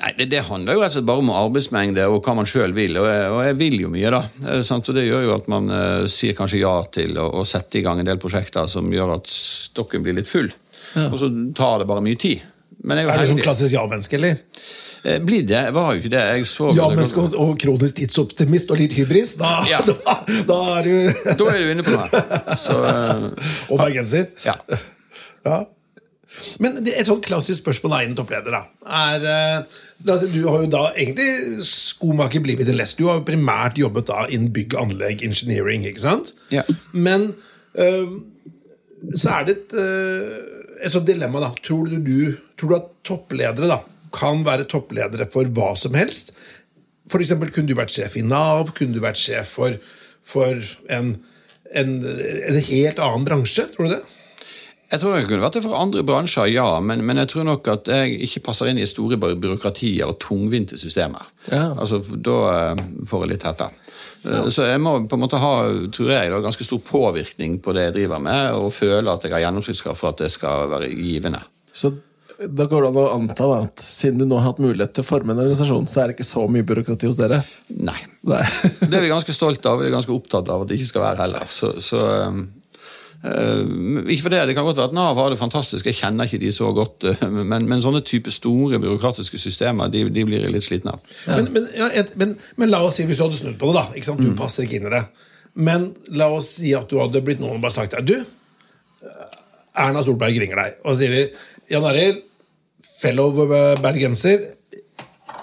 Nei, 0.00 0.10
det, 0.18 0.26
det, 0.32 0.40
handler 0.48 0.76
jo 0.76 0.82
rett 0.82 0.90
og 0.90 0.96
slett 0.96 1.06
bare 1.06 1.22
om 1.22 1.30
arbeidsmengde 1.30 2.06
og 2.10 2.16
hva 2.26 2.34
man 2.40 2.48
sjøl 2.50 2.74
vil. 2.76 2.96
Og 2.98 3.06
jeg, 3.08 3.26
og 3.30 3.40
jeg, 3.46 3.58
vil 3.60 3.76
jo 3.84 3.90
mye, 3.94 4.10
da. 4.10 4.22
Eh? 4.42 4.72
Og 4.74 4.90
det 4.96 5.06
gjør 5.06 5.26
jo 5.28 5.34
at 5.36 5.50
man 5.52 5.70
uh, 5.70 6.06
sier 6.10 6.36
kanskje 6.38 6.62
ja 6.64 6.74
til 6.94 7.18
å, 7.20 7.28
å, 7.40 7.44
sette 7.48 7.78
i 7.78 7.84
gang 7.86 8.02
en 8.02 8.08
del 8.08 8.20
prosjekter 8.22 8.66
som 8.70 8.90
gjør 8.92 9.16
at 9.20 9.30
stokken 9.30 10.04
blir 10.04 10.18
litt 10.18 10.30
full. 10.30 10.50
Ja. 10.94 11.08
Og 11.10 11.20
så 11.22 11.30
tar 11.56 11.82
det 11.82 11.90
bare 11.90 12.04
mye 12.04 12.18
tid. 12.20 12.42
Men 12.84 13.00
jeg 13.00 13.08
er, 13.08 13.14
er 13.14 13.28
du 13.28 13.36
sånn 13.36 13.44
klassisk 13.46 13.76
ja-menneske, 13.76 14.18
eller? 14.18 14.42
Eh, 15.04 15.20
blir 15.20 15.44
det? 15.44 15.56
Jeg 15.68 15.74
var 15.76 15.92
jo 15.92 16.00
ikke 16.00 16.12
det. 16.14 16.24
Jeg 16.32 16.46
så 16.48 16.70
ja, 16.76 16.88
menneske 16.88 17.20
og, 17.20 17.36
og 17.36 17.54
kronisk 17.60 17.98
tidsoptimist 18.00 18.70
og 18.72 18.80
litt 18.80 18.96
hybris. 18.96 19.34
Da, 19.40 19.52
ja. 19.68 19.80
da, 19.88 20.18
da, 20.48 20.58
er 20.78 20.88
du 20.88 21.32
Da 21.38 21.48
er 21.52 21.60
du 21.60 21.72
inne 21.74 21.84
på 21.86 21.94
det. 21.94 22.22
Så, 22.64 22.78
og 23.68 23.80
bergenser. 23.82 24.30
Ja. 24.46 24.56
ja. 25.44 25.58
Men 26.62 26.78
et 26.82 27.08
sånn 27.08 27.22
klassisk 27.24 27.62
spørsmål 27.62 27.96
av 27.96 28.04
en 28.04 28.16
toppleder. 28.18 28.54
da, 28.54 28.90
er, 29.06 29.24
uh, 29.24 30.26
Du 30.32 30.42
har 30.48 30.64
jo 30.64 30.70
da 30.70 30.84
egentlig 30.92 31.64
skomaker 31.66 32.42
blitt 32.44 32.62
en 32.66 32.78
lest. 32.78 32.98
Du 32.98 33.08
har 33.08 33.20
jo 33.20 33.26
primært 33.28 33.78
jobbet 33.80 34.08
da 34.10 34.26
innen 34.28 34.52
bygg, 34.54 34.76
anlegg, 34.80 35.24
engineering. 35.26 35.86
ikke 35.88 36.04
sant? 36.04 36.34
Ja. 36.54 36.64
Men 36.92 37.32
uh, 37.78 38.18
så 39.14 39.38
er 39.38 39.48
det 39.48 39.56
et, 39.58 39.76
uh, 39.78 40.74
et 40.80 40.94
sånt 40.94 41.08
dilemma. 41.08 41.42
da. 41.46 41.52
Tror 41.64 41.90
du, 41.90 41.98
du, 41.98 42.36
tror 42.58 42.74
du 42.74 42.78
at 42.80 42.90
toppledere 43.06 43.70
da, 43.70 43.82
kan 44.14 44.44
være 44.46 44.68
toppledere 44.70 45.26
for 45.30 45.48
hva 45.56 45.74
som 45.78 45.96
helst? 45.98 46.34
Eksempel, 47.14 47.50
kunne 47.52 47.68
du 47.68 47.76
vært 47.78 47.92
sjef 47.94 48.16
i 48.16 48.24
Nav? 48.24 48.72
Kunne 48.76 48.96
du 48.96 49.02
vært 49.04 49.20
sjef 49.20 49.56
for, 49.58 49.76
for 50.26 50.60
en, 50.92 51.16
en, 51.76 51.96
en 52.04 52.60
helt 52.70 53.02
annen 53.02 53.26
bransje? 53.28 53.66
Tror 53.74 53.88
du 53.88 53.96
det? 53.96 54.04
Jeg 54.92 55.00
tror 55.00 55.16
det 55.16 55.24
kunne 55.26 55.42
vært 55.42 55.56
det 55.56 55.64
for 55.64 55.78
andre 55.78 56.04
bransjer, 56.06 56.50
ja. 56.52 56.66
Men, 56.84 57.02
men, 57.06 57.18
jeg 57.22 57.30
tror 57.32 57.46
nok 57.48 57.70
at 57.72 57.88
jeg 57.90 58.18
ikke 58.26 58.44
passer 58.50 58.70
inn 58.70 58.80
i 58.82 58.88
store 58.88 59.18
byråkratier 59.18 60.06
og 60.06 60.18
tungvinte 60.22 60.78
systemer. 60.80 61.24
Ja. 61.48 61.72
Altså, 61.72 62.02
Da 62.14 62.38
eh, 62.52 62.84
får 63.08 63.24
jeg 63.24 63.32
litt 63.32 63.46
hetta. 63.48 63.70
Ja. 64.24 64.44
Eh, 64.44 64.48
så 64.54 64.68
jeg 64.68 64.82
må 64.84 64.96
på 65.08 65.18
en 65.18 65.24
måte 65.24 65.40
ha 65.40 65.54
tror 65.94 66.14
jeg, 66.14 66.32
da, 66.32 66.42
ganske 66.44 66.66
stor 66.66 66.82
påvirkning 66.84 67.60
på 67.64 67.76
det 67.76 67.88
jeg 67.88 67.98
driver 68.00 68.22
med, 68.22 68.56
og 68.58 68.74
føle 68.76 69.12
at 69.12 69.24
jeg 69.24 69.34
har 69.34 69.46
gjennomsnittskraft 69.46 70.00
for 70.00 70.12
at 70.12 70.24
det 70.24 70.32
skal 70.34 70.68
være 70.72 70.92
givende. 70.92 71.42
Så 71.74 71.94
da 72.34 72.66
går 72.66 72.82
det 72.82 72.88
an 72.90 72.98
å 72.98 73.04
anta 73.14 73.46
da, 73.46 73.58
at 73.68 73.82
siden 73.82 74.18
du 74.20 74.26
nå 74.26 74.40
har 74.40 74.52
hatt 74.52 74.62
mulighet 74.62 74.94
til 74.96 75.04
å 75.04 75.06
forme 75.06 75.34
en 75.34 75.40
organisasjon, 75.42 75.86
så 75.90 76.02
er 76.02 76.10
det 76.10 76.16
ikke 76.16 76.26
så 76.26 76.44
mye 76.50 76.66
byråkrati 76.66 77.08
hos 77.08 77.20
dere? 77.20 77.40
Nei. 77.70 78.00
Nei. 78.26 78.42
det 78.90 78.90
er 78.90 79.04
vi 79.04 79.12
ganske 79.12 79.34
stolt 79.36 79.64
av. 79.70 79.78
og 79.78 79.84
Vi 79.84 79.90
er 79.90 79.94
ganske 79.94 80.14
opptatt 80.14 80.50
av 80.50 80.64
at 80.64 80.70
det 80.70 80.80
ikke 80.80 80.90
skal 80.90 81.06
være 81.08 81.24
heller. 81.24 81.48
Så, 81.50 81.76
så 81.84 82.02
Uh, 82.04 82.44
ikke 83.24 84.22
for 84.26 84.34
Det 84.34 84.40
det 84.48 84.54
kan 84.54 84.66
godt 84.66 84.76
være 84.76 84.90
at 84.90 84.96
Nav 84.96 85.16
har 85.16 85.30
det 85.32 85.38
fantastisk, 85.40 85.86
jeg 85.86 85.96
kjenner 85.96 86.28
ikke 86.28 86.42
de 86.42 86.52
så 86.52 86.72
godt. 86.76 87.04
Uh, 87.04 87.28
men, 87.30 87.68
men, 87.68 87.80
sånne 87.80 88.02
type 88.04 88.30
store 88.30 88.78
byråkratiske 88.82 89.38
systemer 89.40 89.88
de, 89.88 90.04
de 90.12 90.24
blir 90.28 90.44
jeg 90.44 90.52
litt 90.52 90.66
sliten 90.66 90.92
av. 90.92 91.00
Ja. 91.26 91.38
Men, 91.38 91.52
men, 91.54 91.68
ja, 91.76 91.88
et, 92.02 92.12
men, 92.20 92.36
la 92.68 92.82
oss 92.84 92.98
si 93.00 93.08
hvis 93.08 93.20
du 93.20 93.24
hadde 93.24 93.40
snudd 93.40 93.56
på 93.60 93.72
det. 93.72 93.78
da, 93.80 93.86
ikke 93.96 94.10
sant? 94.10 94.20
Du 94.20 94.34
mm. 94.34 94.38
passer 94.40 94.66
ikke 94.66 94.80
inn 94.80 94.90
i 94.90 94.92
det. 94.92 95.04
Men 95.54 95.92
la 96.12 96.28
oss 96.36 96.56
si 96.58 96.74
at 96.76 96.90
du 96.90 96.98
hadde 97.00 97.22
blitt 97.24 97.40
noen 97.40 97.56
og 97.56 97.64
bare 97.64 97.76
sagt 97.78 97.96
deg, 97.96 98.12
du, 98.12 99.10
Erna 99.74 100.04
Solberg 100.04 100.36
ringer 100.38 100.60
deg 100.60 100.76
og 100.84 100.98
sier 100.98 101.14
de, 101.14 101.24
Jan 101.72 101.86
Arild, 101.88 102.20
fellow 103.00 103.32
bergenser, 103.82 104.50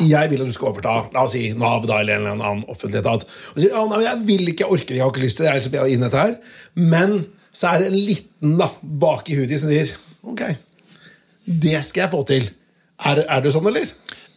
jeg 0.02 0.32
vil 0.32 0.42
at 0.42 0.50
du 0.50 0.56
skal 0.56 0.72
overta 0.72 0.94
la 1.14 1.26
oss 1.26 1.34
si 1.36 1.52
Nav 1.58 1.86
da, 1.90 2.00
eller 2.02 2.18
en 2.18 2.26
eller 2.26 2.46
annen 2.46 2.64
offentlig 2.72 3.02
etat. 3.02 3.26
Og 3.54 3.60
sier, 3.60 3.74
ja, 3.74 3.84
nei, 3.90 4.02
jeg 4.06 4.24
vil 4.30 4.50
ikke, 4.54 4.66
jeg 4.66 4.76
orker 4.78 4.88
ikke, 4.88 4.98
jeg 4.98 5.06
har 5.06 5.14
ikke 5.14 5.26
lyst 5.26 5.42
til 5.42 5.48
det. 5.48 5.54
jeg 5.66 5.82
er 5.82 5.94
inn 5.94 6.06
dette 6.06 6.24
her, 6.26 6.36
men 6.78 7.22
så 7.52 7.74
er 7.74 7.84
det 7.84 7.92
en 7.92 8.00
liten 8.00 8.58
da, 8.60 8.70
bak 8.82 9.30
i 9.30 9.38
huet 9.40 9.54
som 9.60 9.72
sier 9.72 9.92
ok, 10.22 10.44
det 11.46 11.80
skal 11.86 12.06
jeg 12.06 12.12
få 12.14 12.24
til. 12.30 12.50
Er, 13.02 13.24
er 13.26 13.44
det 13.44 13.54
sånn, 13.54 13.68
eller? 13.72 13.90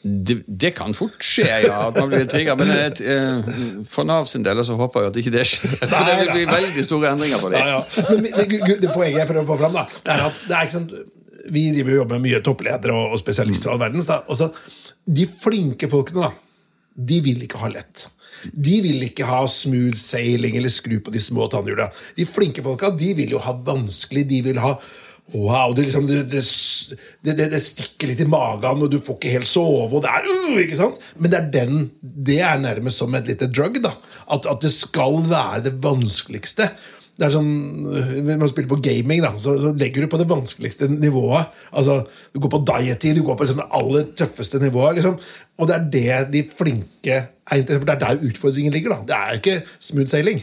Det, 0.05 0.43
det, 0.45 0.75
kan 0.77 0.93
fort 0.97 1.23
skje, 1.25 1.47
ja, 1.65 1.79
at 1.87 1.97
man 1.97 2.11
blir 2.13 2.27
trigga. 2.29 2.57
Men 2.61 2.71
et, 2.75 3.01
eh, 3.01 3.85
for 3.89 4.05
Nav 4.09 4.27
sin 4.29 4.45
del 4.45 4.61
så 4.67 4.77
håper 4.77 5.07
jeg 5.07 5.13
at 5.13 5.19
ikke 5.23 5.33
det 5.33 5.45
skjer. 5.49 5.77
For 5.81 6.09
det 6.09 6.17
vil 6.19 6.33
bli 6.35 6.45
veldig 6.51 6.85
store 6.85 7.13
endringer 7.15 7.41
på 7.41 7.53
det. 7.53 7.63
Ja, 7.63 7.79
ja. 7.79 8.05
Men 8.11 8.29
det, 8.29 8.79
det, 8.83 8.91
poenget 8.93 9.23
jeg 9.23 9.31
prøver 9.31 9.47
å 9.47 9.51
få 9.55 9.59
fram, 9.63 9.79
da, 9.79 9.87
det 10.05 10.17
er 10.17 10.25
at 10.27 10.43
det 10.45 10.59
er 10.59 10.69
ikke 10.69 10.77
sånn, 10.77 10.91
vi 11.55 11.65
driver 11.77 11.95
og 11.95 12.01
jobber 12.03 12.19
med 12.19 12.27
mye 12.27 12.43
toppledere 12.45 12.97
og, 12.97 13.15
og 13.17 13.21
spesialister. 13.21 13.73
all 13.73 13.81
verdens, 13.81 14.11
da. 14.11 14.21
og 14.29 14.41
så, 14.41 14.51
de 15.05 15.29
flinke 15.45 15.89
folkene, 15.93 16.29
da, 16.29 16.54
de 16.95 17.21
vil 17.25 17.47
ikke 17.47 17.61
ha 17.63 17.71
lett. 17.73 18.09
De 18.53 18.81
vil 18.85 19.07
ikke 19.07 19.27
ha 19.29 19.45
smooth 19.49 19.97
sailing 19.99 20.59
eller 20.59 20.73
skru 20.73 20.99
på 21.03 21.13
de 21.15 21.23
små 21.23 21.49
tannhjula. 21.53 21.89
De 22.19 22.27
flinke 22.29 22.65
folka 22.65 22.93
de 22.93 23.15
vil 23.17 23.35
jo 23.37 23.43
ha 23.43 23.57
vanskelig. 23.67 24.29
De 24.31 24.45
vil 24.51 24.63
ha 24.63 24.77
Wow, 25.33 25.73
det, 25.73 25.87
liksom, 25.87 26.05
det, 26.07 26.27
det, 26.29 27.33
det, 27.49 27.61
stikker 27.65 28.11
litt 28.11 28.21
i 28.21 28.27
magen, 28.29 28.83
og 28.85 28.91
du 28.93 28.99
får 29.03 29.17
ikke 29.17 29.31
helt 29.33 29.49
sove. 29.49 29.89
og 29.89 30.03
det 30.05 30.11
er, 30.13 30.27
uh, 30.29 30.59
ikke 30.61 30.77
sant? 30.77 31.01
Men 31.17 31.33
det 31.33 31.39
er, 31.39 31.47
den, 31.55 31.79
det 32.29 32.37
er 32.45 32.61
nærmest 32.61 33.01
som 33.01 33.17
et 33.17 33.31
lite 33.33 33.49
drug. 33.49 33.81
da, 33.83 33.95
At, 34.29 34.45
at 34.45 34.61
det 34.63 34.71
skal 34.77 35.23
være 35.31 35.63
det 35.65 35.73
vanskeligste. 35.83 36.69
Det 37.15 37.29
er 37.29 37.31
sånn, 37.31 37.51
Når 38.27 38.41
man 38.41 38.51
spiller 38.51 38.71
på 38.73 38.81
gaming, 38.83 39.21
da, 39.23 39.31
så, 39.39 39.55
så, 39.63 39.71
legger 39.79 40.03
du 40.03 40.11
på 40.11 40.19
det 40.19 40.27
vanskeligste 40.31 40.89
nivået. 40.91 41.53
altså 41.71 42.01
Du 42.35 42.41
går 42.43 42.55
på 42.57 42.65
diety, 42.73 43.13
du 43.15 43.23
går 43.27 43.39
på 43.39 43.47
liksom 43.47 43.61
det 43.63 43.69
aller 43.79 44.09
tøffeste 44.19 44.59
nivået. 44.63 44.99
liksom, 44.99 45.21
Og 45.59 45.71
det 45.71 45.77
er 45.77 45.87
det 45.95 46.33
de 46.33 46.43
flinke 46.49 47.21
er 47.21 47.61
interessert 47.61 47.85
for 47.85 47.93
Det 47.93 47.95
er 47.95 48.03
der 48.03 48.27
utfordringen 48.31 48.75
ligger. 48.75 48.97
da, 48.97 49.07
Det 49.07 49.17
er 49.21 49.31
jo 49.31 49.43
ikke 49.43 49.63
smooth 49.79 50.11
sailing. 50.11 50.43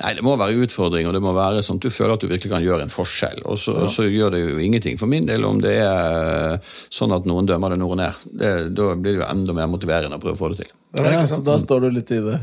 Nei, 0.00 0.14
det 0.18 0.22
må 0.26 0.34
være 0.38 0.64
utfordring, 0.64 1.06
og 1.06 1.14
det 1.14 1.20
må 1.22 1.32
være 1.36 1.62
sånn 1.62 1.78
at 1.78 1.84
du 1.84 1.92
føler 1.94 2.16
at 2.16 2.22
du 2.24 2.30
virkelig 2.30 2.50
kan 2.50 2.64
gjøre 2.64 2.86
en 2.86 2.92
forskjell. 2.92 3.42
Og 3.46 3.58
så, 3.60 3.76
ja. 3.84 3.90
så 3.92 4.06
gjør 4.08 4.34
det 4.34 4.40
jo 4.42 4.56
ingenting 4.58 4.98
for 4.98 5.10
min 5.10 5.28
del 5.28 5.46
om 5.46 5.60
det 5.62 5.76
er 5.84 6.58
sånn 6.90 7.14
at 7.14 7.28
noen 7.28 7.46
dømmer 7.46 7.74
det 7.74 7.78
nord 7.78 7.94
og 7.94 8.00
ned. 8.00 8.24
Det, 8.40 8.54
da 8.74 8.88
blir 8.96 9.14
det 9.14 9.20
jo 9.20 9.28
enda 9.28 9.56
mer 9.56 9.70
motiverende 9.70 10.18
å 10.18 10.22
prøve 10.22 10.38
å 10.38 10.40
få 10.40 10.50
det 10.54 10.64
til. 10.64 10.72
Ja, 10.98 11.22
så 11.30 11.38
Da 11.46 11.54
står 11.60 11.86
du 11.86 12.00
litt 12.00 12.10
i 12.10 12.18
det? 12.24 12.40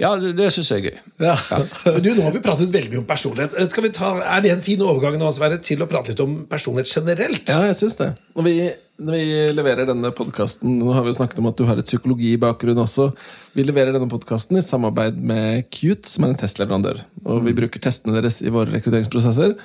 Ja, 0.00 0.14
det, 0.16 0.32
det 0.38 0.46
syns 0.54 0.70
jeg 0.72 0.80
er 0.80 0.86
gøy. 0.88 1.00
Ja. 1.20 1.34
Ja. 1.36 1.58
Men 1.84 2.04
du, 2.04 2.10
Nå 2.16 2.24
har 2.24 2.32
vi 2.32 2.40
pratet 2.44 2.70
veldig 2.72 2.92
mye 2.94 3.00
om 3.02 3.08
personlighet. 3.08 3.56
Skal 3.72 3.84
vi 3.84 3.90
ta, 3.94 4.14
er 4.24 4.44
det 4.44 4.54
en 4.54 4.62
fin 4.64 4.80
overgang 4.80 5.18
nå, 5.20 5.28
Sverre, 5.36 5.58
til 5.64 5.84
å 5.84 5.88
prate 5.90 6.14
litt 6.14 6.22
om 6.24 6.38
personlighet 6.48 6.94
generelt? 6.94 7.50
Ja, 7.52 7.66
jeg 7.68 7.76
synes 7.82 7.98
det. 7.98 8.08
Når 8.38 8.46
vi, 8.46 8.54
når 9.00 9.18
vi 9.18 9.26
leverer 9.58 9.90
denne 9.90 10.12
podkasten 10.16 10.78
Nå 10.80 10.94
har 10.96 11.04
vi 11.04 11.12
jo 11.12 11.18
snakket 11.18 11.42
om 11.42 11.50
at 11.50 11.58
du 11.60 11.66
har 11.68 11.80
et 11.80 11.88
psykologibakgrunn 11.88 12.80
også. 12.80 13.10
Vi 13.58 13.66
leverer 13.66 13.92
denne 13.96 14.08
podkasten 14.10 14.56
i 14.60 14.64
samarbeid 14.64 15.20
med 15.20 15.68
Cute, 15.68 16.08
som 16.08 16.24
er 16.24 16.32
en 16.32 16.40
testleverandør. 16.40 17.02
Og 17.26 17.44
vi 17.44 17.56
bruker 17.60 17.82
testene 17.84 18.16
deres 18.16 18.40
i 18.40 18.52
våre 18.52 18.72
rekrutteringsprosesser. 18.72 19.58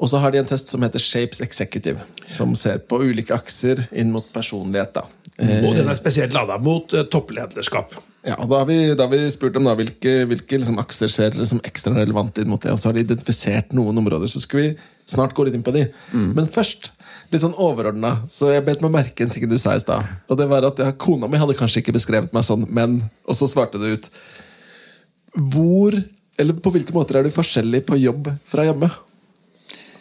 Og 0.00 0.08
så 0.08 0.20
har 0.22 0.32
de 0.32 0.40
en 0.40 0.48
test 0.48 0.70
som 0.70 0.80
heter 0.86 1.02
Shapes 1.02 1.42
Executive, 1.44 2.06
som 2.24 2.54
ser 2.56 2.78
på 2.88 3.02
ulike 3.02 3.34
akser 3.36 3.82
inn 3.90 4.14
mot 4.14 4.30
personlighet. 4.32 4.94
da. 4.96 5.04
Og 5.40 5.74
den 5.76 5.88
er 5.90 5.98
spesielt 5.98 6.32
lada 6.36 6.56
mot 6.60 6.92
uh, 6.94 7.02
topplederskap. 7.10 7.98
Ja, 8.26 8.36
og 8.36 8.50
Da 8.50 8.60
har 8.60 8.66
vi, 8.68 8.78
da 8.94 9.06
har 9.06 9.12
vi 9.14 9.30
spurt 9.32 9.56
om 9.56 9.64
da, 9.64 9.74
hvilke, 9.78 10.26
hvilke 10.28 10.58
liksom, 10.60 10.80
akser 10.82 11.08
ser 11.12 11.36
som 11.48 11.60
ekstra 11.64 11.94
relevante 11.96 12.42
inn 12.42 12.50
mot 12.52 12.60
det. 12.60 12.72
Og 12.74 12.80
så 12.80 12.90
har 12.90 12.96
de 12.96 13.04
identifisert 13.06 13.72
noen 13.76 13.96
områder. 14.02 14.28
Så 14.28 14.42
skal 14.44 14.60
vi 14.60 14.66
snart 15.08 15.32
gå 15.36 15.46
litt 15.46 15.56
inn 15.56 15.64
på 15.64 15.74
de. 15.74 15.86
Mm. 16.12 16.30
Men 16.36 16.50
først, 16.52 16.90
litt 17.32 17.44
sånn 17.44 17.56
overordna, 17.56 18.18
så 18.28 18.52
jeg 18.52 18.66
bet 18.66 18.84
meg 18.84 18.92
merke 18.98 19.24
en 19.24 19.32
ting 19.32 19.48
du 19.48 19.56
sa 19.60 19.72
i 19.76 19.82
stad. 19.82 20.08
Og 20.28 20.40
det 20.40 20.50
var 20.50 20.68
at 20.68 20.82
ja, 20.82 20.92
Kona 20.92 21.30
mi 21.30 21.40
hadde 21.40 21.56
kanskje 21.58 21.80
ikke 21.84 21.96
beskrevet 21.96 22.36
meg 22.36 22.44
sånn, 22.46 22.68
men 22.68 23.00
Og 23.24 23.38
så 23.38 23.48
svarte 23.48 23.80
du 23.80 23.88
ut. 23.94 24.10
Hvor, 25.38 25.96
eller 26.40 26.60
på 26.60 26.72
hvilke 26.74 26.92
måter 26.92 27.20
er 27.20 27.24
du 27.24 27.32
forskjellig 27.32 27.86
på 27.88 28.00
jobb 28.02 28.28
fra 28.50 28.66
hjemme? 28.68 28.90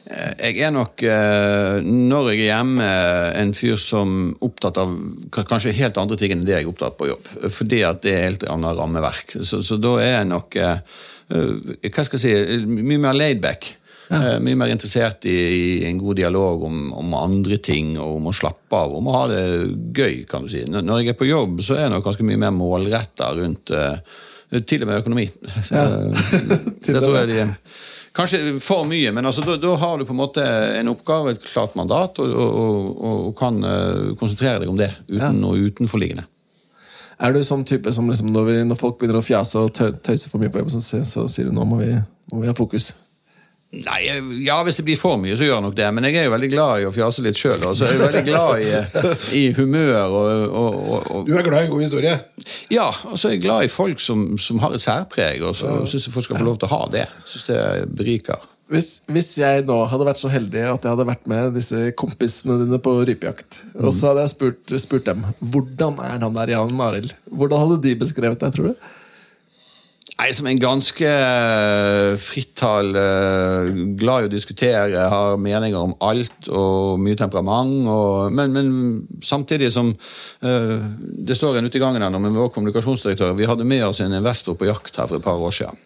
Eh, 0.09 0.53
jeg 0.55 0.65
er 0.65 0.71
nok, 0.73 1.03
eh, 1.05 1.85
når 1.85 2.31
jeg 2.31 2.39
er 2.41 2.47
hjemme, 2.49 2.85
en 3.37 3.53
fyr 3.53 3.77
som 3.77 4.13
er 4.31 4.45
opptatt 4.47 4.79
av 4.81 4.95
kanskje 5.29 5.75
helt 5.77 5.99
andre 6.01 6.17
ting 6.17 6.33
enn 6.33 6.45
det 6.47 6.55
jeg 6.55 6.65
er 6.65 6.71
opptatt 6.71 6.97
på 6.97 7.11
jobb. 7.11 7.29
Fordi 7.53 7.83
at 7.85 8.01
det 8.05 8.13
er 8.15 8.25
helt 8.25 8.45
annet 8.49 8.79
rammeverk. 8.79 9.37
Så, 9.45 9.61
så 9.65 9.77
da 9.77 9.97
er 10.01 10.15
jeg 10.17 10.29
nok 10.31 10.57
eh, 10.57 10.79
hva 11.29 12.07
skal 12.07 12.17
jeg 12.17 12.23
si, 12.23 12.63
mye 12.65 13.03
mer 13.03 13.17
laidback. 13.17 13.75
Ja. 14.09 14.39
Mye 14.41 14.57
mer 14.57 14.71
interessert 14.73 15.27
i, 15.29 15.35
i, 15.37 15.65
en 15.85 15.99
god 16.01 16.17
dialog 16.17 16.63
om, 16.65 16.87
om, 16.97 17.11
andre 17.13 17.59
ting 17.61 17.91
og 17.99 18.15
om 18.15 18.31
å 18.31 18.33
slappe 18.33 18.73
av. 18.73 18.95
Om 18.97 19.11
å 19.11 19.13
ha 19.13 19.27
det 19.29 19.43
gøy, 19.93 20.23
kan 20.31 20.47
du 20.47 20.49
si. 20.49 20.63
Når 20.65 21.03
jeg 21.03 21.13
er 21.13 21.19
på 21.19 21.29
jobb, 21.29 21.61
så 21.61 21.77
er 21.77 21.85
jeg 21.85 21.93
nok 21.93 22.07
ganske 22.07 22.25
mye 22.25 22.41
mer 22.41 22.55
målretta 22.55 23.29
rundt 23.37 23.75
Til 24.49 24.81
og 24.81 24.89
med 24.89 25.03
økonomi. 25.03 25.29
Ja. 25.69 25.85
det 26.89 26.97
tror 26.97 27.19
jeg 27.19 27.29
de 27.35 27.43
Kanskje 28.19 28.57
for 28.59 28.83
mye, 28.83 29.13
men 29.15 29.29
altså, 29.29 29.45
da, 29.47 29.75
har 29.79 29.99
du 29.99 30.03
på 30.03 30.11
en 30.11 30.19
måte 30.19 30.43
en 30.75 30.91
oppgave, 30.91 31.37
et 31.37 31.45
klart 31.45 31.77
mandat, 31.79 32.19
og, 32.19 32.33
og, 32.35 32.57
og, 32.59 33.21
og 33.29 33.37
kan 33.39 33.61
uh, 33.63 34.09
konsentrere 34.19 34.59
deg 34.59 34.71
om 34.71 34.79
det 34.79 34.89
uten 35.07 35.21
ja. 35.23 35.31
noe 35.31 35.69
utenforliggende. 35.69 36.25
Er 37.19 37.35
du 37.35 37.39
sånn 37.43 37.63
type 37.67 37.91
som 37.95 38.07
liksom, 38.11 38.31
når, 38.35 38.45
vi, 38.47 38.57
når, 38.67 38.79
folk 38.79 38.99
begynner 38.99 39.21
å 39.21 39.25
fjase 39.25 39.63
og 39.63 39.71
tøyse 39.75 40.31
for 40.31 40.39
mye 40.39 40.51
på 40.51 40.61
jobb, 40.61 40.73
så, 40.75 41.03
så 41.07 41.25
sier 41.31 41.47
du 41.47 41.55
nå 41.55 41.63
må 41.67 41.79
vi, 41.79 41.93
nå 41.95 42.35
må 42.35 42.43
vi 42.43 42.51
ha 42.51 42.55
fokus? 42.55 42.91
Nei, 43.69 43.99
ja, 44.41 44.55
Hvis 44.65 44.79
det 44.79 44.85
blir 44.87 44.97
for 44.97 45.19
mye, 45.21 45.35
så 45.37 45.45
gjør 45.45 45.59
jeg 45.59 45.65
nok 45.67 45.75
det. 45.77 45.87
Men 45.93 46.07
jeg 46.07 46.17
er 46.17 46.25
jo 46.25 46.33
veldig 46.33 46.49
glad 46.49 46.81
i 46.81 46.85
å 46.89 46.93
fjase 46.93 47.21
litt 47.25 47.37
sjøl. 47.37 47.61
Og 47.69 47.77
så 47.77 47.85
er 47.85 47.93
jeg 47.93 48.01
veldig 48.01 48.23
glad 48.25 48.63
i, 48.65 48.71
i 49.37 49.43
humør 49.57 50.15
og, 50.17 50.29
og, 50.49 50.79
og, 50.97 51.27
Du 51.27 51.35
er 51.37 51.45
glad 51.45 51.61
i 51.61 51.69
en 51.69 51.73
god 51.75 51.83
historie? 51.85 52.15
Ja, 52.73 52.87
og 53.05 53.19
så 53.19 53.29
er 53.29 53.37
jeg 53.37 53.43
glad 53.45 53.67
i 53.67 53.73
folk 53.73 54.01
som, 54.01 54.31
som 54.41 54.61
har 54.63 54.73
et 54.73 54.85
særpreg, 54.85 55.45
og 55.45 55.53
så 55.59 55.83
syns 55.89 56.09
jeg 56.09 56.15
folk 56.15 56.25
skal 56.25 56.41
få 56.41 56.49
lov 56.49 56.57
til 56.57 56.69
å 56.69 56.73
ha 56.73 56.87
det. 56.97 57.05
Syns 57.29 57.45
det 57.51 57.59
beriker. 57.99 58.47
Hvis, 58.69 58.89
hvis 59.09 59.31
jeg 59.39 59.63
nå 59.65 59.79
hadde 59.89 60.05
vært 60.05 60.19
så 60.21 60.29
heldig 60.29 60.61
at 60.69 60.83
jeg 60.85 60.93
hadde 60.93 61.07
vært 61.09 61.29
med 61.29 61.55
disse 61.57 61.87
kompisene 61.97 62.59
dine 62.61 62.77
på 62.81 62.99
rypejakt, 63.01 63.63
og 63.81 63.89
så 63.97 64.11
hadde 64.11 64.25
jeg 64.27 64.33
spurt, 64.35 64.73
spurt 64.81 65.07
dem 65.07 65.23
hvordan 65.41 65.97
er 66.05 66.19
han 66.21 66.37
der 66.37 66.53
Jan 66.53 66.83
Arild, 66.85 67.15
hvordan 67.33 67.63
hadde 67.63 67.79
de 67.85 67.95
beskrevet 68.01 68.41
deg, 68.41 68.53
tror 68.53 68.73
du? 68.73 68.89
Nei, 70.19 70.33
Som 70.35 70.49
en 70.51 70.59
ganske 70.59 71.09
frittal, 72.19 72.89
glad 73.95 74.25
i 74.25 74.27
å 74.27 74.31
diskutere, 74.31 75.05
har 75.13 75.37
meninger 75.39 75.79
om 75.79 75.93
alt 76.03 76.49
og 76.51 76.99
mye 76.99 77.15
temperament. 77.15 77.87
Og, 77.87 78.33
men, 78.35 78.51
men, 78.51 78.73
samtidig 79.23 79.69
som 79.71 79.93
uh, 79.93 80.75
Det 80.99 81.37
står 81.39 81.61
en 81.61 81.69
ute 81.69 81.79
i 81.79 81.83
gangen 81.83 82.03
her 82.03 82.11
med 82.11 82.35
vår 82.35 82.51
kommunikasjonsdirektør. 82.51 83.37
Vi 83.39 83.47
hadde 83.47 83.67
med 83.67 83.85
oss 83.87 84.03
en 84.03 84.17
investor 84.17 84.59
på 84.59 84.67
jakt 84.67 84.99
her 84.99 85.07
for 85.07 85.21
et 85.21 85.23
par 85.23 85.39
år 85.39 85.55
siden. 85.55 85.79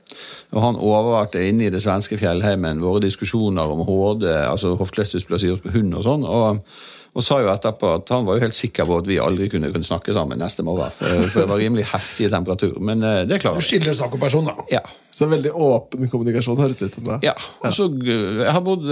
Og 0.58 0.66
Han 0.66 0.82
overvarte 0.82 1.46
inne 1.46 1.68
i 1.68 1.74
det 1.74 1.84
svenske 1.86 2.18
fjellheimen 2.18 2.82
våre 2.82 3.06
diskusjoner 3.06 3.70
om 3.70 3.86
HD, 3.86 4.26
altså 4.34 4.74
hoftelesdysplasi 4.82 5.54
hos 5.54 5.78
hund 5.78 5.94
og 5.94 6.10
sånn. 6.10 6.26
og 6.26 6.66
og 7.14 7.22
sa 7.22 7.38
jo 7.44 7.50
etterpå 7.52 7.92
at 8.00 8.10
han 8.10 8.26
var 8.26 8.40
jo 8.40 8.44
helt 8.48 8.58
sikker 8.58 8.88
på 8.90 8.96
at 9.04 9.08
vi 9.10 9.20
aldri 9.22 9.46
kunne, 9.52 9.70
kunne 9.74 9.86
snakke 9.86 10.16
sammen 10.16 10.40
neste 10.42 10.66
morgen. 10.66 10.94
For 10.98 11.44
det 11.44 11.50
var 11.52 11.62
rimelig 11.62 11.86
heftig 11.92 12.32
temperatur. 12.34 12.80
Men 12.82 13.04
det 13.30 13.38
klarer 13.44 13.60
vi. 13.60 13.62
Du 13.62 13.68
skiller 13.68 13.94
sak 13.98 14.16
og 14.18 14.24
person, 14.24 14.48
da. 14.50 14.66
Ja. 14.72 14.82
Så 15.14 15.28
veldig 15.30 15.52
åpen 15.54 16.10
kommunikasjon 16.10 16.58
høres 16.58 16.80
det 16.80 16.90
ut 16.90 16.98
som. 16.98 17.12
det. 17.12 17.20
Ja. 17.28 17.36
og 17.62 17.76
så 17.76 17.86
Jeg 18.02 18.50
har 18.50 18.64
bodd 18.66 18.88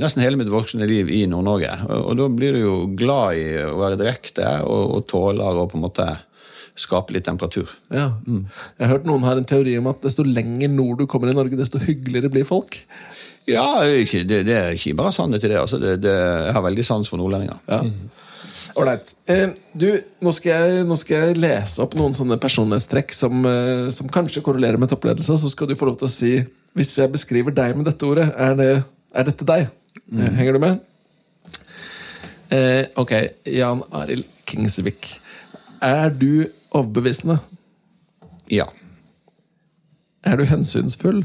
nesten 0.00 0.24
hele 0.24 0.40
mitt 0.40 0.48
voksne 0.48 0.88
liv 0.88 1.12
i 1.12 1.26
Nord-Norge. 1.28 1.74
Og, 1.98 2.14
da 2.16 2.30
blir 2.32 2.56
du 2.56 2.62
jo 2.62 2.78
glad 2.96 3.36
i 3.42 3.46
å 3.66 3.76
være 3.82 4.00
direkte 4.00 4.48
og, 4.64 4.96
og 4.96 5.04
tåler 5.12 5.60
å 5.60 5.68
på 5.68 5.76
en 5.76 5.84
måte 5.84 6.08
skape 6.78 7.14
litt 7.14 7.26
temperatur. 7.28 7.70
Ja. 7.92 8.12
Mm. 8.26 8.46
Jeg 8.78 8.84
har 8.86 8.94
hørt 8.96 9.08
noen 9.08 9.26
har 9.26 9.38
en 9.38 9.48
teori 9.48 9.76
om 9.80 9.90
at 9.90 10.02
desto 10.04 10.24
lenger 10.26 10.70
nord 10.72 11.02
du 11.02 11.08
kommer 11.10 11.30
i 11.30 11.36
Norge, 11.36 11.58
desto 11.58 11.80
hyggeligere 11.82 12.30
blir 12.32 12.46
folk. 12.48 12.80
Ja, 13.48 13.80
det, 13.84 14.42
det, 14.44 14.54
er 14.54 14.74
ikke 14.76 14.96
bare 14.98 15.12
sannhet 15.14 15.44
i 15.44 15.48
det. 15.48 15.60
Altså. 15.60 15.78
det, 15.80 15.98
det 16.02 16.14
jeg 16.14 16.54
har 16.56 16.64
veldig 16.64 16.84
sans 16.84 17.08
for 17.08 17.20
nordlendinger. 17.20 17.60
Ja. 17.68 17.82
Ålreit. 18.78 19.14
Eh, 19.26 19.48
du, 19.72 19.88
nå 20.22 20.32
skal, 20.36 20.52
jeg, 20.52 20.84
nå 20.86 20.96
skal, 21.00 21.30
jeg, 21.30 21.38
lese 21.40 21.80
opp 21.82 21.96
noen 21.98 22.14
sånne 22.16 22.38
personlighetstrekk 22.40 23.14
som, 23.16 23.40
eh, 23.48 23.88
som, 23.94 24.10
kanskje 24.12 24.44
korrelerer 24.44 24.80
med 24.80 24.92
toppledelse. 24.92 25.38
Så 25.40 25.50
skal 25.52 25.70
du 25.70 25.76
få 25.78 25.88
lov 25.88 25.98
til 26.00 26.08
å 26.08 26.12
si, 26.12 26.32
hvis 26.78 26.92
jeg 27.00 27.12
beskriver 27.14 27.54
deg 27.54 27.78
med 27.78 27.88
dette 27.88 28.06
ordet, 28.06 28.28
er, 28.36 28.58
det, 28.58 28.68
er 29.16 29.28
dette 29.30 29.48
deg? 29.48 29.66
Mm. 30.06 30.22
Henger 30.38 30.58
du 30.58 30.62
med? 30.66 30.84
Eh, 32.54 32.84
ok, 33.00 33.16
Jan 33.50 33.82
Arild 33.96 34.28
Kingsvik. 34.48 35.10
Er 35.84 36.12
du 36.12 36.46
overbevisende? 36.70 37.40
Ja. 38.52 38.68
Er 40.24 40.38
du 40.38 40.46
hensynsfull? 40.48 41.24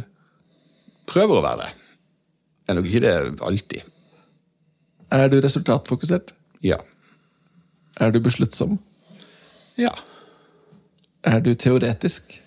Prøver 1.10 1.39
å 1.39 1.45
være 1.45 1.65
det 1.67 1.71
er 2.67 2.78
nok 2.78 2.88
ikke 2.89 3.04
det 3.04 3.13
alltid. 3.43 3.91
Er 5.13 5.30
du 5.30 5.39
resultatfokusert? 5.43 6.34
Ja. 6.63 6.80
Er 8.02 8.12
du 8.12 8.19
besluttsom? 8.23 8.80
Ja. 9.78 9.93
Er 11.23 11.39
du 11.39 11.54
teoretisk? 11.54 12.41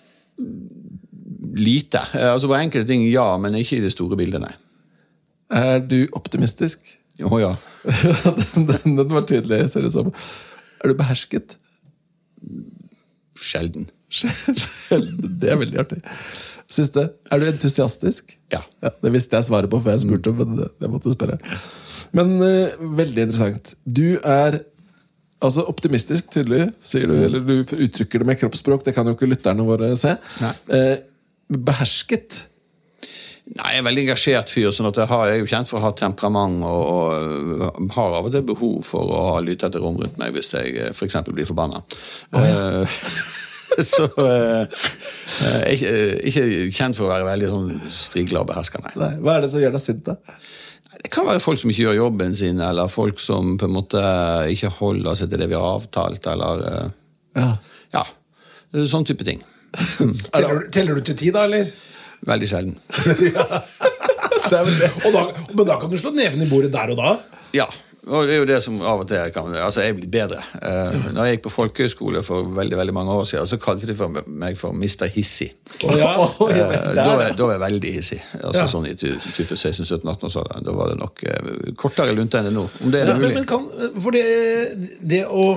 Lite. 1.57 2.01
Altså 2.13 2.47
På 2.47 2.57
enkelte 2.57 2.87
ting 2.87 3.05
ja, 3.09 3.37
men 3.41 3.55
ikke 3.55 3.77
i 3.77 3.83
det 3.83 3.93
store 3.95 4.17
bildet, 4.19 4.43
nei. 4.43 4.53
Er 5.49 5.79
du 5.79 6.07
optimistisk? 6.13 6.79
Jo, 7.17 7.31
ja. 7.41 7.55
den, 8.53 8.67
den, 8.69 8.97
den, 8.97 9.13
var 9.13 9.25
tydelig, 9.25 9.69
ser 9.71 9.87
det 9.87 9.93
som. 9.95 10.11
Er 10.83 10.91
du 10.91 10.97
behersket? 10.97 11.57
Sjelden. 13.41 13.89
Det 14.07 15.49
er 15.51 15.59
veldig 15.59 15.81
artig. 15.81 15.99
Siste. 16.67 17.09
Er 17.31 17.39
du 17.39 17.47
entusiastisk? 17.47 18.33
Ja. 18.51 18.61
ja 18.83 18.91
det 19.03 19.11
visste 19.15 19.39
jeg 19.39 19.47
svaret 19.47 19.71
på 19.71 19.79
før 19.83 19.95
jeg 19.95 20.05
spurte, 20.05 20.33
men 20.35 20.57
det 20.63 20.89
måtte 20.91 21.13
spørre. 21.13 21.39
Men 22.15 22.35
uh, 22.41 22.75
veldig 22.97 23.27
interessant. 23.27 23.75
Du 23.83 24.19
er 24.19 24.61
altså 25.43 25.63
optimistisk, 25.69 26.31
tydelig, 26.33 26.71
sier 26.81 27.07
du, 27.07 27.15
eller 27.27 27.43
du 27.45 27.55
uttrykker 27.61 28.23
det 28.23 28.27
med 28.27 28.39
kroppsspråk. 28.41 28.83
Det 28.87 28.95
kan 28.95 29.07
jo 29.07 29.15
ikke 29.15 29.29
lytterne 29.29 29.67
våre 29.67 29.93
se. 29.99 30.15
Uh, 30.71 30.95
behersket? 31.47 32.45
Nei, 33.47 33.73
Jeg 33.77 33.79
er 33.79 33.87
veldig 33.87 34.03
engasjert 34.03 34.51
fyr. 34.51 34.71
sånn 34.75 34.89
at 34.89 34.97
Jeg, 34.99 35.07
har, 35.07 35.27
jeg 35.29 35.37
er 35.37 35.43
jo 35.45 35.51
kjent 35.53 35.69
for 35.69 35.79
å 35.79 35.85
ha 35.85 35.93
temperament 35.95 36.65
og, 36.67 37.63
og 37.63 37.91
har 37.95 38.17
av 38.17 38.27
og 38.27 38.33
til 38.35 38.43
behov 38.49 38.81
for 38.83 39.07
å 39.07 39.25
ha 39.29 39.37
etter 39.39 39.79
rom 39.79 39.95
rundt 40.01 40.19
meg 40.19 40.35
hvis 40.35 40.51
jeg 40.51 40.91
f.eks. 40.91 41.21
blir 41.31 41.47
forbanna. 41.47 41.79
Oh, 42.35 42.43
ja. 42.43 42.83
så 43.91 44.07
uh, 44.17 44.65
ikke, 45.71 45.91
ikke, 46.29 46.43
kjent 46.75 46.97
for 46.97 47.07
å 47.07 47.11
være 47.11 47.27
veldig 47.27 47.49
sånn 47.51 47.73
strigla 47.91 48.43
og 48.43 48.51
beherskende. 48.51 48.93
Hva 48.95 49.35
er 49.37 49.45
det 49.45 49.51
som 49.53 49.63
gjør 49.63 49.75
deg 49.75 49.83
sint, 49.83 50.07
da? 50.07 50.37
Det 50.97 51.11
kan 51.13 51.27
være 51.27 51.41
folk 51.43 51.59
som 51.61 51.71
ikke 51.71 51.83
gjør 51.83 51.99
jobben 51.99 52.33
sin, 52.37 52.61
eller 52.63 52.89
folk 52.89 53.19
som 53.21 53.57
på 53.59 53.67
en 53.67 53.75
måte 53.75 54.01
ikke 54.49 54.71
holder 54.79 55.19
seg 55.19 55.29
til 55.31 55.43
det 55.43 55.49
vi 55.51 55.57
har 55.59 55.77
avtalt, 55.77 56.25
eller 56.31 56.63
uh, 56.63 56.87
ja. 57.37 57.49
ja. 57.93 58.05
Sånn 58.89 59.05
type 59.07 59.27
ting. 59.27 59.43
teller, 60.33 60.65
teller, 60.73 60.97
du 60.97 61.11
til 61.11 61.19
ti, 61.19 61.33
da, 61.35 61.45
eller? 61.49 61.69
Veldig 62.27 62.49
sjelden. 62.49 62.77
ja. 63.35 63.45
da, 64.49 64.63
men 64.63 65.67
da 65.67 65.77
kan 65.77 65.91
du 65.91 65.99
slå 66.01 66.15
neven 66.15 66.41
i 66.41 66.49
bordet 66.49 66.73
der 66.73 66.95
og 66.95 67.01
da? 67.01 67.13
Ja. 67.55 67.67
Og 68.07 68.27
det 68.27 68.35
er 68.35 68.39
jo 68.39 68.47
det 68.47 68.57
som 68.63 68.77
av 68.81 69.01
og 69.03 69.07
til 69.09 69.31
kan 69.35 69.55
Altså, 69.55 69.81
jeg 69.83 69.95
blir 69.97 70.09
bedre. 70.11 70.41
Uh, 70.55 71.13
når 71.13 71.27
jeg 71.27 71.37
gikk 71.37 71.45
på 71.47 71.53
folkehøyskole 71.55 72.23
for 72.23 72.49
veldig 72.57 72.77
veldig 72.79 72.95
mange 72.95 73.15
år 73.15 73.25
siden, 73.29 73.47
så 73.47 73.59
kalte 73.61 73.89
de 73.89 73.95
for 73.97 74.21
meg 74.27 74.59
for 74.59 74.75
Mr. 74.75 75.07
Hissig. 75.13 75.51
Oh, 75.83 75.95
ja. 75.97 76.13
uh, 76.15 76.53
da, 76.95 77.07
da, 77.31 77.41
var 77.43 77.55
jeg 77.55 77.63
veldig 77.65 77.95
hissig. 77.97 78.21
Altså 78.41 78.61
ja. 78.61 78.67
Sånn 78.71 78.87
i 78.87 78.95
type 78.99 79.57
16-17-18-årsalderen. 79.57 80.67
Da 80.67 80.77
var 80.77 80.93
det 80.93 81.01
nok 81.01 81.25
uh, 81.27 81.73
kortere 81.79 82.15
lunte 82.15 82.39
enn 82.39 82.49
det 82.49 82.55
nå. 82.55 82.67
Om 82.83 82.95
det 82.95 83.03
er 83.03 83.11
ja, 83.11 83.17
mulig. 83.19 83.33
Men, 83.33 83.43
men 83.43 83.49
kan, 83.49 83.67
for 83.99 84.15
det, 84.15 84.25
det 85.03 85.25
å 85.27 85.49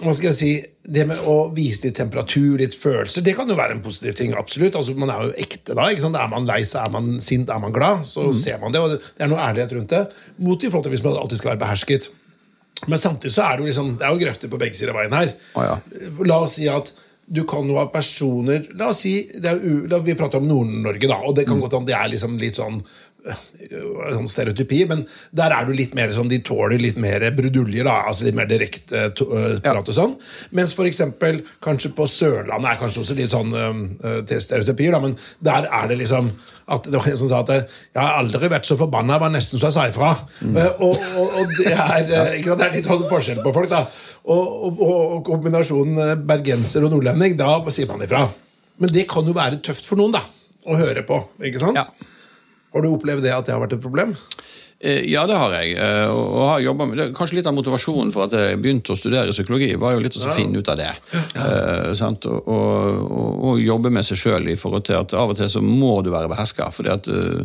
hva 0.00 0.14
skal 0.16 0.30
jeg 0.30 0.36
si, 0.38 0.52
Det 0.80 1.02
med 1.04 1.18
å 1.28 1.50
vise 1.52 1.84
litt 1.84 1.98
temperatur, 1.98 2.54
litt 2.58 2.74
følelser, 2.80 3.24
det 3.24 3.34
kan 3.36 3.50
jo 3.50 3.58
være 3.58 3.76
en 3.76 3.82
positiv 3.84 4.14
ting. 4.16 4.32
absolutt. 4.32 4.78
Altså, 4.78 4.94
Man 4.96 5.12
er 5.12 5.26
jo 5.26 5.34
ekte 5.36 5.76
da. 5.76 5.90
ikke 5.90 6.06
sant? 6.06 6.16
Er 6.16 6.30
man 6.32 6.48
lei 6.48 6.62
seg, 6.64 6.86
er 6.86 6.94
man 6.94 7.20
sint, 7.20 7.50
er 7.52 7.60
man 7.60 7.74
glad, 7.76 8.06
så 8.08 8.30
mm. 8.30 8.32
ser 8.32 8.62
man 8.62 8.72
det. 8.72 8.80
og 8.80 8.96
Det 8.96 9.26
er 9.26 9.28
noe 9.28 9.44
ærlighet 9.44 9.76
rundt 9.76 9.92
det. 9.92 10.06
Mot 10.38 10.64
i 10.64 10.70
forhold 10.70 10.88
til 10.88 10.96
hvis 10.96 11.04
man 11.04 11.20
alltid 11.20 11.42
skal 11.42 11.52
være 11.52 11.64
behersket. 11.66 12.08
Men 12.88 12.98
samtidig 12.98 13.34
så 13.34 13.44
er 13.44 13.56
det 13.56 13.66
jo 13.66 13.68
liksom, 13.68 13.92
det 14.00 14.06
er 14.08 14.14
jo 14.14 14.24
grøfter 14.24 14.50
på 14.50 14.60
begge 14.60 14.78
sider 14.78 14.94
av 14.94 15.00
veien 15.02 15.16
her. 15.18 15.32
Oh, 15.52 15.64
ja. 15.66 15.76
La 16.24 16.40
oss 16.46 16.56
si 16.56 16.68
at 16.70 16.92
du 17.30 17.44
kan 17.46 17.68
jo 17.68 17.76
ha 17.78 17.84
personer 17.92 18.64
La 18.74 18.88
oss 18.90 19.04
si, 19.04 19.12
er, 19.38 19.60
Vi 20.02 20.16
prater 20.18 20.40
om 20.40 20.48
Nord-Norge, 20.50 21.06
da. 21.06 21.20
og 21.22 21.36
det 21.38 21.44
kan 21.46 21.60
mm. 21.60 21.62
godt 21.62 21.76
hende 21.78 21.92
det 21.92 21.98
er 21.98 22.10
liksom 22.10 22.38
litt 22.40 22.58
sånn 22.58 22.80
sånn 23.20 24.28
stereotypi, 24.30 24.84
men 24.90 25.04
der 25.36 25.54
er 25.54 25.66
du 25.68 25.74
litt 25.76 25.94
mer 25.96 26.12
som 26.14 26.28
de 26.30 26.40
tåler 26.44 26.80
litt 26.80 26.98
mer 27.00 27.24
bruduljer. 27.36 27.84
da, 27.86 28.00
altså 28.10 28.26
Litt 28.26 28.38
mer 28.38 28.48
direkte 28.50 29.08
uh, 29.10 29.58
prat 29.64 29.90
og 29.90 29.96
sånn. 29.96 30.14
Mens 30.56 30.72
for 30.76 30.88
eksempel, 30.88 31.42
kanskje 31.64 31.92
på 31.96 32.06
Sørlandet 32.10 32.72
er 32.72 32.80
kanskje 32.80 33.04
også 33.04 33.18
litt 33.18 33.32
sånn 33.32 33.52
uh, 33.54 34.20
til 34.28 34.42
stereotypier, 34.42 34.94
da, 34.96 35.02
men 35.04 35.16
der 35.44 35.68
er 35.68 35.90
det 35.90 36.00
liksom 36.04 36.32
at 36.70 36.84
Det 36.86 36.94
var 36.94 37.06
en 37.10 37.16
som 37.18 37.26
sa 37.26 37.38
at 37.40 37.48
'jeg 37.50 37.98
har 37.98 38.18
aldri 38.20 38.46
vært 38.46 38.62
så 38.62 38.76
forbanna, 38.78 39.16
jeg 39.16 39.20
var 39.20 39.30
nesten 39.34 39.58
så 39.58 39.66
jeg 39.66 39.74
sa 39.74 39.86
ifra'. 39.90 40.18
Mm. 40.40 40.54
Uh, 40.54 40.82
og, 40.86 41.00
og, 41.18 41.32
og, 41.40 41.54
det 41.58 41.72
er 41.72 42.36
ikke 42.36 42.52
sant, 42.52 42.60
det 42.60 42.66
er 42.68 42.76
litt 42.76 42.86
sånn 42.86 43.08
forskjell 43.10 43.40
på 43.42 43.52
folk, 43.56 43.70
da. 43.72 43.80
Og, 44.30 44.78
og 44.78 45.24
kombinasjonen 45.26 46.22
bergenser 46.22 46.86
og 46.86 46.94
nordlending, 46.94 47.34
da 47.34 47.58
sier 47.74 47.90
man 47.90 48.06
ifra. 48.06 48.22
Men 48.78 48.94
det 48.94 49.08
kan 49.10 49.26
jo 49.26 49.34
være 49.34 49.58
tøft 49.66 49.82
for 49.90 49.98
noen 49.98 50.14
da, 50.14 50.22
å 50.70 50.78
høre 50.78 51.02
på. 51.02 51.18
ikke 51.42 51.58
sant? 51.58 51.82
Ja. 51.82 52.09
Har 52.74 52.84
du 52.84 52.92
opplevd 52.92 53.26
det 53.26 53.34
at 53.34 53.46
det 53.46 53.54
har 53.56 53.62
vært 53.62 53.78
et 53.78 53.82
problem? 53.82 54.14
Eh, 54.82 55.12
ja, 55.12 55.26
det 55.28 55.36
har 55.36 55.52
jeg. 55.58 55.74
Eh, 55.76 56.08
og 56.08 56.62
har 56.64 56.74
med 56.78 56.96
det. 56.96 57.08
Kanskje 57.16 57.36
litt 57.36 57.48
av 57.50 57.52
motivasjonen 57.52 58.12
for 58.14 58.24
at 58.24 58.32
jeg 58.32 58.60
begynte 58.62 58.94
å 58.94 58.96
studere 58.96 59.34
psykologi, 59.34 59.74
var 59.76 59.92
jo 59.92 60.00
litt 60.00 60.16
å 60.16 60.32
finne 60.32 60.62
ut 60.62 60.70
av 60.72 60.78
det. 60.80 60.88
Ja. 61.12 61.24
Eh, 61.36 61.90
og, 62.00 62.48
og, 62.48 63.44
og, 63.44 63.60
jobbe 63.60 63.92
med 63.92 64.08
seg 64.08 64.22
sjøl 64.22 64.48
i 64.48 64.56
forhold 64.56 64.86
til 64.88 64.96
at 65.02 65.12
av 65.12 65.34
og 65.34 65.36
til 65.36 65.52
så 65.52 65.60
må 65.60 65.98
du 66.00 66.08
være 66.14 66.30
beherska. 66.32 66.70
Uh, 66.80 67.44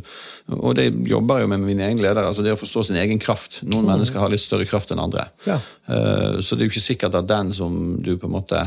og 0.55 0.77
det 0.77 0.87
jobber 1.09 1.43
jo 1.43 1.49
med 1.51 1.65
min 1.65 1.83
egen 1.83 1.99
leder, 1.99 2.23
altså 2.23 2.45
Det 2.45 2.53
å 2.55 2.61
forstå 2.61 2.85
sin 2.87 3.01
egen 3.03 3.19
kraft. 3.19 3.59
Noen 3.67 3.83
mm. 3.83 3.91
mennesker 3.91 4.23
har 4.23 4.31
litt 4.31 4.43
større 4.43 4.69
kraft 4.69 4.95
enn 4.95 5.03
andre. 5.03 5.27
Ja. 5.49 5.59
Eh, 5.91 6.39
så 6.39 6.55
det 6.55 6.63
er 6.63 6.69
jo 6.69 6.75
ikke 6.77 6.87
sikkert 6.87 7.19
at 7.19 7.27
den 7.27 7.51
som 7.53 7.97
du 7.99 8.15
på 8.15 8.29
en 8.29 8.37
måte 8.37 8.63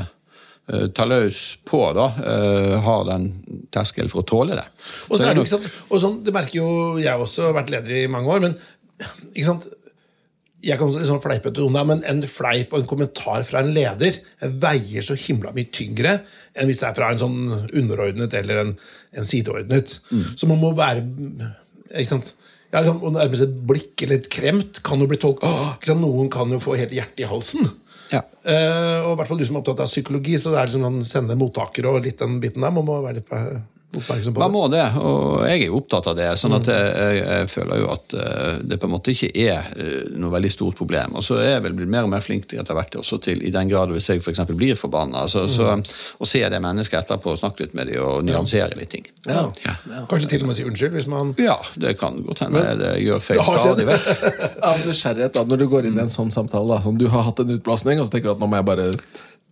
uh, 0.72 0.86
tar 0.94 1.10
løs 1.10 1.42
på, 1.68 1.82
da, 1.96 2.10
uh, 2.18 2.76
har 2.84 3.08
den 3.10 3.30
terskelen 3.74 4.12
for 4.12 4.24
å 4.24 4.28
tåle 4.28 4.58
det. 4.58 4.66
Og 5.08 5.16
så, 5.16 5.28
er 5.28 5.34
det, 5.34 5.44
ikke 5.44 5.56
sant, 5.56 5.82
og 5.88 6.04
sånn, 6.04 6.20
det 6.26 6.34
merker 6.36 6.60
jo 6.60 6.70
jeg 7.02 7.26
også, 7.26 7.50
har 7.50 7.58
vært 7.60 7.74
leder 7.74 8.04
i 8.04 8.06
mange 8.12 8.32
år, 8.34 8.46
men 8.48 8.56
ikke 9.32 9.48
sant 9.50 9.68
jeg 10.64 10.74
kan 10.74 10.88
også 10.90 10.98
til 11.54 11.68
noen, 11.68 11.86
men 11.86 12.00
En 12.02 12.22
fleip 12.26 12.72
og 12.72 12.80
en 12.80 12.88
kommentar 12.90 13.44
fra 13.46 13.62
en 13.62 13.70
leder 13.70 14.18
veier 14.42 15.04
så 15.06 15.14
himla 15.14 15.52
mye 15.54 15.70
tyngre 15.70 16.16
enn 16.58 16.66
hvis 16.66 16.80
det 16.82 16.88
er 16.88 16.96
fra 16.96 17.12
en 17.12 17.20
sånn 17.20 17.68
underordnet 17.78 18.34
eller 18.34 18.62
en, 18.64 18.72
en 19.14 19.28
sideordnet. 19.28 20.00
Mm. 20.10 20.24
Så 20.34 20.48
man 20.50 20.58
må 20.58 20.72
være 20.74 21.04
ikke 21.94 22.10
sant? 22.10 22.32
Ja, 22.72 22.82
liksom, 22.82 23.00
nærmest 23.14 23.46
et 23.46 23.54
blikk 23.70 24.02
eller 24.04 24.18
et 24.18 24.30
kremt 24.32 24.82
kan 24.84 25.00
jo 25.00 25.06
bli 25.08 25.20
tolket 25.22 25.94
Noen 25.96 26.28
kan 26.32 26.50
jo 26.52 26.58
få 26.60 26.74
helt 26.76 26.92
hjertet 26.92 27.22
i 27.22 27.28
halsen. 27.30 27.70
Ja. 28.12 28.22
Uh, 28.44 29.04
og 29.04 29.12
i 29.12 29.16
hvert 29.20 29.30
fall 29.30 29.40
du 29.40 29.44
som 29.48 29.58
er 29.58 29.62
opptatt 29.62 29.82
av 29.84 29.90
psykologi, 29.90 30.38
så 30.40 30.52
det 30.54 30.60
er 30.60 30.70
liksom 30.70 30.86
sånn 30.86 31.08
sende 31.08 31.36
mottaker 31.38 31.90
og 31.90 32.00
litt 32.06 32.22
den 32.22 32.38
biten 32.42 32.64
der. 32.64 32.72
Man 32.74 32.86
må 32.88 33.00
være 33.04 33.20
litt 33.20 33.32
oppmerksom 33.96 34.34
på 34.34 34.40
Man 34.42 34.52
må 34.52 34.66
det, 34.68 34.84
og 35.00 35.46
jeg 35.48 35.62
er 35.62 35.70
jo 35.70 35.78
opptatt 35.78 36.10
av 36.10 36.16
det. 36.18 36.28
sånn 36.40 36.56
at 36.58 36.68
jeg, 36.68 36.88
jeg, 36.92 37.20
jeg 37.24 37.48
føler 37.52 37.80
jo 37.80 37.88
at 37.94 38.16
eh, 38.20 38.58
det 38.68 38.76
på 38.80 38.88
en 38.88 38.92
måte 38.92 39.14
ikke 39.14 39.30
er 39.32 39.70
eh, 39.80 40.10
noe 40.20 40.32
veldig 40.34 40.50
stort 40.52 40.76
problem. 40.76 41.16
Og 41.16 41.24
så 41.24 41.38
er 41.40 41.54
jeg 41.54 41.64
vel 41.64 41.76
blitt 41.78 41.92
mer 41.92 42.04
og 42.04 42.12
mer 42.12 42.24
flink 42.24 42.44
til 42.50 42.60
etter 42.60 42.76
hvert 42.76 42.98
også 43.00 43.20
til, 43.24 43.40
i 43.40 43.52
den 43.54 43.70
grad 43.70 43.92
hvis 43.94 44.10
jeg 44.12 44.20
f.eks. 44.20 44.44
blir 44.52 44.76
forbanna, 44.76 45.24
så, 45.32 45.46
så 45.48 45.70
å 45.78 46.28
se 46.28 46.42
det 46.44 46.60
mennesket 46.64 47.00
etterpå 47.00 47.32
og 47.32 47.40
snakke 47.40 47.64
litt 47.64 47.78
med 47.78 47.88
dem 47.92 48.04
og 48.04 48.20
nyansere 48.28 48.76
litt 48.76 48.92
ting. 48.92 49.08
Ja. 49.28 49.46
Ja. 49.64 49.76
Kanskje 50.10 50.34
til 50.34 50.44
og 50.44 50.52
med 50.52 50.58
si 50.58 50.68
unnskyld 50.68 50.98
hvis 50.98 51.08
man 51.10 51.32
Ja, 51.40 51.56
det 51.80 51.96
kan 52.00 52.20
godt 52.26 52.44
hende 52.44 52.64
jeg 52.68 53.08
gjør 53.08 53.24
feil 53.24 53.40
Det 53.40 53.62
stadig 53.64 53.88
vekk. 53.88 54.28
Av 54.68 54.84
nysgjerrighet, 54.84 55.34
da, 55.38 55.46
når 55.48 55.64
du 55.64 55.66
går 55.72 55.88
inn 55.88 55.96
i 55.96 56.04
en 56.04 56.12
sånn 56.12 56.32
samtale, 56.34 56.68
da, 56.74 56.82
sånn, 56.84 57.00
du 57.00 57.08
har 57.12 57.24
hatt 57.30 57.40
en 57.40 57.56
utblåsning, 57.56 58.02
og 58.02 58.08
så 58.08 58.16
tenker 58.16 58.30
du 58.30 58.36
at 58.36 58.42
nå 58.44 58.50
må 58.50 58.60
jeg 58.60 58.68
bare 58.68 58.88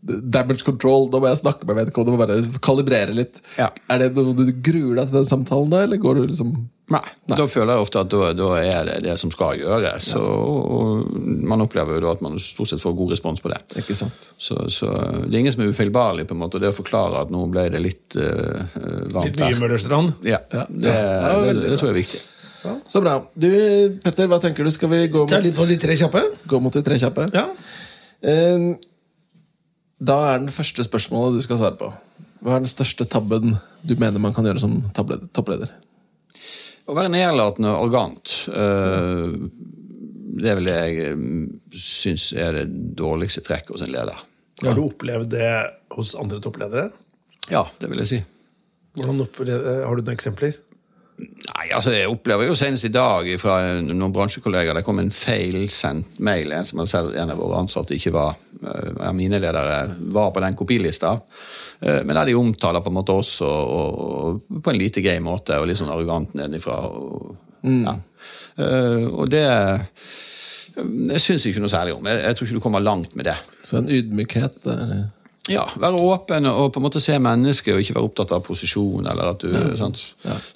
Damage 0.06 0.62
control, 0.66 1.08
da 1.10 1.20
må 1.22 1.30
jeg 1.30 1.40
snakke 1.42 1.66
med 1.68 1.80
vedkommende 1.80 2.14
og 2.14 2.22
bare 2.22 2.60
kalibrere 2.62 3.16
litt. 3.16 3.42
Ja. 3.58 3.72
Er 3.90 4.04
det 4.04 4.12
noe 4.16 4.36
du 4.36 4.52
gruer 4.62 5.00
deg 5.00 5.10
til 5.10 5.18
den 5.20 5.28
samtalen 5.28 5.72
da, 5.72 5.84
eller 5.86 6.00
går 6.02 6.20
du 6.20 6.26
liksom 6.30 6.56
Nei. 6.86 7.00
Da 7.26 7.48
føler 7.50 7.74
jeg 7.74 7.82
ofte 7.82 7.98
at 8.04 8.10
da, 8.12 8.28
da 8.38 8.48
er 8.60 8.84
det 8.86 9.00
det 9.08 9.16
som 9.18 9.32
skal 9.34 9.56
gjøres. 9.58 10.12
Ja. 10.12 10.20
og 10.22 11.16
man 11.50 11.64
opplever 11.64 11.96
jo 11.96 12.04
da 12.04 12.12
at 12.14 12.22
man 12.22 12.38
stort 12.38 12.70
sett 12.70 12.78
får 12.78 12.94
god 12.94 13.16
respons 13.16 13.42
på 13.42 13.50
det. 13.50 13.58
Ikke 13.82 13.96
sant? 13.98 14.28
Så, 14.38 14.54
så 14.70 14.92
det 15.24 15.32
er 15.32 15.40
ingen 15.40 15.56
som 15.56 15.64
er 15.64 15.72
ufeilbarlig, 15.74 16.28
på 16.30 16.36
en 16.36 16.44
måte, 16.44 16.60
og 16.60 16.62
det 16.62 16.70
å 16.70 16.76
forklare 16.78 17.24
at 17.26 17.34
nå 17.34 17.42
ble 17.50 17.66
det 17.74 17.82
litt 17.82 18.14
uh, 18.14 18.62
varmt 19.10 19.32
Litt 19.32 19.42
mye 19.42 19.58
Møllerstrand. 19.64 20.14
Ja, 20.30 20.38
ja. 20.54 20.62
det, 20.70 20.94
Ja, 20.94 21.34
det, 21.42 21.56
det, 21.58 21.72
det 21.72 21.80
tror 21.82 21.90
jeg 21.90 21.96
er 21.96 22.00
viktig. 22.04 22.22
Så 22.90 23.02
bra. 23.02 23.18
Du, 23.34 23.50
Petter, 24.02 24.30
hva 24.30 24.38
tenker 24.42 24.66
du? 24.66 24.70
Skal 24.74 24.90
vi 24.94 25.04
gå 25.10 25.26
Ta 25.26 25.40
mot, 25.40 25.46
litt 25.46 25.58
for 25.58 25.70
de 25.70 25.76
tre 25.82 25.98
kjappe. 25.98 26.22
gå 26.46 26.62
mot 26.62 26.74
de 26.74 26.82
tre 26.86 26.98
kjappe? 27.02 27.26
Ja. 27.34 27.48
Eh, 28.22 28.70
Da 29.96 30.16
er 30.32 30.42
den 30.42 30.52
første 30.52 30.84
spørsmålet 30.84 31.38
du 31.38 31.44
skal 31.44 31.60
svare 31.60 31.78
på. 31.80 31.88
Hva 32.44 32.56
er 32.56 32.64
den 32.64 32.70
største 32.70 33.06
tabben 33.08 33.56
du 33.86 33.94
mener 33.96 34.20
man 34.20 34.34
kan 34.36 34.44
gjøre 34.44 34.60
som 34.60 34.78
toppleder? 34.96 35.72
Å 36.86 36.94
være 36.94 37.10
nedlatende 37.10 37.72
og 37.72 37.86
arrogant, 37.86 38.34
eh, 38.52 39.32
det 40.36 40.50
er 40.52 40.58
vel 40.58 40.68
det 40.68 40.76
jeg 40.76 41.16
Synes 41.76 41.86
syns 41.86 42.26
er 42.36 42.54
det 42.56 42.66
dårligste 42.96 43.42
trekket 43.44 43.74
hos 43.74 43.82
en 43.84 43.92
leder. 43.92 44.20
Har 44.64 44.76
du 44.76 44.84
opplevd 44.86 45.32
det 45.32 45.50
hos 45.96 46.14
andre 46.16 46.38
toppledere? 46.44 46.90
Ja, 47.52 47.66
det 47.80 47.90
vil 47.90 48.00
jeg 48.04 48.10
si. 48.10 48.20
Hvordan 48.96 49.24
opplevde, 49.26 49.74
har 49.84 49.96
du 49.96 50.04
noen 50.04 50.16
eksempler? 50.16 50.56
Nei, 51.16 51.70
altså 51.72 51.94
Jeg 51.94 52.10
opplever 52.12 52.50
jo 52.50 52.56
senest 52.58 52.84
i 52.84 52.92
dag 52.92 53.28
fra 53.40 53.56
noen 53.80 54.12
bransjekollegaer 54.12 54.76
det 54.76 54.84
kom 54.84 54.98
en 55.00 55.12
feilsendt 55.14 56.18
mail. 56.20 56.52
En 56.52 56.66
som 56.68 56.82
hadde 56.82 56.92
sett 56.92 57.08
at 57.08 57.20
en 57.22 57.32
av 57.32 57.40
våre 57.40 57.62
ansatte 57.62 57.96
ikke 57.96 58.12
var 58.12 58.34
eh, 58.60 59.06
mine 59.16 59.40
ledere 59.40 59.78
var 60.12 60.34
på 60.34 60.42
den 60.44 60.58
kopilista. 60.58 61.14
Eh, 61.80 62.02
Men 62.04 62.18
der 62.18 62.28
de 62.28 62.36
omtaler 62.36 62.84
på 62.84 62.92
en 62.92 62.98
måte 62.98 63.16
oss 63.16 63.38
og, 63.46 63.72
og, 63.78 64.60
på 64.60 64.72
en 64.74 64.80
lite 64.80 65.04
grei 65.04 65.16
måte 65.24 65.56
og 65.56 65.70
litt 65.70 65.80
sånn 65.80 65.92
arrogant 65.94 66.36
nedenfra. 66.36 66.78
Og, 66.92 67.34
ja. 67.64 67.96
Eh, 68.60 69.04
og 69.08 69.32
det 69.32 69.46
Jeg 70.76 71.20
syns 71.24 71.46
ikke 71.48 71.64
noe 71.64 71.72
særlig 71.72 71.96
om. 71.96 72.04
Jeg, 72.04 72.20
jeg 72.26 72.36
tror 72.36 72.48
ikke 72.50 72.60
du 72.60 72.64
kommer 72.64 72.84
langt 72.84 73.16
med 73.16 73.30
det. 73.30 73.38
Så 73.64 73.80
en 73.80 73.88
ydmykhet 73.88 74.60
der. 74.68 74.98
Ja, 75.52 75.64
Være 75.78 76.00
åpen 76.02 76.48
og 76.50 76.72
på 76.74 76.80
en 76.80 76.86
måte 76.88 77.02
se 77.02 77.16
mennesket 77.22 77.74
og 77.74 77.82
ikke 77.82 77.96
være 77.96 78.08
opptatt 78.08 78.34
av 78.34 78.44
posisjon. 78.46 79.06
eller 79.06 79.34
at 79.34 79.44
du, 79.44 79.52
sant? 79.78 80.02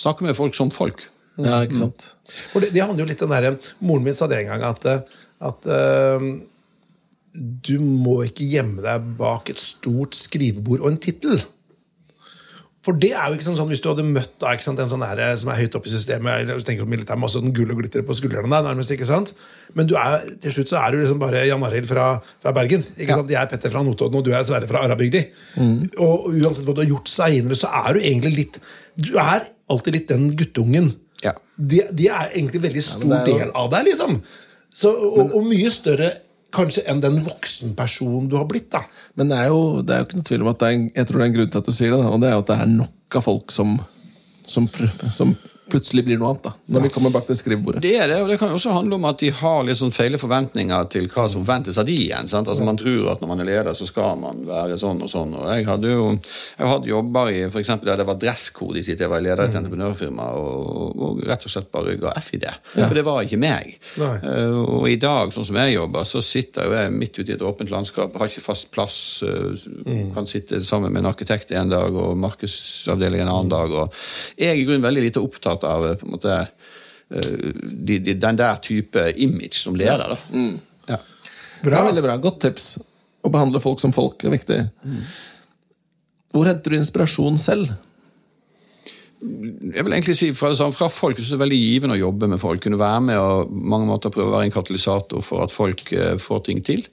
Snakke 0.00 0.26
med 0.26 0.38
folk 0.38 0.56
som 0.58 0.72
folk. 0.74 1.04
Ja, 1.40 1.60
ikke 1.64 1.78
sant? 1.78 2.10
For 2.50 2.62
det, 2.62 2.72
det 2.74 2.82
handler 2.84 3.04
jo 3.04 3.10
litt 3.12 3.22
om 3.24 3.32
den 3.32 3.46
der, 3.46 3.70
Moren 3.86 4.06
min 4.06 4.16
sa 4.16 4.28
det 4.30 4.42
en 4.42 4.50
gang 4.50 4.64
at, 4.66 4.88
at 5.50 5.68
uh, 5.70 6.26
du 7.38 7.74
må 7.80 8.20
ikke 8.26 8.48
gjemme 8.50 8.82
deg 8.84 9.14
bak 9.20 9.52
et 9.52 9.62
stort 9.62 10.18
skrivebord 10.18 10.82
og 10.82 10.92
en 10.92 11.00
tittel. 11.02 11.38
For 12.80 12.96
det 12.96 13.10
er 13.12 13.26
jo 13.28 13.36
ikke 13.36 13.44
sånn, 13.44 13.58
sånn 13.58 13.68
Hvis 13.68 13.82
du 13.84 13.90
hadde 13.90 14.04
møtt 14.08 14.38
da, 14.40 14.54
sant, 14.64 14.78
en 14.80 14.88
sånn 14.88 15.02
her, 15.04 15.20
som 15.36 15.50
er 15.52 15.58
høyt 15.58 15.74
oppe 15.76 15.90
i 15.90 15.92
systemet 15.92 16.46
du 16.48 16.62
tenker 16.64 16.86
på 16.86 16.88
militær, 16.88 17.18
masse 17.20 17.36
sånn 17.36 17.52
gull 17.52 17.74
og 17.74 17.82
glitter 17.82 18.06
på 18.08 18.16
skuldrene 18.16 18.48
der, 18.48 18.64
nærmest, 18.70 18.94
ikke 18.94 19.08
sant? 19.08 19.34
Men 19.76 19.90
du 19.90 19.92
er, 20.00 20.24
til 20.40 20.54
slutt 20.54 20.72
så 20.72 20.78
er 20.80 20.94
du 20.94 21.02
liksom 21.02 21.20
bare 21.20 21.42
Jan 21.44 21.66
Arild 21.68 21.90
fra, 21.90 22.06
fra 22.40 22.54
Bergen. 22.56 22.86
ikke 22.96 23.18
sant? 23.20 23.28
Jeg 23.34 23.40
er 23.42 23.50
Petter 23.52 23.74
fra 23.74 23.82
Notodden, 23.84 24.22
og 24.22 24.24
du 24.24 24.32
er 24.32 24.46
Sverre 24.48 24.70
fra 24.70 24.80
Arabygdi. 24.86 25.26
Og 26.00 26.30
uansett 26.32 26.64
hva 26.64 26.72
du 26.78 26.80
har 26.86 26.88
gjort 26.94 27.12
seinere, 27.12 27.58
så 27.60 27.68
er 27.82 27.98
du 27.98 28.00
egentlig 28.00 28.32
litt 28.38 28.60
Du 28.96 29.12
er 29.20 29.44
alltid 29.70 29.94
litt 29.98 30.08
den 30.08 30.30
guttungen. 30.40 30.88
Ja. 31.22 31.34
De, 31.60 31.82
de 31.92 32.08
er 32.08 32.32
egentlig 32.32 32.62
en 32.62 32.66
veldig 32.70 32.82
stor 32.88 33.12
er 33.12 33.28
jo- 33.28 33.36
del 33.44 33.52
av 33.60 33.68
deg, 33.76 33.90
liksom. 33.92 34.16
Så, 34.72 34.90
og, 34.96 35.34
og 35.36 35.44
mye 35.50 35.68
større 35.74 36.14
kanskje 36.54 36.84
enn 36.90 37.02
den 37.02 37.20
voksenpersonen 37.26 38.28
du 38.30 38.36
har 38.38 38.48
blitt. 38.50 38.70
da. 38.72 38.82
Men 39.18 39.32
det 39.32 39.38
er, 39.38 39.50
jo, 39.52 39.82
det 39.82 39.94
er 39.94 40.02
jo 40.02 40.08
ikke 40.08 40.20
noe 40.20 40.28
tvil 40.30 40.44
om 40.44 40.52
at 40.52 40.60
det 40.60 40.68
er 40.68 40.78
en, 40.78 40.88
jeg 40.96 41.08
tror 41.08 41.18
det 41.18 41.24
er 41.24 41.30
en 41.30 41.38
grunn 41.38 41.52
til 41.54 41.62
at 41.62 41.70
du 41.70 41.76
sier 41.76 41.94
det. 41.94 42.00
Da, 42.02 42.10
og 42.10 42.22
det 42.22 42.30
er 42.30 42.36
jo 42.36 42.44
at 42.44 42.50
det 42.50 42.58
er 42.58 42.72
nok 42.74 43.18
av 43.20 43.26
folk 43.26 43.54
som, 43.54 43.76
som, 44.46 44.68
som 45.14 45.34
plutselig 45.70 46.04
blir 46.06 46.18
noe 46.20 46.32
annet. 46.34 46.42
da, 46.48 46.52
Når 46.74 46.86
vi 46.86 46.90
kommer 46.94 47.12
bak 47.14 47.26
til 47.28 47.38
skrivebordet. 47.38 47.82
Det 47.84 47.94
er 47.96 48.10
det, 48.10 48.18
og 48.22 48.28
det 48.30 48.38
kan 48.40 48.50
jo 48.52 48.58
også 48.58 48.74
handle 48.74 48.98
om 48.98 49.06
at 49.10 49.18
de 49.22 49.30
har 49.40 49.64
litt 49.66 49.78
sånn 49.80 49.94
feile 49.94 50.18
forventninger 50.20 50.88
til 50.92 51.08
hva 51.12 51.28
som 51.30 51.44
forventes 51.44 51.78
av 51.80 51.86
de 51.88 51.96
igjen. 52.06 52.28
sant? 52.30 52.48
Altså 52.50 52.66
Man 52.66 52.78
tror 52.80 53.12
at 53.14 53.22
når 53.22 53.30
man 53.32 53.40
er 53.44 53.50
leder, 53.50 53.74
så 53.78 53.86
skal 53.88 54.18
man 54.20 54.44
være 54.48 54.78
sånn 54.80 55.02
og 55.06 55.10
sånn. 55.12 55.34
og 55.38 55.48
Jeg 55.54 55.66
hadde 55.68 55.90
jo 55.94 56.04
jeg 56.10 56.66
har 56.66 56.72
hatt 56.74 56.86
jobber 56.90 57.30
i 57.32 57.40
for 57.50 57.60
eksempel, 57.62 57.90
der 57.90 58.00
det 58.02 58.06
var 58.06 58.18
dresskode 58.20 58.80
i 58.80 58.84
sitt 58.86 59.00
jeg 59.00 59.10
var 59.10 59.22
leder 59.24 59.44
i 59.46 59.48
et 59.48 59.56
entreprenørfirma, 59.60 60.26
og, 60.36 61.00
og 61.00 61.22
rett 61.26 61.46
og 61.46 61.52
slett 61.54 61.70
bare 61.72 61.96
ga 62.00 62.12
F 62.20 62.34
i 62.34 62.40
det. 62.42 62.52
For 62.74 62.94
det 62.96 63.04
var 63.06 63.22
ikke 63.24 63.38
meg. 63.40 63.76
Nei. 64.00 64.12
Eh, 64.26 64.58
og 64.60 64.88
i 64.90 64.96
dag, 65.00 65.32
sånn 65.34 65.46
som 65.48 65.58
jeg 65.60 65.76
jobber, 65.76 66.04
så 66.08 66.22
sitter 66.24 66.68
jo 66.68 66.76
jeg 66.76 66.92
midt 66.94 67.18
ute 67.20 67.30
i 67.32 67.36
et 67.36 67.44
åpent 67.46 67.70
landskap, 67.72 68.16
har 68.20 68.30
ikke 68.30 68.44
fast 68.44 68.70
plass, 68.74 68.98
eh, 69.26 69.64
kan 70.14 70.26
sitte 70.30 70.62
sammen 70.66 70.92
med 70.92 71.04
en 71.04 71.10
arkitekt 71.12 71.52
en 71.56 71.70
dag 71.72 71.94
og 71.94 72.16
markedsavdeling 72.20 73.22
en 73.24 73.32
annen 73.32 73.52
dag. 73.52 73.70
og 73.72 73.94
Jeg 74.38 74.48
er 74.50 74.60
i 74.60 74.64
grunnen 74.66 74.84
veldig 74.84 75.02
lite 75.06 75.22
opptatt 75.22 75.59
av 75.68 75.86
eh, 75.88 75.96
på 76.00 76.08
en 76.08 76.14
måte 76.16 76.36
eh, 76.36 77.50
de, 77.62 77.98
de, 77.98 78.14
den 78.14 78.40
der 78.40 78.62
type 78.64 79.06
image 79.16 79.60
som 79.60 79.78
leder. 79.78 80.16
da. 80.16 80.40
Ja. 80.90 81.00
Bra. 81.64 81.84
veldig 81.90 82.06
bra. 82.06 82.16
Godt 82.22 82.40
tips. 82.46 82.72
Å 83.20 83.28
behandle 83.32 83.60
folk 83.60 83.82
som 83.82 83.92
folk 83.92 84.22
er 84.24 84.32
viktig. 84.32 84.58
Hvor 86.32 86.48
henter 86.48 86.72
du 86.72 86.78
inspirasjon 86.78 87.36
selv? 87.40 87.74
jeg 89.20 89.84
vil 89.84 89.92
egentlig 89.92 90.16
si 90.16 90.30
fra, 90.36 90.52
sånn, 90.56 90.72
fra 90.72 90.88
folk 90.92 91.18
så 91.20 91.26
er 91.26 91.36
det 91.36 91.42
veldig 91.42 91.58
givende 91.60 91.96
å 91.98 92.00
jobbe 92.00 92.28
med 92.32 92.40
folk. 92.40 92.62
Kunne 92.64 92.80
være 92.80 93.00
med 93.04 93.20
og 93.20 93.50
mange 93.52 93.88
måter 93.90 94.12
prøve 94.12 94.32
å 94.32 94.36
være 94.38 94.48
en 94.48 94.54
katalysator 94.54 95.24
for 95.24 95.44
at 95.44 95.52
folk 95.52 95.92
eh, 95.92 96.14
får 96.20 96.44
ting 96.48 96.62
til. 96.64 96.86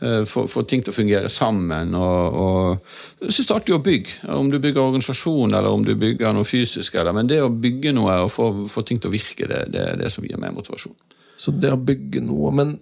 Eh, 0.00 0.24
Få 0.24 0.46
få 0.48 0.62
ting 0.64 0.80
til 0.84 0.94
å 0.94 0.96
fungere 0.96 1.28
sammen. 1.32 1.94
og, 1.94 2.36
og 2.40 3.26
Jeg 3.26 3.36
syns 3.36 3.48
det 3.48 3.54
er 3.54 3.60
artig 3.60 3.76
å 3.76 3.82
bygge. 3.84 4.18
Om 4.32 4.50
du 4.52 4.58
bygger 4.58 4.82
organisasjon 4.86 5.52
eller 5.52 5.68
om 5.68 5.84
du 5.84 5.94
bygger 5.94 6.32
noe 6.36 6.48
fysisk. 6.48 6.96
Eller, 6.96 7.12
men 7.16 7.28
det 7.28 7.42
å 7.44 7.52
bygge 7.52 7.92
noe 7.96 8.22
og 8.24 8.32
få, 8.32 8.50
få 8.72 8.84
ting 8.86 9.00
til 9.00 9.12
å 9.12 9.16
virke, 9.16 9.48
det, 9.50 9.66
det 9.74 9.86
er 9.86 10.00
det 10.00 10.12
som 10.14 10.24
gir 10.24 10.40
meg 10.40 10.56
motivasjon. 10.56 10.96
Så 11.40 11.52
det 11.56 11.72
å 11.72 11.80
bygge 11.80 12.20
noe 12.24 12.52
Men 12.52 12.78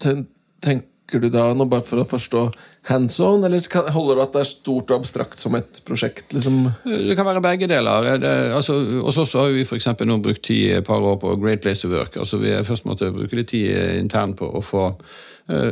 ten, 0.00 0.26
tenker 0.64 1.20
du 1.20 1.28
da, 1.32 1.50
nå 1.52 1.66
bare 1.68 1.84
for 1.84 2.00
å 2.00 2.06
forstå, 2.08 2.42
hands 2.88 3.18
on, 3.20 3.44
eller 3.44 3.60
holder 3.92 4.16
du 4.16 4.22
at 4.24 4.32
det 4.32 4.42
er 4.42 4.48
stort 4.48 4.92
og 4.92 5.02
abstrakt 5.02 5.40
som 5.40 5.56
et 5.58 5.80
prosjekt? 5.84 6.32
liksom? 6.32 6.70
Det 6.84 7.16
kan 7.18 7.28
være 7.28 7.42
begge 7.44 7.68
deler. 7.68 8.08
Det, 8.20 8.30
altså, 8.56 8.78
hos 9.04 9.20
oss 9.20 9.34
har 9.36 9.52
vi 9.52 9.66
for 9.68 10.08
nå 10.08 10.16
brukt 10.24 10.44
tid 10.48 10.78
et 10.78 10.88
par 10.88 11.04
år 11.04 11.20
på 11.20 11.34
Great 11.42 11.60
Place 11.60 11.84
to 11.84 11.92
Work. 11.92 12.16
altså 12.16 12.40
Vi 12.40 12.54
først 12.64 12.88
måtte 12.88 13.12
bruke 13.12 13.36
litt 13.36 13.52
tid 13.52 14.00
internt 14.00 14.40
på 14.40 14.48
å 14.48 14.64
få 14.64 14.86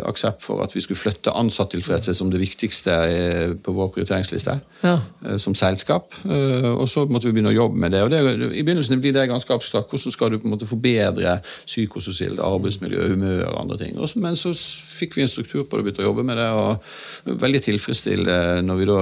aksept 0.09 0.43
for 0.45 0.63
at 0.65 0.75
vi 0.75 0.81
skulle 0.85 0.99
flytte 1.01 1.33
ansattilfredshet 1.37 2.17
som 2.17 2.31
det 2.33 2.41
viktigste 2.43 2.95
eh, 3.11 3.53
på 3.55 3.75
vår 3.77 3.91
prioriteringsliste. 3.95 4.59
Ja. 4.85 4.97
eh, 5.27 5.37
Som 5.43 5.55
selskap. 5.55 6.15
Eh, 6.25 6.69
Og 6.71 6.89
så 6.89 7.07
måtte 7.07 7.29
vi 7.29 7.33
begynne 7.37 7.53
å 7.53 7.57
jobbe 7.57 7.77
med 7.81 7.93
det. 7.93 8.03
og 8.03 8.11
det, 8.11 8.21
I 8.57 8.63
begynnelsen 8.63 9.01
blir 9.01 9.13
det 9.17 9.29
ganske 9.29 9.55
abstrakt. 9.55 9.91
Hvordan 9.91 10.13
skal 10.13 10.31
du 10.31 10.39
på 10.39 10.49
en 10.49 10.55
måte 10.57 10.69
forbedre 10.71 11.41
psykososialt 11.67 12.41
arbeidsmiljø, 12.41 13.09
humør 13.15 13.45
og 13.51 13.61
andre 13.63 13.79
ting. 13.85 13.99
Og 13.99 14.09
Men 14.17 14.37
så 14.37 14.53
fikk 14.55 15.17
vi 15.17 15.23
en 15.23 15.29
struktur 15.29 15.65
på 15.65 15.77
det, 15.77 15.85
begynte 15.85 16.03
å 16.05 16.11
jobbe 16.11 16.25
med 16.27 16.37
det. 16.37 16.49
og 16.51 17.39
Veldig 17.41 17.63
tilfredsstillende 17.69 18.63
når 18.67 18.77
vi 18.81 18.89
da 18.91 18.99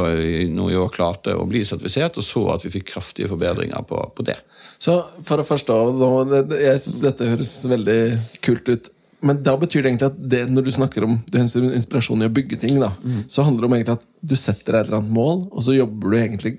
nå 0.54 0.70
i 0.70 0.76
år 0.78 0.92
klarte 0.94 1.34
å 1.36 1.46
bli 1.48 1.64
sertifisert, 1.64 2.18
og 2.18 2.24
så 2.24 2.44
at 2.54 2.64
vi 2.64 2.70
fikk 2.70 2.92
kraftige 2.94 3.28
forbedringer 3.28 3.82
på, 3.88 4.02
på 4.14 4.22
det. 4.26 4.38
Så 4.78 5.00
for 5.26 5.40
å 5.42 5.46
forstå 5.46 5.76
Jeg 6.58 6.78
syns 6.82 7.00
dette 7.02 7.26
høres 7.26 7.52
veldig 7.66 8.00
kult 8.44 8.68
ut. 8.68 8.90
Men 9.20 9.42
da 9.42 9.56
betyr 9.58 9.82
det 9.82 9.90
egentlig 9.90 10.08
at 10.12 10.18
det, 10.30 10.44
når 10.52 10.66
du 10.68 10.72
snakker 10.74 11.04
om 11.06 11.16
er 11.34 11.44
inspirasjon 11.74 12.22
i 12.22 12.28
å 12.28 12.34
bygge 12.34 12.60
ting, 12.62 12.78
da, 12.82 12.92
så 13.26 13.42
handler 13.46 13.64
det 13.64 13.70
om 13.70 13.76
egentlig 13.78 13.96
at 13.98 14.04
du 14.22 14.34
setter 14.38 14.72
deg 14.76 14.80
et 14.80 14.90
eller 14.90 15.00
annet 15.00 15.16
mål, 15.16 15.40
og 15.50 15.64
så 15.66 15.74
jobber 15.74 16.12
du 16.12 16.18
egentlig 16.20 16.58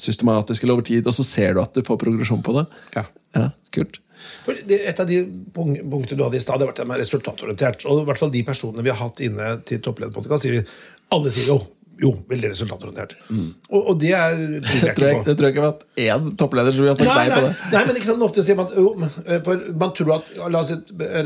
systematisk 0.00 0.64
eller 0.64 0.78
over 0.78 0.86
tid, 0.88 1.04
og 1.04 1.12
så 1.12 1.26
ser 1.26 1.56
du 1.56 1.60
at 1.60 1.74
du 1.76 1.84
får 1.84 1.98
progresjon 2.00 2.40
på 2.46 2.56
det. 2.56 2.64
Ja. 2.96 3.04
Ja, 3.36 3.50
kult. 3.74 4.00
Et 4.68 5.00
av 5.00 5.06
de 5.08 5.20
punk- 5.54 5.82
punktene 5.90 6.18
du 6.18 6.24
hadde 6.24 6.40
i 6.40 6.42
stad, 6.42 6.60
det 6.60 6.66
har 6.66 6.88
vært 6.88 7.02
resultatorientert. 7.04 7.84
Og 7.88 8.02
i 8.02 8.08
hvert 8.08 8.20
fall 8.20 8.32
de 8.32 8.42
personene 8.46 8.84
vi 8.84 8.92
har 8.92 9.00
hatt 9.00 9.20
inne 9.24 9.52
til 9.68 9.82
topplederpodkast, 9.84 10.44
sier 10.44 10.58
vi 10.58 10.64
alle 11.14 11.32
sier 11.34 11.52
jo 11.52 11.60
Jo, 12.00 12.14
veldig 12.30 12.48
resultatorientert. 12.54 13.10
Og, 13.28 13.80
og 13.80 13.96
det 14.00 14.14
er 14.16 14.38
Det 14.64 14.94
tror 14.96 15.08
jeg, 15.10 15.22
det 15.26 15.34
tror 15.36 15.46
jeg 15.48 15.52
ikke 15.52 15.64
har 15.66 16.06
én 16.06 16.30
toppleder 16.40 16.72
som 16.72 16.86
vil 16.86 16.94
sagt 16.96 17.10
Nei, 17.10 17.26
nei 17.28 17.36
på 17.36 17.42
det. 17.44 17.50
nei, 17.74 17.82
men 17.88 17.98
ikke 18.00 18.08
sant, 18.08 18.24
ofte 18.24 18.44
sier 18.46 18.56
man 18.56 18.70
jo, 18.72 18.94
eh, 19.26 19.40
for 19.44 19.66
man 19.82 19.92
tror 19.98 20.14
at 20.16 20.30
la 20.40 20.62
oss 20.62 20.72
si, 20.72 20.78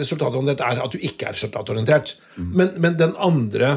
resultatorientert 0.03 0.65
er 0.67 0.83
at 0.83 0.97
du 0.97 0.99
ikke 0.99 1.29
er 1.31 1.37
resultatorientert. 1.37 2.17
Men, 2.41 2.75
men 2.83 2.99
den 2.99 3.15
andre, 3.23 3.77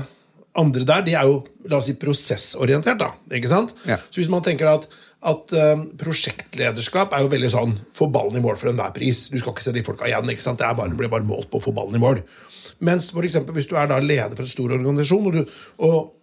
andre 0.57 0.87
der, 0.89 1.05
de 1.05 1.13
er 1.19 1.29
jo 1.29 1.43
la 1.69 1.77
oss 1.77 1.91
si, 1.91 1.97
prosessorientert. 2.01 2.97
da, 3.03 3.11
ikke 3.37 3.51
sant? 3.51 3.75
Ja. 3.85 3.99
Så 4.09 4.23
hvis 4.23 4.31
man 4.33 4.41
tenker 4.45 4.71
at, 4.71 4.89
at 5.27 5.53
um, 5.53 5.85
prosjektlederskap 6.01 7.13
er 7.13 7.25
jo 7.25 7.31
veldig 7.31 7.53
sånn 7.53 7.77
få 7.97 8.09
ballen 8.13 8.37
i 8.37 8.43
mål 8.43 8.57
for 8.57 8.71
enhver 8.73 8.93
pris. 8.95 9.27
Du 9.29 9.37
skal 9.37 9.53
ikke 9.53 9.65
se 9.65 9.73
de 9.75 9.85
folka 9.85 10.09
igjen. 10.09 10.33
ikke 10.33 10.45
sant? 10.45 10.59
Det 10.61 10.67
er 10.67 10.77
bare, 10.77 10.89
du 10.93 10.97
blir 10.99 11.13
bare 11.13 11.27
målt 11.27 11.49
på 11.53 11.61
å 11.61 11.65
få 11.69 11.73
ballen 11.77 11.97
i 11.97 12.01
mål. 12.01 12.21
Mens 12.85 13.09
for 13.13 13.25
eksempel, 13.25 13.55
hvis 13.57 13.69
du 13.69 13.77
er 13.79 13.89
da 13.89 13.97
leder 14.03 14.35
for 14.35 14.45
en 14.45 14.51
stor 14.51 14.73
organisasjon, 14.75 15.29
og 15.29 15.37
du, 15.37 15.57
og, 15.87 16.13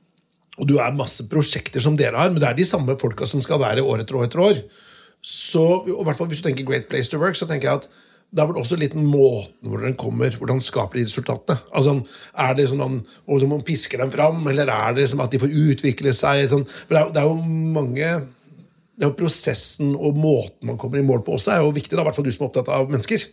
og 0.58 0.68
du 0.70 0.76
er 0.78 0.96
masse 0.96 1.26
prosjekter 1.30 1.82
som 1.82 1.96
dere 1.98 2.18
har, 2.20 2.32
men 2.32 2.40
det 2.42 2.48
er 2.48 2.58
de 2.58 2.66
samme 2.68 2.96
folka 3.00 3.26
som 3.26 3.42
skal 3.42 3.62
være 3.62 3.82
år 3.82 4.04
etter 4.04 4.18
år 4.18 4.28
etter 4.28 4.42
år, 4.44 4.60
så, 5.24 5.62
og 5.80 6.02
hvert 6.04 6.18
fall 6.18 6.28
hvis 6.30 6.42
du 6.42 6.48
tenker 6.50 6.66
Great 6.68 6.90
Place 6.90 7.10
to 7.10 7.18
Work, 7.20 7.38
så 7.38 7.48
tenker 7.48 7.70
jeg 7.70 7.82
at 7.82 7.88
det 8.34 8.42
er 8.42 8.48
vel 8.50 8.58
også 8.58 8.76
litt 8.76 8.96
måten 8.98 9.70
hvor 9.70 9.84
den 9.84 9.94
kommer, 9.98 10.34
hvordan 10.40 10.60
skaper 10.64 10.98
de 10.98 11.04
resultatene. 11.06 11.54
Altså, 11.70 11.94
er 12.42 12.56
det 12.58 12.66
sånn 12.70 12.82
at 12.82 13.44
man 13.46 13.62
pisker 13.66 14.02
dem 14.02 14.10
fram, 14.10 14.40
eller 14.50 14.70
er 14.74 14.96
det 14.96 15.04
liksom 15.04 15.22
at 15.22 15.30
de 15.30 15.40
får 15.42 15.54
utvikle 15.54 16.14
seg? 16.16 16.42
Sånn, 16.50 16.66
det 16.90 16.98
er, 16.98 17.12
det 17.14 17.22
er 17.22 17.28
jo 17.30 17.36
mange 17.76 18.10
det 18.94 19.02
er 19.02 19.10
jo 19.10 19.16
Prosessen 19.18 19.94
og 19.94 20.18
måten 20.18 20.68
man 20.70 20.78
kommer 20.78 21.00
i 21.00 21.06
mål 21.06 21.24
på 21.26 21.34
også 21.34 21.54
er 21.54 21.64
jo 21.64 21.72
viktig. 21.74 21.96
i 21.96 22.02
hvert 22.06 22.14
fall 22.14 22.26
du 22.26 22.30
som 22.34 22.44
er 22.44 22.50
opptatt 22.50 22.70
av 22.74 22.90
mennesker. 22.90 23.24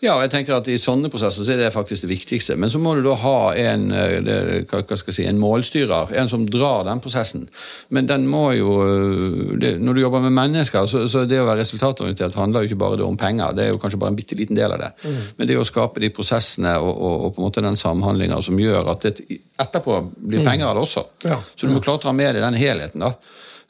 Ja, 0.00 0.14
jeg 0.22 0.30
tenker 0.32 0.56
at 0.56 0.68
I 0.72 0.78
sånne 0.80 1.10
prosesser 1.12 1.44
så 1.44 1.52
er 1.52 1.58
det 1.60 1.72
faktisk 1.74 2.06
det 2.06 2.10
viktigste. 2.14 2.54
Men 2.56 2.70
så 2.72 2.78
må 2.80 2.94
du 2.96 3.02
da 3.04 3.12
ha 3.20 3.52
en, 3.60 3.90
eh, 3.92 4.62
hva 4.64 4.80
skal 4.96 5.10
jeg 5.10 5.16
si, 5.18 5.26
en 5.28 5.40
målstyrer, 5.40 6.14
en 6.16 6.30
som 6.32 6.46
drar 6.48 6.86
den 6.88 7.02
prosessen. 7.04 7.44
Men 7.92 8.08
den 8.08 8.24
må 8.30 8.46
jo 8.56 8.78
eh, 8.86 9.58
det, 9.60 9.74
Når 9.80 9.94
du 9.94 10.00
jobber 10.00 10.24
med 10.24 10.32
mennesker, 10.38 10.86
så, 10.88 11.04
så 11.08 11.26
det 11.28 11.42
å 11.42 11.44
være 11.44 11.60
resultatorientert 11.60 12.38
handler 12.40 12.64
jo 12.64 12.70
ikke 12.70 12.80
bare 12.80 13.04
om 13.04 13.18
penger. 13.20 13.52
Det 13.56 13.66
er 13.66 13.74
jo 13.74 13.82
kanskje 13.82 14.00
bare 14.00 14.14
en 14.14 14.18
bitte 14.22 14.38
liten 14.38 14.56
del 14.56 14.72
av 14.72 14.80
det. 14.80 14.90
Men 15.36 15.50
det 15.50 15.60
å 15.60 15.68
skape 15.68 16.00
de 16.00 16.12
prosessene 16.14 16.78
og, 16.80 16.94
og, 16.94 17.26
og 17.26 17.34
på 17.34 17.42
en 17.42 17.48
måte 17.50 17.66
den 17.66 17.76
samhandlinga 17.76 18.40
som 18.42 18.58
gjør 18.58 18.94
at 18.94 19.04
det 19.04 19.40
etterpå 19.60 20.00
blir 20.16 20.46
penger 20.46 20.70
av 20.70 20.78
det 20.78 20.86
også. 20.88 21.04
Ja. 21.28 21.42
Så 21.52 21.68
du 21.68 21.76
må 21.76 21.84
klare 21.84 22.00
å 22.00 22.04
ta 22.08 22.16
med 22.16 22.32
deg 22.34 22.46
den 22.46 22.56
helheten. 22.56 23.04
da, 23.04 23.12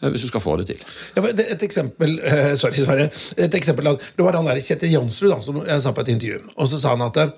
hvis 0.01 0.25
du 0.25 0.31
skal 0.31 0.43
få 0.43 0.57
det 0.61 0.71
til. 0.71 0.85
Ja, 1.17 1.25
et 1.29 1.65
eksempel 1.67 2.17
eh, 2.25 2.55
sorry, 2.61 2.81
Sverre. 2.81 3.11
Et 3.37 3.57
eksempel 3.59 3.91
Det 4.01 4.25
var 4.25 4.39
han 4.39 4.49
der 4.49 4.61
Kjetil 4.65 4.95
Jansrud 4.95 5.35
som 5.45 5.61
jeg 5.67 5.85
sa 5.85 5.93
på 5.93 6.05
et 6.07 6.15
intervju. 6.15 6.41
Og 6.57 6.71
så 6.71 6.81
sa 6.81 6.95
han 6.95 7.05
at 7.05 7.21
eh, 7.21 7.35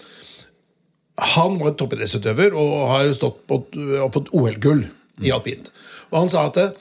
han 1.34 1.58
var 1.60 1.74
toppidrettsutøver 1.78 2.54
og 2.58 2.88
har 2.92 3.04
jo 3.08 3.18
stått 3.18 3.42
på, 3.50 3.60
og 3.98 4.14
fått 4.14 4.32
OL-gull 4.36 4.86
i 5.26 5.34
alpint. 5.34 5.68
Og 6.12 6.22
han 6.22 6.32
sa 6.32 6.46
at 6.48 6.60
eh, 6.62 6.72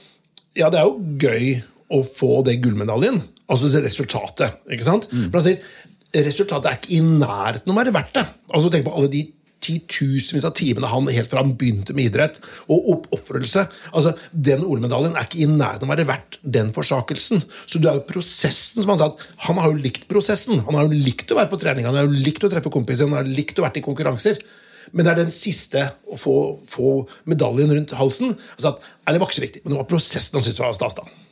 ja, 0.62 0.70
det 0.70 0.82
er 0.82 0.88
jo 0.88 1.18
gøy 1.22 1.54
å 1.92 2.04
få 2.08 2.42
det 2.48 2.60
gullmedaljen. 2.64 3.20
Altså 3.52 3.72
resultatet. 3.84 4.62
ikke 4.72 4.88
sant? 4.88 5.10
Men 5.12 5.40
han 5.40 5.48
sier 5.50 6.26
resultatet 6.28 6.70
er 6.70 6.78
ikke 6.80 6.96
i 6.98 7.02
nærheten 7.04 7.72
å 7.72 7.76
være 7.78 7.94
verdt 7.96 8.16
det. 8.20 8.26
Altså 8.52 8.72
Tenk 8.72 8.86
på 8.88 8.94
alle 8.96 9.12
de 9.12 9.26
titusenvis 9.64 10.46
av 10.48 10.56
timene 10.58 10.90
han 10.92 11.10
helt 11.12 11.32
fra 11.32 11.44
han 11.44 11.54
begynte 11.58 11.96
med 11.98 12.10
idrett, 12.10 12.40
og 12.72 12.90
oppofrelse. 12.96 13.66
Altså, 13.92 14.16
den 14.32 14.66
OL-medaljen 14.66 15.16
er 15.16 15.28
ikke 15.28 15.44
i 15.44 15.50
nærheten 15.50 15.86
av 15.86 15.90
å 15.90 15.94
være 15.94 16.08
verdt 16.10 16.40
den 16.58 16.74
forsakelsen. 16.76 17.44
Så 17.66 17.82
det 17.82 17.92
er 17.92 18.00
jo 18.00 18.08
prosessen, 18.10 18.82
som 18.82 18.94
han 18.94 19.02
sa. 19.02 19.12
at 19.12 19.46
Han 19.48 19.62
har 19.62 19.72
jo 19.72 19.84
likt 19.84 20.08
prosessen. 20.12 20.64
Han 20.68 20.78
har 20.78 20.88
jo 20.88 21.04
likt 21.08 21.32
å 21.32 21.40
være 21.40 21.52
på 21.52 21.62
trening, 21.62 21.88
han 21.88 21.98
har 21.98 22.10
jo 22.10 22.26
likt 22.28 22.44
å 22.46 22.52
treffe 22.52 22.74
kompiser, 22.74 23.10
han 23.10 23.22
har 23.22 23.36
likt 23.40 23.60
å 23.60 23.66
være 23.66 23.82
i 23.82 23.86
konkurranser. 23.86 24.42
Men 24.92 25.06
det 25.06 25.12
er 25.12 25.20
den 25.22 25.34
siste, 25.34 25.84
å 26.10 26.18
få, 26.20 26.38
få 26.68 26.94
medaljen 27.30 27.72
rundt 27.76 27.94
halsen. 27.96 28.34
Altså 28.58 28.74
at, 28.74 28.88
nei, 29.06 29.14
Det 29.14 29.22
var 29.22 29.30
ikke 29.30 29.40
så 29.40 29.48
viktig, 29.48 29.62
men 29.64 29.76
det 29.76 29.84
var 29.84 29.92
prosessen 29.92 30.40
han 30.40 30.48
syntes 30.48 30.64
var 30.64 30.74
stas. 30.76 30.98
da. 30.98 31.31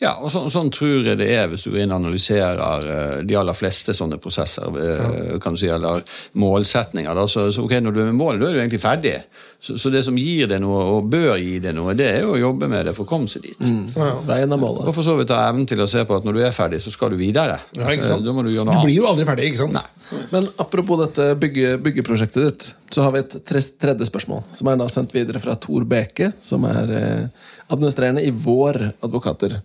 Ja, 0.00 0.14
og 0.16 0.30
sånn, 0.32 0.48
sånn 0.48 0.70
tror 0.72 1.04
jeg 1.04 1.18
det 1.20 1.28
er 1.34 1.50
hvis 1.52 1.66
du 1.66 1.74
går 1.74 1.82
inn 1.82 1.92
og 1.92 1.98
analyserer 2.00 2.86
eh, 2.88 3.16
de 3.28 3.36
aller 3.36 3.56
fleste 3.56 3.92
sånne 3.96 4.16
prosesser, 4.22 4.72
eh, 4.80 5.34
kan 5.44 5.52
du 5.56 5.60
si, 5.60 5.68
eller 5.68 6.00
målsetninger. 6.40 7.12
Da. 7.18 7.26
Så, 7.28 7.50
så 7.52 7.66
ok, 7.66 7.76
når 7.84 7.96
du 7.96 8.00
er 8.00 8.08
med 8.08 8.16
målet, 8.16 8.40
da 8.40 8.48
er 8.48 8.56
du 8.56 8.62
egentlig 8.62 8.80
ferdig. 8.80 9.18
Så, 9.60 9.76
så 9.76 9.92
det 9.92 10.00
som 10.06 10.16
gir 10.16 10.48
deg 10.48 10.62
noe, 10.64 10.80
og 10.94 11.10
bør 11.12 11.34
gi 11.36 11.58
deg 11.60 11.76
noe, 11.76 11.92
det 11.98 12.06
er 12.14 12.22
jo 12.24 12.32
å 12.32 12.40
jobbe 12.40 12.70
med 12.72 12.88
det 12.88 12.94
for 12.96 13.04
å 13.04 13.10
komme 13.10 13.28
seg 13.28 13.44
dit. 13.44 13.60
Mm. 13.60 13.92
er 13.92 14.40
ja. 14.86 14.88
Og 14.88 14.96
for 14.96 15.04
så 15.04 15.18
vidt 15.18 15.34
ha 15.36 15.42
evnen 15.50 15.68
til 15.68 15.84
å 15.84 15.88
se 15.90 16.06
på 16.08 16.16
at 16.16 16.24
når 16.24 16.38
du 16.38 16.42
er 16.48 16.56
ferdig, 16.56 16.80
så 16.80 16.92
skal 16.94 17.12
du 17.12 17.20
videre. 17.20 17.60
Ja, 17.76 17.92
ikke 17.92 18.08
sant? 18.08 18.24
Eh, 18.24 18.30
Da 18.30 18.36
må 18.36 18.46
du 18.46 18.54
gjøre 18.54 18.78
Du 18.80 18.88
blir 18.88 18.96
jo 18.96 19.08
aldri 19.10 19.28
ferdig, 19.28 19.52
ikke 19.52 19.66
sant? 19.66 19.76
Nei. 19.76 20.24
Men 20.32 20.48
apropos 20.58 20.98
dette 21.04 21.28
bygge, 21.38 21.76
byggeprosjektet 21.84 22.46
ditt, 22.48 22.70
så 22.90 23.04
har 23.04 23.12
vi 23.14 23.20
et 23.20 23.36
tredje 23.46 24.08
spørsmål, 24.08 24.46
som 24.50 24.72
er 24.72 24.80
da 24.80 24.88
sendt 24.90 25.12
videre 25.14 25.44
fra 25.44 25.54
Tor 25.60 25.84
Beke, 25.86 26.32
som 26.42 26.64
er 26.66 26.96
eh, 26.96 27.50
administrerende 27.70 28.24
i 28.26 28.32
Vår 28.34 28.78
advokater. 29.00 29.60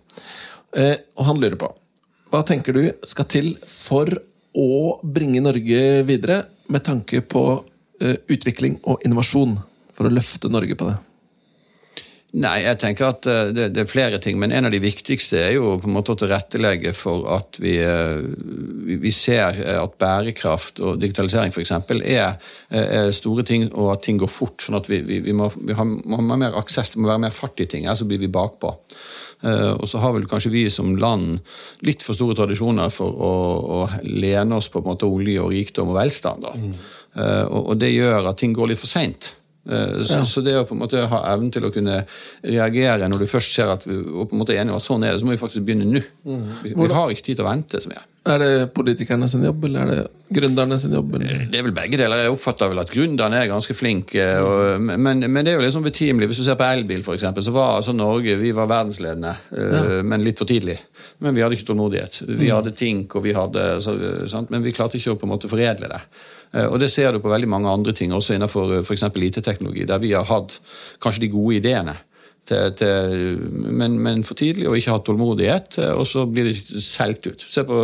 Eh, 0.76 0.96
og 1.16 1.28
han 1.28 1.40
lurer 1.40 1.58
på 1.60 1.70
Hva 2.32 2.42
tenker 2.46 2.74
du 2.76 2.82
skal 3.06 3.28
til 3.30 3.52
for 3.70 4.10
å 4.56 4.98
bringe 5.02 5.42
Norge 5.44 5.82
videre 6.08 6.42
med 6.72 6.84
tanke 6.86 7.22
på 7.22 7.44
eh, 8.02 8.18
utvikling 8.32 8.80
og 8.84 9.04
innovasjon? 9.06 9.56
For 9.96 10.08
å 10.08 10.12
løfte 10.12 10.50
Norge 10.52 10.76
på 10.76 10.90
det. 10.90 10.96
Nei, 12.36 12.56
jeg 12.66 12.76
tenker 12.82 13.06
at 13.08 13.26
eh, 13.32 13.50
det, 13.56 13.70
det 13.72 13.80
er 13.84 13.88
flere 13.88 14.18
ting, 14.20 14.36
men 14.40 14.52
en 14.52 14.68
av 14.68 14.72
de 14.74 14.80
viktigste 14.82 15.38
er 15.40 15.54
jo 15.54 15.76
på 15.80 15.88
en 15.88 15.94
måte 15.94 16.12
å 16.12 16.18
tilrettelegge 16.20 16.92
for 16.96 17.24
at 17.32 17.56
vi, 17.62 17.78
eh, 17.80 18.18
vi- 19.00 19.12
ser 19.14 19.56
eh, 19.62 19.78
at 19.80 19.94
bærekraft 20.02 20.82
og 20.84 20.98
digitalisering 21.00 21.54
f.eks. 21.54 21.72
Er, 22.04 22.36
er 22.76 23.12
store 23.16 23.44
ting, 23.48 23.68
og 23.72 23.94
at 23.94 24.02
ting 24.04 24.18
går 24.20 24.28
fort. 24.28 24.60
sånn 24.66 24.76
at 24.76 24.90
vi, 24.90 25.00
vi, 25.06 25.22
vi, 25.24 25.32
må, 25.32 25.48
vi 25.56 25.76
har, 25.78 25.88
må 25.88 26.18
ha 26.20 26.26
mer 26.36 26.58
aksess, 26.60 26.92
det 26.92 27.00
må 27.00 27.08
være 27.08 27.24
mer 27.24 27.36
fart 27.36 27.62
i 27.64 27.68
ting, 27.72 27.86
ellers 27.86 28.04
så 28.04 28.08
blir 28.10 28.20
vi 28.20 28.28
bakpå. 28.32 28.74
Og 29.46 29.84
så 29.86 30.00
har 30.00 30.14
vel 30.16 30.24
kanskje 30.26 30.50
vi 30.50 30.62
som 30.72 30.94
land 30.96 31.38
litt 31.84 32.02
for 32.02 32.16
store 32.16 32.34
tradisjoner 32.38 32.88
for 32.90 33.12
å, 33.12 33.32
å 33.76 33.80
lene 34.02 34.56
oss 34.56 34.68
på, 34.72 34.80
på 34.82 34.94
olje 35.06 35.42
og 35.44 35.52
rikdom 35.52 35.92
og 35.92 35.98
velstand. 36.00 36.46
Eh, 37.16 37.44
og, 37.44 37.72
og 37.72 37.76
det 37.80 37.92
gjør 37.92 38.30
at 38.32 38.40
ting 38.40 38.56
går 38.56 38.72
litt 38.72 38.80
for 38.80 38.90
seint. 38.90 39.28
Eh, 39.68 40.02
Så, 40.06 40.22
så 40.30 40.42
det 40.46 40.56
å 40.60 40.66
på 40.68 40.76
en 40.76 40.82
måte 40.84 41.06
ha 41.10 41.22
evnen 41.32 41.50
til 41.54 41.66
å 41.66 41.72
kunne 41.74 42.02
reagere 42.44 43.08
når 43.10 43.24
du 43.24 43.30
først 43.30 43.56
ser 43.56 43.72
at 43.72 43.86
vi 43.86 43.96
og 43.98 44.28
på 44.30 44.36
en 44.36 44.42
måte 44.42 44.54
er 44.54 44.62
enige 44.62 44.76
om 44.76 44.82
at 44.82 44.86
sånn 44.86 45.06
er 45.06 45.14
det, 45.14 45.22
så 45.22 45.28
må 45.28 45.34
vi 45.34 45.40
faktisk 45.40 45.66
begynne 45.66 45.88
nå. 45.90 46.02
Vi, 46.62 46.74
vi 46.76 46.92
har 46.94 47.10
ikke 47.10 47.26
tid 47.26 47.40
til 47.40 47.46
å 47.46 47.50
vente. 47.50 47.80
som 47.82 47.96
er. 47.96 48.04
Er 48.26 48.40
det 48.42 48.52
politikerne 48.74 49.28
sin 49.30 49.44
jobb, 49.46 49.68
eller 49.68 49.82
er 49.84 49.90
det 49.92 50.38
gründerne 50.38 50.78
sin 50.82 50.94
jobb? 50.96 51.14
Eller? 51.14 51.44
Det 51.50 51.60
er 51.60 51.66
vel 51.68 51.74
begge 51.76 51.98
deler. 52.00 52.24
Jeg 52.24 52.32
oppfatter 52.34 52.72
vel 52.72 52.82
at 52.82 52.90
gründerne 52.90 53.38
er 53.38 53.50
ganske 53.52 53.74
flinke. 53.78 54.24
Og, 54.42 54.82
men, 54.82 55.22
men 55.22 55.46
det 55.46 55.52
er 55.52 55.60
jo 55.60 55.62
liksom 55.62 55.86
betimelig. 55.86 56.32
Hvis 56.32 56.40
du 56.42 56.46
ser 56.48 56.58
på 56.58 56.66
elbil, 56.66 57.04
eksempel, 57.14 57.44
så 57.46 57.54
var 57.54 57.76
altså 57.76 57.94
Norge 57.94 58.34
vi 58.40 58.50
var 58.56 58.66
verdensledende, 58.70 59.36
ja. 59.54 59.84
men 60.02 60.26
litt 60.26 60.42
for 60.42 60.50
tidlig. 60.50 60.74
Men 61.22 61.36
vi 61.36 61.44
hadde 61.44 61.54
ikke 61.54 61.68
tålmodighet. 61.70 62.18
Vi 62.26 62.50
hadde 62.50 62.74
Tink, 62.76 63.14
og 63.14 63.22
vi 63.24 63.36
hadde, 63.36 63.68
så, 63.84 63.94
sant? 64.30 64.50
men 64.50 64.66
vi 64.66 64.74
klarte 64.74 64.98
ikke 64.98 65.14
å 65.14 65.20
på 65.20 65.28
en 65.28 65.34
måte 65.36 65.50
foredle 65.52 65.92
det. 65.94 66.02
Eh, 66.54 66.66
Og 66.66 66.80
det 66.80 66.90
ser 66.90 67.12
du 67.12 67.20
på 67.20 67.30
veldig 67.32 67.48
mange 67.48 67.70
andre 67.70 67.92
ting, 67.92 68.12
også 68.12 68.34
innenfor 68.34 68.82
f.eks. 68.82 69.02
IT-teknologi, 69.02 69.84
der 69.84 69.98
vi 69.98 70.12
har 70.12 70.24
hatt 70.24 70.58
kanskje 71.00 71.26
de 71.26 71.28
gode 71.34 71.56
ideene. 71.56 71.96
Til, 72.46 72.72
til, 72.78 73.38
men, 73.50 73.98
men 73.98 74.24
for 74.26 74.38
tidlig 74.38 74.68
og 74.70 74.76
ikke 74.78 74.94
hatt 74.94 75.06
tålmodighet, 75.08 75.78
eh, 75.82 75.94
og 75.98 76.06
så 76.06 76.26
blir 76.30 76.52
det 76.52 76.82
solgt 76.84 77.26
ut. 77.26 77.46
Se 77.50 77.64
på, 77.66 77.80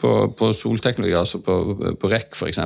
på, 0.00 0.10
på 0.38 0.50
solteknologi, 0.56 1.14
altså 1.16 1.40
på, 1.44 1.56
på 2.00 2.10
REC 2.10 2.36
f.eks., 2.36 2.60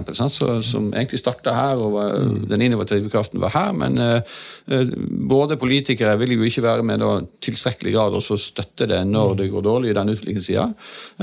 som 0.69 0.91
egentlig 0.93 1.21
starta 1.21 1.55
her, 1.57 1.81
og 1.81 1.97
var, 1.97 2.15
den 2.51 2.65
innovative 2.67 3.11
kraften 3.13 3.43
var 3.43 3.55
her. 3.55 3.73
Men 3.77 3.99
eh, 4.03 4.37
eh, 4.69 4.95
både 5.35 5.59
politikere 5.61 6.17
vil 6.21 6.37
jo 6.37 6.47
ikke 6.47 6.65
være 6.67 6.87
med 6.87 7.03
da, 7.03 7.11
tilstrekkelig 7.45 7.97
grad 7.97 8.19
og 8.19 8.25
så 8.27 8.39
støtte 8.41 8.89
det 8.91 9.03
når 9.09 9.37
det 9.41 9.51
går 9.53 9.67
dårlig 9.67 9.93
i 9.93 9.99
den 9.99 10.15
utviklingssida. 10.15 10.69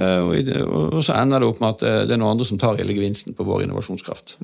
Eh, 0.02 0.20
og, 0.26 0.54
og 1.00 1.02
så 1.06 1.18
ender 1.22 1.42
det 1.42 1.52
opp 1.52 1.64
med 1.64 1.78
at 1.78 1.88
eh, 1.88 2.04
det 2.10 2.18
er 2.18 2.24
noen 2.24 2.36
andre 2.36 2.50
som 2.50 2.62
tar 2.62 2.80
hele 2.82 2.98
gevinsten 2.98 3.38
på 3.38 3.48
vår 3.48 3.68
innovasjonskraft. 3.68 4.40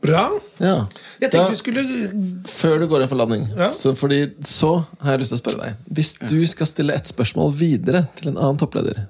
Bra. 0.00 0.30
Ja. 0.58 0.86
Jeg 1.20 1.30
Da- 1.30 1.38
tenkte 1.38 1.50
vi 1.50 1.56
skulle 1.60 2.44
Før 2.48 2.78
du 2.80 2.86
går 2.88 3.02
inn 3.02 3.08
for 3.08 3.16
landing, 3.20 3.48
Ja. 3.56 3.70
så, 3.70 3.92
fordi, 3.94 4.32
så 4.42 4.84
har 5.02 5.12
jeg 5.12 5.20
lyst 5.20 5.32
til 5.34 5.38
å 5.38 5.42
spørre 5.42 5.64
deg 5.66 5.74
Hvis 5.92 6.14
du 6.30 6.46
skal 6.46 6.66
stille 6.66 6.94
et 6.94 7.04
spørsmål 7.04 7.52
videre 7.52 8.08
til 8.16 8.28
en 8.28 8.38
annen 8.38 8.56
toppleder 8.56 9.08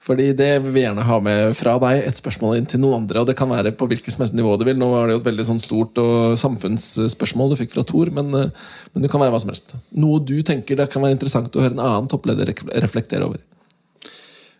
Fordi 0.00 0.30
det 0.34 0.62
vil 0.62 0.72
vi 0.72 0.80
gjerne 0.84 1.02
ha 1.02 1.18
med 1.20 1.56
fra 1.58 1.78
deg 1.78 2.06
et 2.06 2.14
spørsmål 2.16 2.56
inn 2.56 2.66
til 2.66 2.80
noen 2.80 3.02
andre. 3.02 3.20
Og 3.20 3.26
det 3.26 3.36
kan 3.36 3.50
være 3.50 3.70
på 3.76 3.86
hvilket 3.86 4.10
som 4.14 4.22
helst 4.24 4.32
nivå 4.34 4.58
du 4.58 4.64
vil. 4.64 4.78
Nå 4.80 4.88
var 4.90 5.06
det 5.06 5.12
jo 5.12 5.20
et 5.20 5.36
veldig 5.36 5.44
sånn 5.44 5.60
stort 5.60 5.98
og 5.98 6.38
samfunnsspørsmål 6.40 7.50
du 7.50 7.56
fikk 7.60 7.72
fra 7.74 7.82
Tor, 7.84 8.06
men, 8.10 8.32
eh, 8.34 8.48
men 8.94 9.02
det 9.02 9.10
kan 9.10 9.20
være 9.20 9.30
hva 9.34 9.40
som 9.42 9.50
helst. 9.50 9.74
Noe 9.94 10.18
du 10.24 10.42
tenker 10.42 10.74
det 10.74 10.88
kan 10.90 11.02
være 11.02 11.18
interessant 11.18 11.52
å 11.52 11.60
høre 11.60 11.72
en 11.72 11.84
annen 11.84 12.08
toppleder 12.08 12.46
reflektere 12.80 13.26
over. 13.28 13.38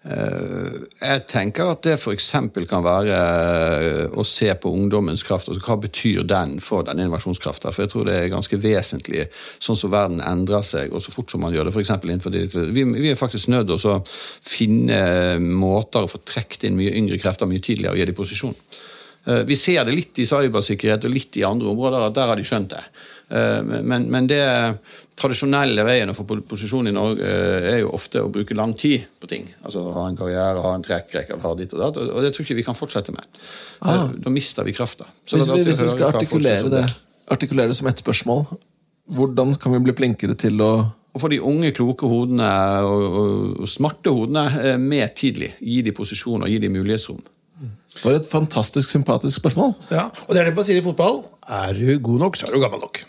Eh, 0.01 0.77
Jeg 1.01 1.25
tenker 1.29 1.75
at 1.75 1.83
det 1.85 1.99
f.eks. 1.99 2.31
kan 2.69 2.85
være 2.85 3.17
eh, 3.17 4.07
å 4.17 4.25
se 4.25 4.49
på 4.57 4.73
ungdommens 4.73 5.25
kraft. 5.27 5.51
altså 5.51 5.61
Hva 5.61 5.77
betyr 5.83 6.25
den 6.25 6.57
for 6.65 6.87
den 6.89 7.03
innovasjonskrafta? 7.03 7.73
For 7.73 7.85
jeg 7.85 7.93
tror 7.93 8.09
det 8.09 8.17
er 8.17 8.33
ganske 8.33 8.61
vesentlig, 8.61 9.27
sånn 9.61 9.77
som 9.77 9.93
verden 9.93 10.23
endrer 10.25 10.65
seg, 10.65 10.95
og 10.95 11.05
så 11.05 11.13
fort 11.13 11.33
som 11.33 11.45
man 11.45 11.53
gjør 11.53 11.69
det. 11.69 11.75
For 11.77 11.85
innenfor 11.85 12.33
det, 12.33 12.47
vi, 12.73 12.87
vi 12.97 13.13
er 13.13 13.21
faktisk 13.21 13.53
nødt 13.53 13.69
til 13.69 13.93
å 13.93 13.99
finne 14.09 15.37
måter 15.41 16.07
å 16.07 16.11
få 16.11 16.23
trukket 16.25 16.65
inn 16.69 16.81
mye 16.81 16.97
yngre 16.97 17.21
krefter 17.21 17.51
mye 17.51 17.61
tidligere 17.65 17.93
og 17.93 18.01
gi 18.01 18.09
dem 18.09 18.21
posisjon. 18.23 18.57
Eh, 19.29 19.45
vi 19.45 19.57
ser 19.61 19.85
det 19.85 19.97
litt 19.97 20.23
i 20.23 20.29
cybersikkerhet 20.29 21.05
og 21.05 21.13
litt 21.13 21.37
i 21.37 21.45
andre 21.45 21.75
områder, 21.75 22.09
at 22.09 22.17
der 22.17 22.33
har 22.33 22.41
de 22.41 22.47
skjønt 22.49 22.73
det. 22.73 22.85
Eh, 23.31 23.61
men, 23.63 24.09
men 24.11 24.29
det 24.31 24.43
tradisjonelle 25.21 25.85
veien 25.85 26.11
å 26.11 26.17
få 26.17 26.25
posisjon 26.49 26.89
i 26.91 26.95
Norge 26.95 27.27
eh, 27.27 27.69
er 27.75 27.79
jo 27.83 27.93
ofte 27.97 28.23
å 28.25 28.31
bruke 28.33 28.57
lang 28.57 28.73
tid 28.79 29.07
på 29.21 29.31
ting. 29.31 29.49
Altså 29.67 29.85
Ha 29.95 30.07
en 30.09 30.19
karriere, 30.19 30.63
ha 30.65 30.75
en 30.77 30.87
trekkrekke, 30.87 31.39
ha 31.43 31.55
ditt 31.59 31.75
og 31.77 31.85
datt. 31.85 32.01
Og 32.01 32.25
det 32.25 32.33
tror 32.35 32.45
jeg 32.45 32.51
ikke 32.51 32.61
vi 32.63 32.67
kan 32.71 32.79
fortsette 32.79 33.15
med. 33.15 33.43
Ah. 33.81 34.09
Da 34.15 34.33
mister 34.33 34.67
vi 34.67 34.75
krafta. 34.77 35.09
Hvis, 35.29 35.49
vi, 35.51 35.63
hvis 35.69 35.85
vi 35.85 35.93
skal 35.93 36.15
artikulere 36.15 36.73
det, 36.73 36.87
artikulere 37.31 37.73
det 37.73 37.79
som 37.79 37.91
ett 37.91 38.03
spørsmål, 38.03 38.47
hvordan 39.17 39.55
kan 39.61 39.75
vi 39.77 39.85
bli 39.89 39.97
flinkere 40.03 40.39
til 40.39 40.63
å 40.65 40.73
og 41.11 41.19
få 41.19 41.27
de 41.33 41.41
unge, 41.43 41.73
kloke 41.75 42.07
hodene 42.07 42.49
og, 42.87 43.01
og, 43.03 43.31
og 43.65 43.71
smarte 43.71 44.13
hodene 44.15 44.45
eh, 44.61 44.77
med 44.79 45.11
tidlig. 45.19 45.49
Gi 45.59 45.81
de 45.83 45.91
posisjon 45.91 46.45
og 46.47 46.53
gi 46.53 46.61
de 46.63 46.71
mulighetsrom. 46.71 47.19
For 47.99 48.15
et 48.15 48.29
fantastisk 48.31 48.93
sympatisk 48.93 49.41
spørsmål. 49.41 49.75
Ja, 49.91 50.07
og 50.07 50.31
det 50.31 50.45
er 50.45 50.49
det 50.49 50.55
man 50.57 50.67
sier 50.69 50.79
i 50.79 50.85
fotball. 50.85 51.25
Er 51.51 51.75
du 51.75 51.99
god 51.99 52.23
nok, 52.23 52.39
så 52.39 52.47
er 52.47 52.55
du 52.55 52.63
gammel 52.63 52.85
nok. 52.85 53.03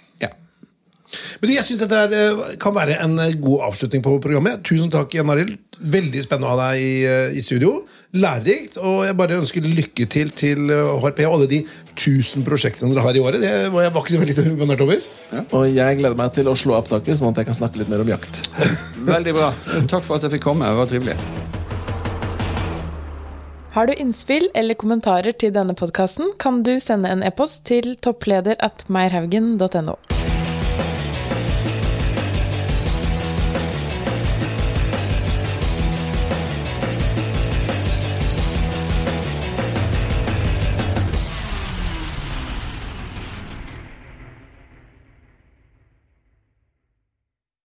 Men 1.42 1.54
Jeg 1.56 1.66
syns 1.68 1.84
dette 1.84 1.98
er, 1.98 2.14
eh, 2.16 2.56
kan 2.62 2.76
være 2.76 3.00
en 3.04 3.18
eh, 3.20 3.36
god 3.40 3.68
avslutning 3.72 4.04
på 4.06 4.18
programmet. 4.24 4.64
Tusen 4.68 4.92
takk, 4.94 5.14
Jan 5.18 5.32
Arild. 5.34 5.58
Veldig 5.82 6.24
spennende 6.24 6.50
å 6.50 6.56
ha 6.56 6.70
deg 6.70 6.82
i, 6.82 6.92
eh, 7.10 7.38
i, 7.38 7.44
studio. 7.44 7.74
Lærerikt. 8.14 8.78
Og 8.78 9.06
jeg 9.08 9.18
bare 9.18 9.40
ønsker 9.42 9.66
lykke 9.66 10.08
til 10.12 10.32
til 10.38 10.72
HRP 10.72 11.24
og 11.28 11.38
alle 11.40 11.50
de 11.52 11.62
tusen 12.00 12.46
prosjektene 12.48 12.94
dere 12.94 13.06
har 13.06 13.18
i 13.18 13.24
året. 13.24 13.42
Det 13.44 13.54
var 13.74 13.88
jeg 13.88 13.96
var 13.96 14.06
ikke 14.06 14.16
så 14.16 14.24
veldig 14.24 14.48
imponert 14.54 14.86
over. 14.88 15.08
Ja. 15.32 15.46
Og 15.52 15.70
jeg 15.72 16.02
gleder 16.02 16.20
meg 16.20 16.36
til 16.38 16.52
å 16.52 16.58
slå 16.58 16.78
opp 16.80 16.92
taket, 16.92 17.20
sånn 17.20 17.34
at 17.34 17.42
jeg 17.42 17.52
kan 17.52 17.60
snakke 17.62 17.82
litt 17.82 17.92
mer 17.92 18.06
om 18.06 18.12
jakt. 18.12 18.44
veldig 19.14 19.38
bra. 19.38 19.54
Takk 19.88 20.06
for 20.06 20.18
at 20.18 20.28
jeg 20.28 20.38
fikk 20.38 20.48
komme. 20.52 20.70
Det 20.70 20.84
var 20.84 20.92
trivelig. 20.92 21.18
Har 23.72 23.88
du 23.88 23.94
innspill 23.96 24.50
eller 24.54 24.76
kommentarer 24.76 25.32
til 25.32 25.54
denne 25.56 25.72
podkasten, 25.80 26.34
kan 26.44 26.60
du 26.68 26.76
sende 26.84 27.08
en 27.08 27.24
e-post 27.24 27.64
til 27.72 27.94
toppleder 28.04 28.60
at 28.60 28.84
meierhaugen.no. 28.92 29.96